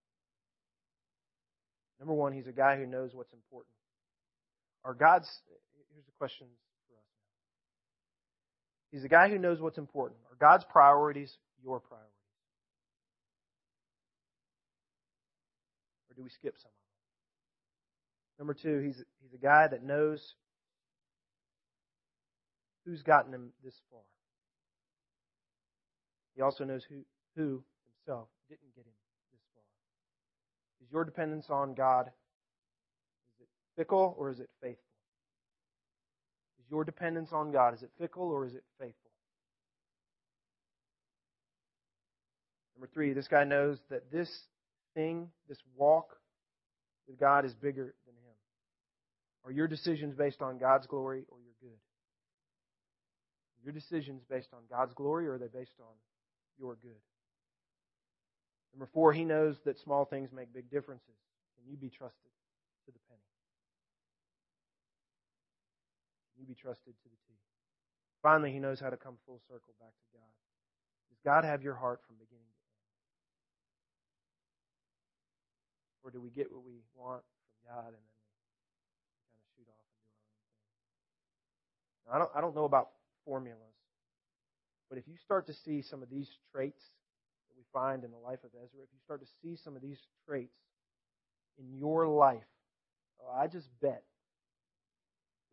Number 2.00 2.14
one, 2.14 2.34
he's 2.34 2.48
a 2.48 2.52
guy 2.52 2.78
who 2.78 2.86
knows 2.86 3.12
what's 3.14 3.34
important. 3.34 3.72
Are 4.84 4.94
God's, 4.94 5.30
here's 5.94 6.06
the 6.06 6.12
question 6.18 6.48
for 6.88 6.94
us. 6.94 7.06
He's 8.92 9.04
a 9.04 9.10
guy 9.10 9.30
who 9.30 9.40
knows 9.40 9.62
what's 9.62 9.78
important. 9.78 10.20
Are 10.30 10.38
God's 10.40 10.66
priorities 10.66 11.38
your 11.64 11.80
priorities? 11.80 12.12
Or 16.10 16.16
do 16.16 16.24
we 16.24 16.30
skip 16.30 16.56
some 16.58 16.70
of 16.70 16.78
them? 18.38 18.48
Number 18.48 18.54
two, 18.54 18.86
he's, 18.86 19.04
he's 19.22 19.34
a 19.34 19.44
guy 19.44 19.68
that 19.68 19.84
knows 19.84 20.36
who's 22.86 23.02
gotten 23.02 23.34
him 23.34 23.52
this 23.64 23.74
far. 23.90 24.02
He 26.36 26.42
also 26.42 26.66
knows 26.66 26.84
who, 26.88 26.98
who 27.36 27.64
himself 28.06 28.28
didn't 28.50 28.76
get 28.76 28.86
him 28.86 28.95
your 30.96 31.04
dependence 31.04 31.48
on 31.50 31.74
God, 31.74 32.08
is 32.08 33.42
it 33.42 33.48
fickle 33.76 34.16
or 34.18 34.32
is 34.32 34.40
it 34.40 34.50
faithful? 34.62 34.80
Is 36.64 36.72
your 36.72 36.86
dependence 36.86 37.34
on 37.34 37.52
God, 37.52 37.74
is 37.74 37.84
it 37.84 37.90
fickle 38.00 38.30
or 38.32 38.46
is 38.46 38.54
it 38.54 38.64
faithful? 38.80 39.12
Number 42.78 42.88
three, 42.94 43.12
this 43.12 43.28
guy 43.28 43.44
knows 43.44 43.78
that 43.90 44.10
this 44.10 44.30
thing, 44.94 45.28
this 45.50 45.58
walk 45.76 46.16
with 47.10 47.20
God 47.20 47.44
is 47.44 47.54
bigger 47.54 47.94
than 48.06 48.16
him. 48.16 48.36
Are 49.44 49.52
your 49.52 49.68
decisions 49.68 50.16
based 50.16 50.42
on 50.42 50.58
God's 50.58 50.88
glory 50.88 51.26
or 51.28 51.38
your 51.40 51.56
good? 51.62 51.78
Are 53.60 53.66
your 53.66 53.74
decisions 53.74 54.24
based 54.30 54.54
on 54.54 54.60
God's 54.70 54.94
glory 54.94 55.28
or 55.28 55.34
are 55.34 55.38
they 55.38 55.48
based 55.48 55.76
on 55.82 55.94
your 56.58 56.78
good? 56.82 57.02
Number 58.76 58.92
four, 58.92 59.14
he 59.14 59.24
knows 59.24 59.56
that 59.64 59.80
small 59.80 60.04
things 60.04 60.36
make 60.36 60.52
big 60.52 60.70
differences. 60.70 61.16
Can 61.56 61.64
you 61.72 61.78
be 61.78 61.88
trusted 61.88 62.28
to 62.84 62.92
the 62.92 63.00
penny? 63.08 63.24
Can 66.36 66.44
you 66.44 66.48
be 66.48 66.60
trusted 66.60 66.92
to 66.92 67.08
the 67.08 67.16
T? 67.24 67.40
Finally, 68.22 68.52
he 68.52 68.60
knows 68.60 68.82
how 68.82 68.90
to 68.90 68.98
come 68.98 69.16
full 69.26 69.40
circle 69.48 69.72
back 69.80 69.96
to 69.96 70.08
God. 70.12 70.28
Does 71.08 71.20
God 71.24 71.48
have 71.48 71.64
your 71.64 71.76
heart 71.76 72.02
from 72.06 72.18
beginning 72.20 72.44
to 72.44 72.60
end? 72.68 72.84
Or 76.04 76.12
do 76.12 76.20
we 76.20 76.30
get 76.30 76.52
what 76.52 76.66
we 76.68 76.84
want 77.00 77.24
from 77.24 77.72
God 77.72 77.96
and 77.96 78.04
then 78.04 78.12
we 78.12 78.28
kind 79.24 79.40
of 79.40 79.48
shoot 79.56 79.68
off 79.72 79.88
and 79.88 80.04
do 80.04 80.12
our 80.12 80.20
own 80.20 80.36
thing? 80.36 81.32
Now, 82.04 82.12
I 82.12 82.18
don't, 82.20 82.32
I 82.36 82.42
don't 82.44 82.56
know 82.60 82.68
about 82.68 82.92
formulas, 83.24 83.80
but 84.90 84.98
if 84.98 85.08
you 85.08 85.16
start 85.16 85.48
to 85.48 85.54
see 85.54 85.82
some 85.82 86.04
of 86.04 86.10
these 86.10 86.28
traits 86.52 86.84
find 87.74 88.04
in 88.04 88.12
the 88.12 88.18
life 88.18 88.44
of 88.44 88.52
Ezra, 88.54 88.82
if 88.84 88.90
you 88.92 89.00
start 89.04 89.22
to 89.22 89.28
see 89.42 89.58
some 89.64 89.76
of 89.76 89.82
these 89.82 90.00
traits 90.28 90.58
in 91.58 91.78
your 91.78 92.08
life, 92.08 92.48
oh, 93.22 93.32
I 93.34 93.48
just 93.48 93.68
bet 93.82 94.04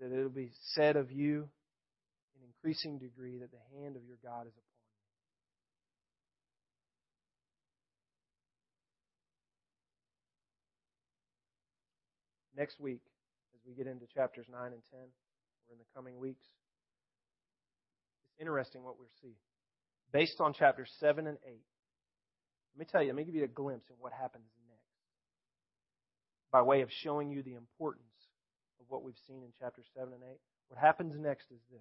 that 0.00 0.12
it'll 0.12 0.28
be 0.30 0.50
said 0.74 0.96
of 0.96 1.12
you 1.12 1.48
in 2.34 2.42
increasing 2.46 2.98
degree 2.98 3.38
that 3.38 3.50
the 3.50 3.80
hand 3.80 3.96
of 3.96 4.02
your 4.04 4.18
God 4.22 4.46
is 4.46 4.52
upon 4.52 4.62
you. 12.56 12.60
Next 12.60 12.80
week, 12.80 13.02
as 13.54 13.60
we 13.66 13.74
get 13.74 13.86
into 13.90 14.06
chapters 14.12 14.46
9 14.50 14.60
and 14.60 14.82
10, 14.90 15.00
or 15.00 15.72
in 15.72 15.78
the 15.78 15.84
coming 15.94 16.18
weeks, 16.18 16.44
it's 18.26 18.40
interesting 18.40 18.82
what 18.82 18.98
we'll 18.98 19.08
see. 19.22 19.36
Based 20.12 20.40
on 20.40 20.52
chapters 20.52 20.90
7 21.00 21.26
and 21.26 21.38
8, 21.46 21.60
let 22.74 22.80
me 22.80 22.86
tell 22.90 23.02
you, 23.02 23.08
let 23.08 23.16
me 23.16 23.24
give 23.24 23.34
you 23.34 23.44
a 23.44 23.48
glimpse 23.48 23.90
of 23.90 23.96
what 24.00 24.12
happens 24.12 24.44
next 24.68 24.72
by 26.50 26.62
way 26.62 26.82
of 26.82 26.90
showing 27.02 27.30
you 27.30 27.42
the 27.42 27.54
importance 27.54 28.04
of 28.80 28.86
what 28.88 29.02
we've 29.02 29.14
seen 29.26 29.42
in 29.42 29.52
chapter 29.58 29.82
7 29.94 30.12
and 30.12 30.22
8. 30.22 30.38
What 30.68 30.80
happens 30.80 31.14
next 31.18 31.46
is 31.50 31.60
this. 31.70 31.80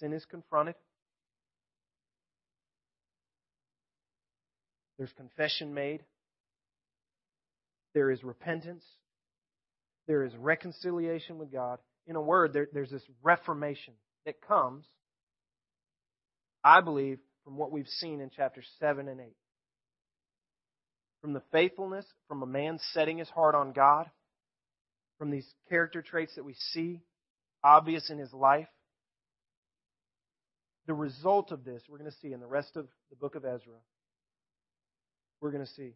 Sin 0.00 0.12
is 0.12 0.24
confronted, 0.24 0.74
there's 4.98 5.12
confession 5.12 5.72
made, 5.72 6.04
there 7.94 8.10
is 8.10 8.24
repentance, 8.24 8.84
there 10.08 10.24
is 10.24 10.34
reconciliation 10.36 11.38
with 11.38 11.52
God. 11.52 11.78
In 12.06 12.16
a 12.16 12.20
word, 12.20 12.52
there, 12.52 12.68
there's 12.72 12.90
this 12.90 13.04
reformation 13.22 13.94
that 14.26 14.40
comes, 14.40 14.84
I 16.62 16.80
believe, 16.80 17.18
from 17.44 17.56
what 17.56 17.70
we've 17.70 17.88
seen 17.88 18.20
in 18.20 18.30
chapters 18.30 18.66
7 18.80 19.08
and 19.08 19.20
8 19.20 19.26
from 21.24 21.32
the 21.32 21.42
faithfulness, 21.52 22.04
from 22.28 22.42
a 22.42 22.46
man 22.46 22.78
setting 22.92 23.16
his 23.16 23.30
heart 23.30 23.54
on 23.54 23.72
God, 23.72 24.10
from 25.18 25.30
these 25.30 25.46
character 25.70 26.02
traits 26.02 26.34
that 26.34 26.44
we 26.44 26.52
see 26.74 27.00
obvious 27.64 28.10
in 28.10 28.18
his 28.18 28.30
life. 28.34 28.68
The 30.86 30.92
result 30.92 31.50
of 31.50 31.64
this, 31.64 31.80
we're 31.88 31.96
going 31.96 32.10
to 32.10 32.16
see 32.20 32.34
in 32.34 32.40
the 32.40 32.46
rest 32.46 32.76
of 32.76 32.88
the 33.08 33.16
book 33.16 33.36
of 33.36 33.46
Ezra. 33.46 33.80
We're 35.40 35.50
going 35.50 35.64
to 35.64 35.72
see 35.72 35.94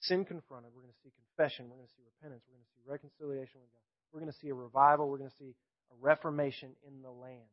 sin 0.00 0.24
confronted. 0.24 0.72
We're 0.74 0.82
going 0.82 0.94
to 0.94 1.02
see 1.04 1.12
confession. 1.14 1.66
We're 1.70 1.76
going 1.76 1.86
to 1.86 1.94
see 1.94 2.02
repentance. 2.02 2.42
We're 2.48 2.58
going 2.58 2.66
to 2.66 2.72
see 2.74 2.82
reconciliation 2.90 3.60
with 3.62 3.70
God. 3.70 3.86
We're 4.12 4.18
going 4.18 4.32
to 4.32 4.38
see 4.40 4.48
a 4.48 4.54
revival. 4.54 5.08
We're 5.08 5.18
going 5.18 5.30
to 5.30 5.36
see 5.38 5.54
a 5.94 5.96
reformation 6.02 6.70
in 6.82 7.02
the 7.02 7.10
land. 7.12 7.46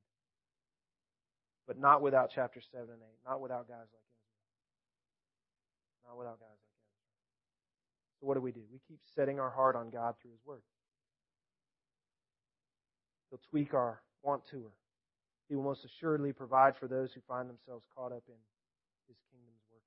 But 1.68 1.78
not 1.78 2.02
without 2.02 2.32
chapter 2.34 2.60
7 2.74 2.90
and 2.90 2.90
8. 2.90 3.30
Not 3.30 3.40
without 3.40 3.68
guys 3.70 3.86
like 3.86 4.02
Ezra. 4.02 4.34
Not 6.10 6.18
without 6.18 6.40
guys 6.40 6.63
so 8.24 8.28
what 8.28 8.36
do 8.36 8.42
we 8.42 8.54
do? 8.54 8.62
We 8.72 8.80
keep 8.88 9.00
setting 9.14 9.38
our 9.38 9.50
heart 9.50 9.76
on 9.76 9.90
God 9.90 10.16
through 10.22 10.32
His 10.32 10.40
Word. 10.46 10.62
He'll 13.30 13.42
tweak 13.52 13.74
our 13.74 14.02
want 14.24 14.44
to 14.52 14.64
her. 14.64 14.72
He 15.50 15.56
will 15.56 15.64
most 15.64 15.84
assuredly 15.84 16.32
provide 16.32 16.78
for 16.78 16.88
those 16.88 17.12
who 17.12 17.20
find 17.28 17.50
themselves 17.50 17.84
caught 17.94 18.14
up 18.14 18.24
in 18.30 18.40
His 19.10 19.18
kingdom's 19.30 19.60
workings. 19.70 19.84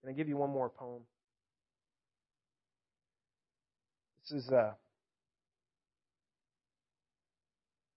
Can 0.00 0.10
I 0.10 0.12
give 0.12 0.28
you 0.28 0.36
one 0.36 0.50
more 0.50 0.68
poem? 0.68 1.02
This 4.18 4.42
is 4.42 4.50
uh, 4.50 4.72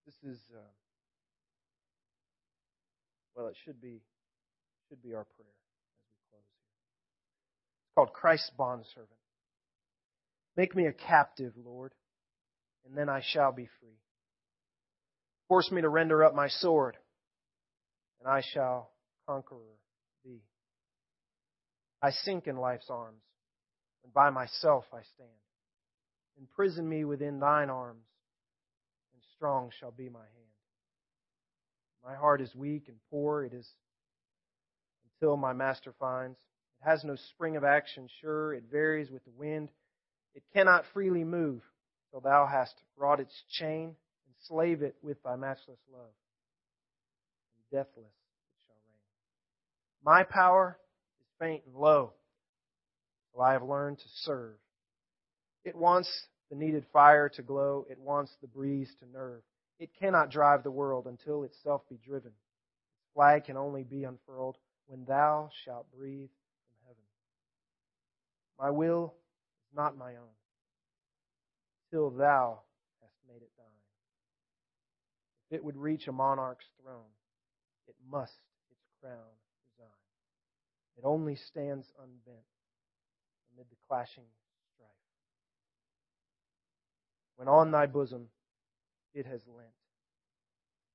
this 0.06 0.16
is 0.24 0.38
uh, 0.56 0.62
Well, 3.36 3.48
it 3.48 3.56
should 3.66 3.82
be 3.82 4.02
should 4.88 5.02
be 5.02 5.16
our 5.16 5.26
prayer 5.26 5.50
as 5.50 6.06
we 6.06 6.18
close 6.30 6.46
here. 6.54 6.70
It's 7.82 7.83
called 7.96 8.14
Christ's 8.14 8.52
bondservant. 8.58 9.10
Make 10.56 10.76
me 10.76 10.86
a 10.86 10.94
captive, 10.94 11.54
Lord, 11.64 11.92
and 12.86 12.98
then 12.98 13.10
I 13.10 13.22
shall 13.24 13.52
be 13.52 13.68
free. 13.80 13.98
Force 15.48 15.72
me 15.72 15.82
to 15.82 15.90
render 15.90 16.24
up 16.24 16.36
my 16.36 16.48
sword, 16.48 16.96
and 18.20 18.30
I 18.30 18.42
shall 18.54 18.92
conqueror 19.28 19.60
be. 20.24 20.42
I 22.02 22.12
sink 22.12 22.48
in 22.48 22.58
life's 22.58 22.90
arms, 22.90 23.22
and 24.04 24.14
by 24.14 24.30
myself 24.30 24.86
I 24.94 25.02
stand. 25.16 25.30
Imprison 26.40 26.88
me 26.88 27.06
within 27.06 27.40
thine 27.40 27.70
arms, 27.70 28.06
and 29.14 29.22
strong 29.36 29.72
shall 29.80 29.92
be 29.92 30.10
my 30.10 30.20
hand. 30.20 30.30
My 32.04 32.16
heart 32.16 32.42
is 32.42 32.54
weak 32.56 32.86
and 32.88 32.98
poor, 33.10 33.44
it 33.44 33.54
is 33.54 33.68
until 35.22 35.38
my 35.38 35.54
master 35.54 35.94
finds. 36.00 36.38
Has 36.84 37.04
no 37.04 37.16
spring 37.16 37.56
of 37.56 37.64
action, 37.64 38.10
sure, 38.20 38.54
it 38.54 38.64
varies 38.70 39.10
with 39.10 39.24
the 39.24 39.32
wind. 39.38 39.70
It 40.36 40.44
cannot 40.54 40.84
freely 40.94 41.24
move 41.24 41.62
till 42.12 42.20
thou 42.20 42.46
hast 42.46 42.76
wrought 42.98 43.20
its 43.20 43.34
chain, 43.58 43.96
and 44.26 44.36
slave 44.48 44.82
it 44.82 44.96
with 45.02 45.22
thy 45.24 45.36
matchless 45.36 45.80
love. 45.92 46.12
And 47.56 47.80
deathless 47.80 48.06
it 48.06 48.58
shall 48.68 48.76
reign. 48.86 49.00
My 50.04 50.24
power 50.24 50.78
is 51.22 51.28
faint 51.40 51.64
and 51.66 51.76
low, 51.76 52.12
till 53.32 53.42
I 53.42 53.54
have 53.54 53.64
learned 53.64 54.00
to 54.00 54.10
serve. 54.24 54.56
It 55.64 55.76
wants 55.76 56.10
the 56.50 56.58
needed 56.58 56.86
fire 56.92 57.30
to 57.30 57.42
glow, 57.42 57.86
it 57.90 58.00
wants 58.00 58.32
the 58.42 58.48
breeze 58.48 58.94
to 59.00 59.10
nerve. 59.10 59.42
It 59.80 59.90
cannot 60.00 60.30
drive 60.32 60.64
the 60.64 60.72
world 60.72 61.08
until 61.08 61.44
itself 61.44 61.82
be 61.90 61.98
driven. 62.06 62.32
Its 62.32 63.14
flag 63.14 63.46
can 63.46 63.58
only 63.58 63.84
be 63.84 64.04
unfurled 64.04 64.58
when 64.86 65.06
thou 65.06 65.50
shalt 65.64 65.88
breathe. 65.98 66.30
My 68.64 68.72
will 68.72 69.14
is 69.68 69.76
not 69.76 69.98
my 69.98 70.12
own, 70.12 70.36
till 71.92 72.10
thou 72.12 72.62
hast 73.02 73.16
made 73.28 73.42
it 73.42 73.52
thine. 73.58 73.66
If 75.50 75.58
it 75.58 75.66
would 75.66 75.76
reach 75.76 76.08
a 76.08 76.14
monarch's 76.14 76.70
throne, 76.82 77.12
it 77.90 77.96
must 78.10 78.40
its 78.72 78.86
crown 79.02 79.18
resign. 79.68 79.90
It 80.98 81.04
only 81.04 81.36
stands 81.36 81.92
unbent 82.02 82.46
amid 83.54 83.66
the 83.70 83.76
clashing 83.90 84.24
strife. 84.74 84.90
When 87.36 87.50
on 87.50 87.70
thy 87.72 87.86
bosom 87.86 88.30
it 89.14 89.26
has 89.26 89.42
leant 89.46 89.68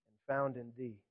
and 0.08 0.16
found 0.26 0.56
in 0.56 0.72
thee 0.74 1.02